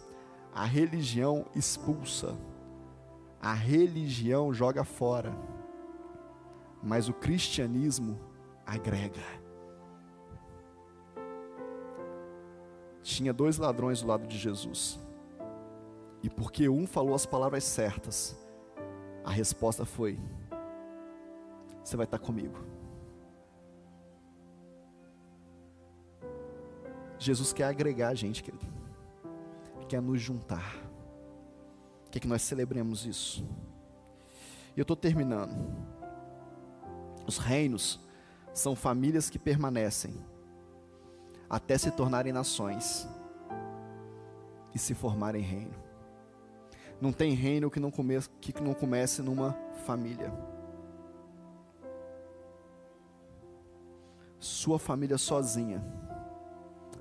A 0.54 0.66
religião 0.66 1.46
expulsa, 1.56 2.36
a 3.42 3.54
religião 3.54 4.54
joga 4.54 4.84
fora, 4.84 5.34
mas 6.84 7.08
o 7.08 7.14
cristianismo 7.14 8.20
agrega. 8.66 9.22
Tinha 13.02 13.34
dois 13.34 13.58
ladrões 13.58 14.02
do 14.02 14.08
lado 14.08 14.28
de 14.28 14.38
Jesus, 14.38 15.00
e 16.22 16.30
porque 16.30 16.68
um 16.68 16.86
falou 16.86 17.16
as 17.16 17.26
palavras 17.26 17.64
certas, 17.64 18.38
a 19.24 19.32
resposta 19.32 19.86
foi: 19.86 20.20
você 21.84 21.96
vai 21.96 22.06
estar 22.06 22.20
comigo. 22.20 22.60
Jesus 27.18 27.52
quer 27.52 27.66
agregar 27.66 28.10
a 28.10 28.16
gente, 28.16 28.42
querido. 28.42 28.66
Quer 29.88 30.02
nos 30.02 30.22
juntar. 30.22 30.89
Quer 32.12 32.20
que 32.20 32.28
nós 32.28 32.42
celebremos 32.42 33.06
isso. 33.06 33.48
E 34.76 34.80
eu 34.80 34.84
estou 34.84 34.96
terminando. 34.96 35.56
Os 37.28 37.38
reinos 37.38 38.00
são 38.54 38.76
famílias 38.76 39.30
que 39.30 39.38
permanecem 39.38 40.14
até 41.50 41.78
se 41.78 41.92
tornarem 41.92 42.34
nações 42.34 43.08
e 44.74 44.80
se 44.80 44.94
formarem 44.94 45.42
reino. 45.42 45.74
Não 47.02 47.12
tem 47.12 47.34
reino 47.34 47.72
que 47.72 47.80
não 47.80 47.92
comece, 47.92 48.30
que 48.42 48.62
não 48.62 48.74
comece 48.74 49.22
numa 49.22 49.54
família. 49.86 50.32
Sua 54.40 54.80
família 54.80 55.18
sozinha 55.18 55.84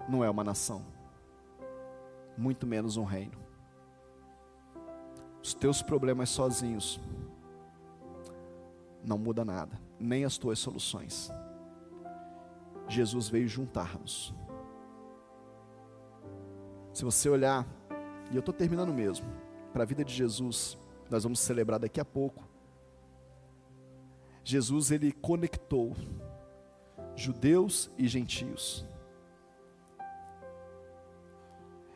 não 0.08 0.24
é 0.24 0.30
uma 0.30 0.42
nação, 0.42 0.84
muito 2.36 2.66
menos 2.66 2.96
um 2.96 3.04
reino. 3.04 3.47
Os 5.48 5.54
teus 5.54 5.80
problemas 5.80 6.28
sozinhos 6.28 7.00
não 9.02 9.16
muda 9.16 9.46
nada, 9.46 9.80
nem 9.98 10.26
as 10.26 10.36
tuas 10.36 10.58
soluções. 10.58 11.32
Jesus 12.86 13.30
veio 13.30 13.48
juntar-nos. 13.48 14.34
Se 16.92 17.02
você 17.02 17.30
olhar, 17.30 17.66
e 18.30 18.36
eu 18.36 18.40
estou 18.40 18.52
terminando 18.52 18.92
mesmo, 18.92 19.26
para 19.72 19.84
a 19.84 19.86
vida 19.86 20.04
de 20.04 20.12
Jesus, 20.12 20.76
nós 21.08 21.22
vamos 21.22 21.40
celebrar 21.40 21.80
daqui 21.80 21.98
a 21.98 22.04
pouco. 22.04 22.44
Jesus, 24.44 24.90
ele 24.90 25.12
conectou 25.12 25.96
judeus 27.16 27.90
e 27.96 28.06
gentios. 28.06 28.86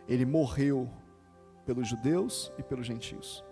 Ele 0.09 0.25
morreu 0.25 0.89
pelos 1.65 1.89
judeus 1.89 2.53
e 2.59 2.63
pelos 2.63 2.87
gentios. 2.87 3.45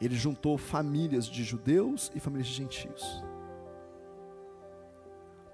Ele 0.00 0.14
juntou 0.14 0.56
famílias 0.56 1.26
de 1.26 1.44
judeus 1.44 2.10
e 2.14 2.20
famílias 2.20 2.48
de 2.48 2.54
gentios. 2.54 3.22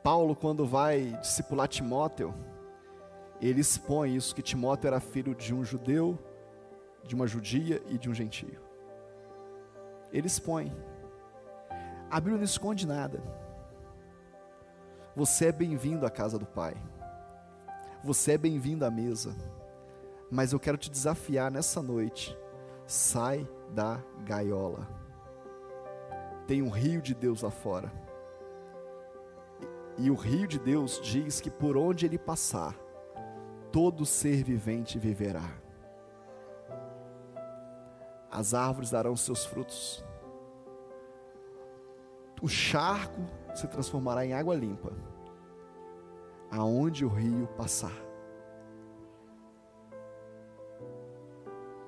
Paulo, 0.03 0.37
quando 0.37 0.64
vai 0.64 1.19
discipular 1.21 1.67
Timóteo, 1.67 2.33
ele 3.41 3.61
expõe 3.61 4.14
isso: 4.14 4.35
que 4.35 4.43
Timóteo 4.43 4.87
era 4.87 5.01
filho 5.01 5.35
de 5.35 5.53
um 5.53 5.64
judeu, 5.64 6.17
de 7.03 7.14
uma 7.14 7.27
judia 7.27 7.83
e 7.89 7.99
de 7.99 8.09
um 8.09 8.14
gentio. 8.14 8.61
Ele 10.12 10.29
expõe. 10.29 10.73
A 12.09 12.21
Bíblia 12.21 12.37
não 12.37 12.45
esconde 12.45 12.87
nada. 12.87 13.21
Você 15.17 15.47
é 15.47 15.53
bem-vindo 15.53 16.07
à 16.07 16.11
casa 16.11 16.39
do 16.39 16.47
Pai. 16.47 16.77
Você 18.05 18.33
é 18.33 18.39
bem-vindo 18.39 18.85
à 18.85 18.91
mesa. 18.91 19.35
Mas 20.31 20.53
eu 20.53 20.61
quero 20.61 20.77
te 20.77 20.91
desafiar 20.91 21.51
nessa 21.51 21.83
noite. 21.83 22.37
Sai 22.87 23.49
da 23.70 24.03
gaiola. 24.24 24.89
Tem 26.47 26.62
um 26.62 26.70
rio 26.70 27.03
de 27.03 27.14
Deus 27.14 27.43
lá 27.43 27.51
fora. 27.51 27.93
E 29.99 30.11
o 30.11 30.14
rio 30.14 30.47
de 30.47 30.59
Deus 30.59 31.01
diz 31.03 31.41
que 31.41 31.51
por 31.51 31.77
onde 31.77 32.05
ele 32.05 32.18
passar, 32.18 32.77
todo 33.72 34.05
ser 34.05 34.45
vivente 34.45 34.99
viverá. 34.99 35.51
As 38.31 38.53
árvores 38.53 38.91
darão 38.91 39.16
seus 39.16 39.45
frutos. 39.47 40.05
O 42.43 42.49
charco 42.49 43.22
se 43.55 43.66
transformará 43.66 44.27
em 44.27 44.35
água 44.35 44.55
limpa, 44.55 44.93
aonde 46.51 47.05
o 47.05 47.09
rio 47.09 47.47
passar. 47.57 48.06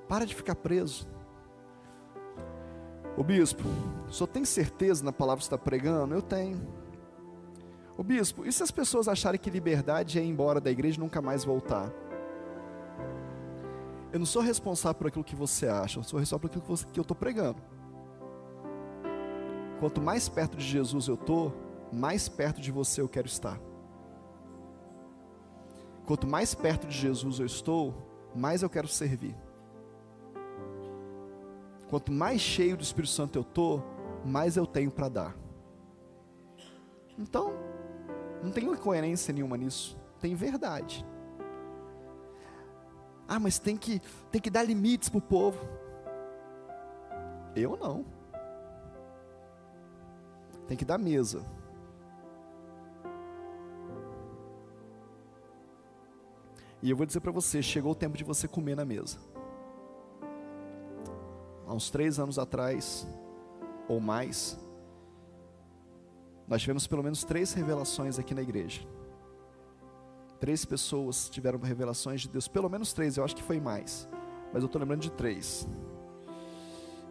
Para 0.09 0.25
de 0.25 0.33
ficar 0.33 0.55
preso. 0.55 1.07
O 3.15 3.23
bispo, 3.23 3.63
só 4.07 4.25
tem 4.25 4.43
certeza 4.43 5.05
na 5.05 5.13
palavra 5.13 5.37
que 5.37 5.43
está 5.43 5.57
pregando? 5.57 6.15
Eu 6.15 6.21
tenho. 6.21 6.59
O 7.95 8.03
bispo, 8.03 8.45
e 8.45 8.51
se 8.51 8.63
as 8.63 8.71
pessoas 8.71 9.07
acharem 9.07 9.39
que 9.39 9.49
liberdade 9.49 10.17
é 10.17 10.23
ir 10.23 10.27
embora 10.27 10.59
da 10.59 10.71
igreja 10.71 10.97
e 10.97 10.99
nunca 10.99 11.21
mais 11.21 11.45
voltar? 11.45 11.91
Eu 14.11 14.17
não 14.17 14.25
sou 14.25 14.41
responsável 14.41 14.97
por 14.97 15.07
aquilo 15.07 15.23
que 15.23 15.35
você 15.35 15.67
acha, 15.67 15.99
eu 15.99 16.03
sou 16.03 16.19
responsável 16.19 16.49
por 16.49 16.59
aquilo 16.59 16.77
que 16.91 16.99
eu 16.99 17.03
estou 17.03 17.15
pregando. 17.15 17.61
Quanto 19.79 20.01
mais 20.01 20.27
perto 20.27 20.57
de 20.57 20.65
Jesus 20.65 21.07
eu 21.07 21.15
estou, 21.15 21.53
mais 21.91 22.27
perto 22.27 22.59
de 22.59 22.71
você 22.71 23.01
eu 23.01 23.07
quero 23.07 23.27
estar. 23.27 23.59
Quanto 26.07 26.25
mais 26.25 26.55
perto 26.55 26.87
de 26.87 26.97
Jesus 26.97 27.39
eu 27.39 27.45
estou, 27.45 27.93
mais 28.33 28.63
eu 28.63 28.69
quero 28.69 28.87
servir. 28.87 29.35
Quanto 31.89 32.11
mais 32.11 32.39
cheio 32.39 32.77
do 32.77 32.83
Espírito 32.83 33.11
Santo 33.11 33.37
eu 33.37 33.41
estou, 33.41 33.83
mais 34.23 34.55
eu 34.55 34.65
tenho 34.67 34.91
para 34.91 35.09
dar. 35.09 35.35
Então, 37.17 37.53
não 38.43 38.51
tem 38.51 38.65
incoerência 38.65 39.33
nenhuma 39.33 39.57
nisso, 39.57 39.97
tem 40.21 40.35
verdade. 40.35 41.05
Ah, 43.27 43.39
mas 43.39 43.59
tem 43.59 43.75
que, 43.75 44.01
tem 44.31 44.39
que 44.39 44.49
dar 44.49 44.63
limites 44.63 45.09
para 45.09 45.17
o 45.17 45.21
povo. 45.21 45.59
Eu 47.55 47.75
não. 47.75 48.05
Tem 50.67 50.77
que 50.77 50.85
dar 50.85 50.97
mesa. 50.97 51.43
E 56.81 56.89
eu 56.89 56.95
vou 56.95 57.05
dizer 57.05 57.19
para 57.19 57.31
você: 57.31 57.61
chegou 57.61 57.91
o 57.91 57.95
tempo 57.95 58.17
de 58.17 58.23
você 58.23 58.47
comer 58.47 58.75
na 58.75 58.85
mesa. 58.85 59.19
Há 61.69 61.73
uns 61.75 61.91
três 61.91 62.17
anos 62.17 62.39
atrás, 62.39 63.07
ou 63.87 63.99
mais, 63.99 64.57
nós 66.47 66.61
tivemos 66.61 66.87
pelo 66.87 67.03
menos 67.03 67.23
três 67.23 67.53
revelações 67.53 68.17
aqui 68.17 68.33
na 68.33 68.41
igreja. 68.41 68.81
Três 70.39 70.65
pessoas 70.65 71.29
tiveram 71.29 71.59
revelações 71.59 72.21
de 72.21 72.27
Deus, 72.27 72.47
pelo 72.47 72.67
menos 72.67 72.91
três, 72.91 73.17
eu 73.17 73.23
acho 73.23 73.35
que 73.35 73.43
foi 73.43 73.59
mais, 73.59 74.09
mas 74.51 74.63
eu 74.63 74.65
estou 74.65 74.81
lembrando 74.81 75.01
de 75.01 75.11
três. 75.11 75.69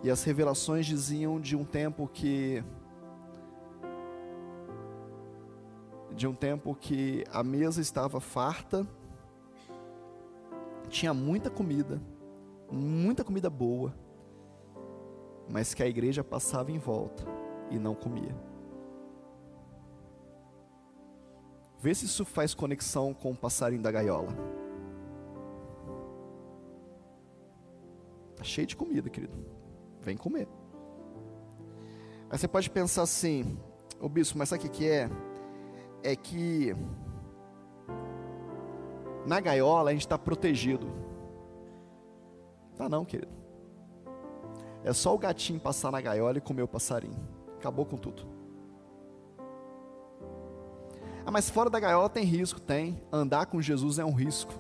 E 0.03 0.11
as 0.11 0.25
revelações 0.25 0.87
diziam 0.87 1.41
de 1.41 1.55
um 1.55 1.65
tempo 1.65 2.11
que. 2.13 2.65
De 6.17 6.27
um 6.27 6.35
tempo 6.35 6.75
que 6.75 7.25
a 7.31 7.45
mesa 7.45 7.81
estava 7.81 8.19
farta, 8.19 8.85
tinha 10.89 11.15
muita 11.15 11.49
comida, 11.49 12.03
muita 12.73 13.23
comida 13.23 13.49
boa, 13.49 13.95
mas 15.51 15.75
que 15.75 15.83
a 15.83 15.87
igreja 15.87 16.23
passava 16.23 16.71
em 16.71 16.79
volta 16.79 17.25
e 17.71 17.79
não 17.79 17.95
comia. 17.95 18.35
Vê 21.81 21.95
se 21.95 22.07
isso 22.07 22.25
faz 22.25 22.55
conexão 22.55 23.15
com 23.15 23.31
o 23.31 23.37
passarinho 23.37 23.83
da 23.83 23.91
gaiola. 23.91 24.35
Está 28.33 28.45
cheio 28.45 28.67
de 28.67 28.77
comida, 28.77 29.09
querido. 29.09 29.37
Vem 30.01 30.17
comer. 30.17 30.49
Aí 32.31 32.37
você 32.37 32.49
pode 32.49 32.69
pensar 32.69 33.03
assim, 33.03 33.59
ô 34.01 34.09
bispo, 34.09 34.37
mas 34.37 34.49
sabe 34.49 34.67
o 34.67 34.71
que 34.71 34.89
é? 34.89 35.09
É 36.03 36.15
que 36.15 36.75
na 39.27 39.41
gaiola 39.41 39.91
a 39.91 39.93
gente 39.93 40.03
está 40.03 40.19
protegido. 40.19 40.87
Tá 42.77 42.89
não, 42.89 43.05
querido. 43.05 43.33
É 44.85 44.93
só 44.93 45.15
o 45.15 45.19
gatinho 45.19 45.61
passar 45.61 45.91
na 45.91 46.01
gaiola 46.01 46.39
e 46.39 46.41
comer 46.41 46.63
o 46.63 46.69
passarinho. 46.69 47.19
Acabou 47.59 47.85
com 47.85 47.97
tudo. 47.97 48.23
Ah, 51.27 51.31
mas 51.31 51.51
fora 51.51 51.69
da 51.69 51.79
gaiola 51.79 52.09
tem 52.09 52.25
risco, 52.25 52.61
tem. 52.61 53.03
Andar 53.13 53.47
com 53.47 53.61
Jesus 53.61 53.99
é 53.99 54.05
um 54.05 54.13
risco. 54.13 54.53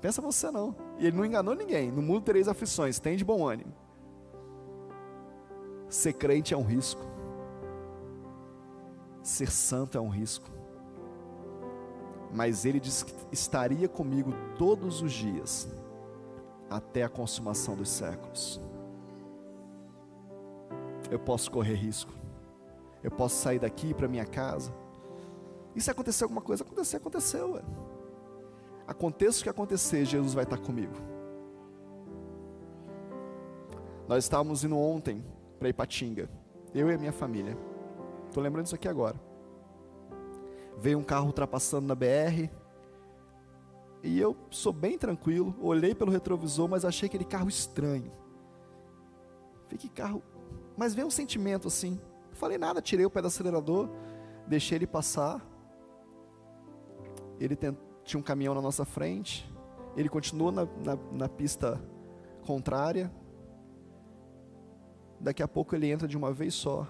Pensa 0.00 0.22
você 0.22 0.50
não. 0.50 0.74
E 0.98 1.06
ele 1.06 1.16
não 1.16 1.24
enganou 1.24 1.54
ninguém. 1.54 1.90
No 1.90 2.00
mundo 2.00 2.22
tereis 2.22 2.48
aflições, 2.48 2.98
tem 2.98 3.16
de 3.16 3.24
bom 3.24 3.46
ânimo. 3.46 3.74
Ser 5.88 6.14
crente 6.14 6.54
é 6.54 6.56
um 6.56 6.64
risco. 6.64 7.02
Ser 9.22 9.50
santo 9.50 9.98
é 9.98 10.00
um 10.00 10.08
risco 10.08 10.56
mas 12.36 12.66
ele 12.66 12.78
disse 12.78 13.04
que 13.04 13.14
estaria 13.32 13.88
comigo 13.88 14.32
todos 14.58 15.00
os 15.00 15.10
dias, 15.10 15.68
até 16.68 17.02
a 17.02 17.08
consumação 17.08 17.76
dos 17.76 17.88
séculos. 17.88 18.60
Eu 21.10 21.18
posso 21.18 21.50
correr 21.50 21.74
risco, 21.74 22.12
eu 23.02 23.10
posso 23.10 23.36
sair 23.36 23.58
daqui 23.58 23.94
para 23.94 24.08
minha 24.08 24.24
casa. 24.24 24.72
E 25.74 25.80
se 25.80 25.90
acontecer 25.90 26.24
alguma 26.24 26.40
coisa, 26.40 26.64
acontecer, 26.64 26.96
aconteceu. 26.96 27.52
Ué. 27.52 27.62
Aconteça 28.86 29.40
o 29.40 29.42
que 29.42 29.48
acontecer, 29.48 30.04
Jesus 30.04 30.34
vai 30.34 30.44
estar 30.44 30.58
comigo. 30.58 30.94
Nós 34.08 34.24
estávamos 34.24 34.64
indo 34.64 34.76
ontem 34.76 35.24
para 35.58 35.68
Ipatinga, 35.68 36.30
eu 36.74 36.90
e 36.90 36.94
a 36.94 36.98
minha 36.98 37.12
família. 37.12 37.56
Estou 38.28 38.42
lembrando 38.42 38.64
disso 38.64 38.74
aqui 38.74 38.88
agora 38.88 39.26
veio 40.76 40.98
um 40.98 41.02
carro 41.02 41.26
ultrapassando 41.26 41.86
na 41.86 41.94
BR. 41.94 42.50
E 44.06 44.20
eu 44.20 44.36
sou 44.50 44.72
bem 44.72 44.96
tranquilo, 44.96 45.52
olhei 45.60 45.92
pelo 45.92 46.12
retrovisor, 46.12 46.68
mas 46.68 46.84
achei 46.84 47.08
aquele 47.08 47.24
carro 47.24 47.48
estranho. 47.48 48.12
Fiquei 49.66 49.90
carro. 49.90 50.22
Mas 50.76 50.94
veio 50.94 51.08
um 51.08 51.10
sentimento 51.10 51.66
assim. 51.66 52.00
Não 52.28 52.36
falei 52.36 52.56
nada, 52.56 52.80
tirei 52.80 53.04
o 53.04 53.10
pé 53.10 53.20
do 53.20 53.26
acelerador, 53.26 53.90
deixei 54.46 54.78
ele 54.78 54.86
passar. 54.86 55.44
Ele 57.40 57.56
tent... 57.56 57.76
tinha 58.04 58.20
um 58.20 58.22
caminhão 58.22 58.54
na 58.54 58.62
nossa 58.62 58.84
frente. 58.84 59.52
Ele 59.96 60.08
continuou 60.08 60.52
na, 60.52 60.66
na, 60.84 60.96
na 61.10 61.28
pista 61.28 61.82
contrária. 62.46 63.12
Daqui 65.18 65.42
a 65.42 65.48
pouco 65.48 65.74
ele 65.74 65.90
entra 65.90 66.06
de 66.06 66.16
uma 66.16 66.32
vez 66.32 66.54
só 66.54 66.86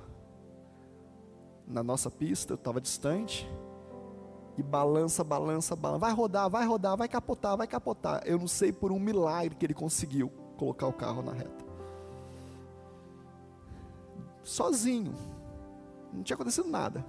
na 1.67 1.83
nossa 1.83 2.11
pista, 2.11 2.53
eu 2.53 2.57
estava 2.57 2.79
distante 2.79 3.49
e 4.57 4.63
balança, 4.63 5.23
balança, 5.23 5.77
balança. 5.77 5.99
Vai 5.99 6.13
rodar, 6.13 6.49
vai 6.49 6.67
rodar, 6.67 6.97
vai 6.97 7.09
capotar, 7.09 7.57
vai 7.57 7.67
capotar. 7.67 8.23
Eu 8.25 8.39
não 8.39 8.49
sei 8.49 8.73
por 8.73 8.91
um 8.91 8.99
milagre 8.99 9.55
que 9.55 9.67
ele 9.67 9.75
conseguiu 9.75 10.29
colocar 10.57 10.87
o 10.87 10.93
carro 10.93 11.23
na 11.23 11.33
reta. 11.33 11.65
Sozinho. 14.43 15.15
Não 16.13 16.23
tinha 16.23 16.35
acontecido 16.35 16.69
nada. 16.69 17.05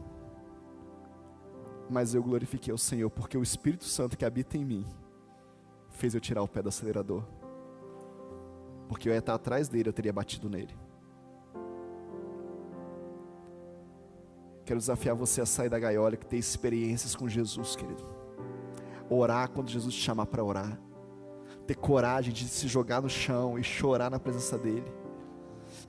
Mas 1.90 2.14
eu 2.14 2.22
glorifiquei 2.22 2.74
o 2.74 2.78
Senhor, 2.78 3.10
porque 3.10 3.38
o 3.38 3.44
Espírito 3.44 3.86
Santo 3.86 4.18
que 4.18 4.26
habita 4.26 4.58
em 4.58 4.66
mim 4.66 4.86
fez 5.92 6.14
eu 6.14 6.20
tirar 6.20 6.42
o 6.42 6.48
pé 6.48 6.62
do 6.62 6.70
acelerador. 6.70 7.24
Porque 8.90 9.08
eu 9.08 9.14
ia 9.14 9.20
estar 9.20 9.36
atrás 9.36 9.70
dele, 9.70 9.90
eu 9.90 9.94
teria 9.94 10.12
batido 10.12 10.50
nele. 10.50 10.76
Quero 14.68 14.82
desafiar 14.82 15.16
você 15.16 15.40
a 15.40 15.46
sair 15.46 15.70
da 15.70 15.80
gaiola 15.80 16.16
e 16.16 16.18
ter 16.18 16.36
experiências 16.36 17.16
com 17.16 17.30
Jesus, 17.30 17.74
querido. 17.74 18.04
Orar 19.10 19.50
quando 19.50 19.70
Jesus 19.70 19.96
te 19.96 20.02
chamar 20.02 20.26
para 20.26 20.44
orar. 20.44 20.78
Ter 21.66 21.76
coragem 21.76 22.34
de 22.34 22.50
se 22.50 22.68
jogar 22.68 23.02
no 23.02 23.10
chão 23.10 23.58
e 23.58 23.64
chorar 23.64 24.12
na 24.12 24.20
presença 24.20 24.58
dEle. 24.58 24.92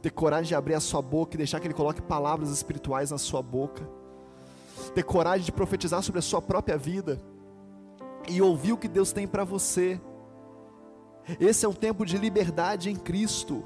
Ter 0.01 0.11
coragem 0.11 0.47
de 0.47 0.55
abrir 0.55 0.75
a 0.75 0.81
sua 0.81 1.03
boca 1.03 1.35
e 1.35 1.39
deixar 1.39 1.59
que 1.59 1.67
Ele 1.67 1.75
coloque 1.75 2.01
palavras 2.01 2.51
espirituais 2.51 3.11
na 3.11 3.19
sua 3.19 3.43
boca. 3.43 3.83
Ter 4.95 5.03
coragem 5.03 5.45
de 5.45 5.51
profetizar 5.51 6.01
sobre 6.01 6.21
a 6.21 6.23
sua 6.23 6.41
própria 6.41 6.79
vida. 6.79 7.21
E 8.29 8.41
ouvir 8.41 8.75
o 8.75 8.79
que 8.79 8.87
Deus 8.87 9.11
tem 9.11 9.27
para 9.27 9.43
você. 9.43 10.01
Esse 11.41 11.67
é 11.67 11.69
um 11.69 11.75
tempo 11.75 12.07
de 12.07 12.17
liberdade 12.17 12.91
em 12.91 12.95
Cristo. 12.95 13.65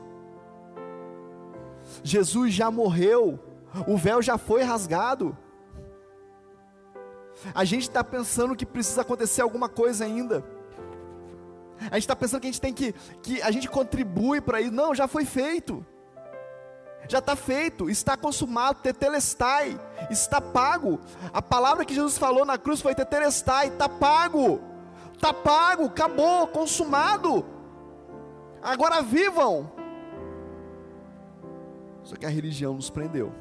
Jesus 2.03 2.55
já 2.55 2.71
morreu 2.71 3.52
o 3.87 3.97
véu 3.97 4.21
já 4.23 4.39
foi 4.39 4.63
rasgado. 4.63 5.37
A 7.55 7.65
gente 7.65 7.83
está 7.83 8.05
pensando 8.05 8.55
que 8.55 8.67
precisa 8.67 9.03
acontecer 9.03 9.43
alguma 9.43 9.69
coisa 9.69 10.05
ainda. 10.05 10.45
A 11.91 11.95
gente 11.95 12.05
está 12.05 12.15
pensando 12.15 12.41
que 12.41 12.47
a 12.47 12.51
gente 12.51 12.61
tem 12.61 12.73
que, 12.73 12.93
que 13.23 13.43
a 13.43 13.51
gente 13.51 13.69
contribui 13.69 14.41
para 14.41 14.61
isso. 14.61 14.73
Não, 14.73 14.95
já 14.95 15.09
foi 15.09 15.25
feito. 15.25 15.85
Já 17.09 17.19
está 17.19 17.35
feito, 17.35 17.91
está 17.91 18.17
consumado, 18.17 18.81
tetelestai, 18.81 19.79
está 20.09 20.41
pago. 20.41 21.01
A 21.33 21.43
palavra 21.43 21.85
que 21.85 21.95
Jesus 21.95 22.17
falou 22.17 22.45
na 22.45 22.57
cruz 22.57 22.81
foi 22.81 22.95
tetelestai, 22.95 23.69
está 23.69 23.89
pago. 23.89 24.61
Está 25.13 25.33
pago, 25.33 25.87
acabou, 25.87 26.47
consumado. 26.47 27.45
Agora 28.63 29.03
vivam. 29.03 29.73
Só 32.05 32.17
que 32.17 32.27
a 32.27 32.29
religião 32.29 32.75
nos 32.75 32.91
prendeu. 32.91 33.33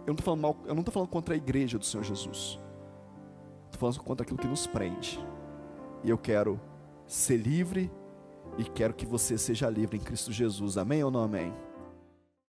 Eu 0.00 0.08
não 0.08 0.14
estou 0.14 0.24
falando 0.24 0.40
mal, 0.40 0.56
eu 0.66 0.74
não 0.74 0.80
estou 0.80 0.92
falando 0.92 1.08
contra 1.08 1.34
a 1.34 1.36
igreja 1.36 1.78
do 1.78 1.84
Senhor 1.84 2.02
Jesus. 2.02 2.58
Estou 3.66 3.78
falando 3.78 4.00
contra 4.00 4.24
aquilo 4.24 4.38
que 4.38 4.46
nos 4.46 4.66
prende. 4.66 5.24
E 6.02 6.10
eu 6.10 6.18
quero 6.18 6.60
ser 7.06 7.36
livre 7.36 7.90
e 8.58 8.64
quero 8.64 8.94
que 8.94 9.06
você 9.06 9.36
seja 9.36 9.68
livre 9.68 9.96
em 9.96 10.00
Cristo 10.00 10.32
Jesus. 10.32 10.76
Amém 10.76 11.04
ou 11.04 11.10
não 11.10 11.20
amém? 11.20 11.52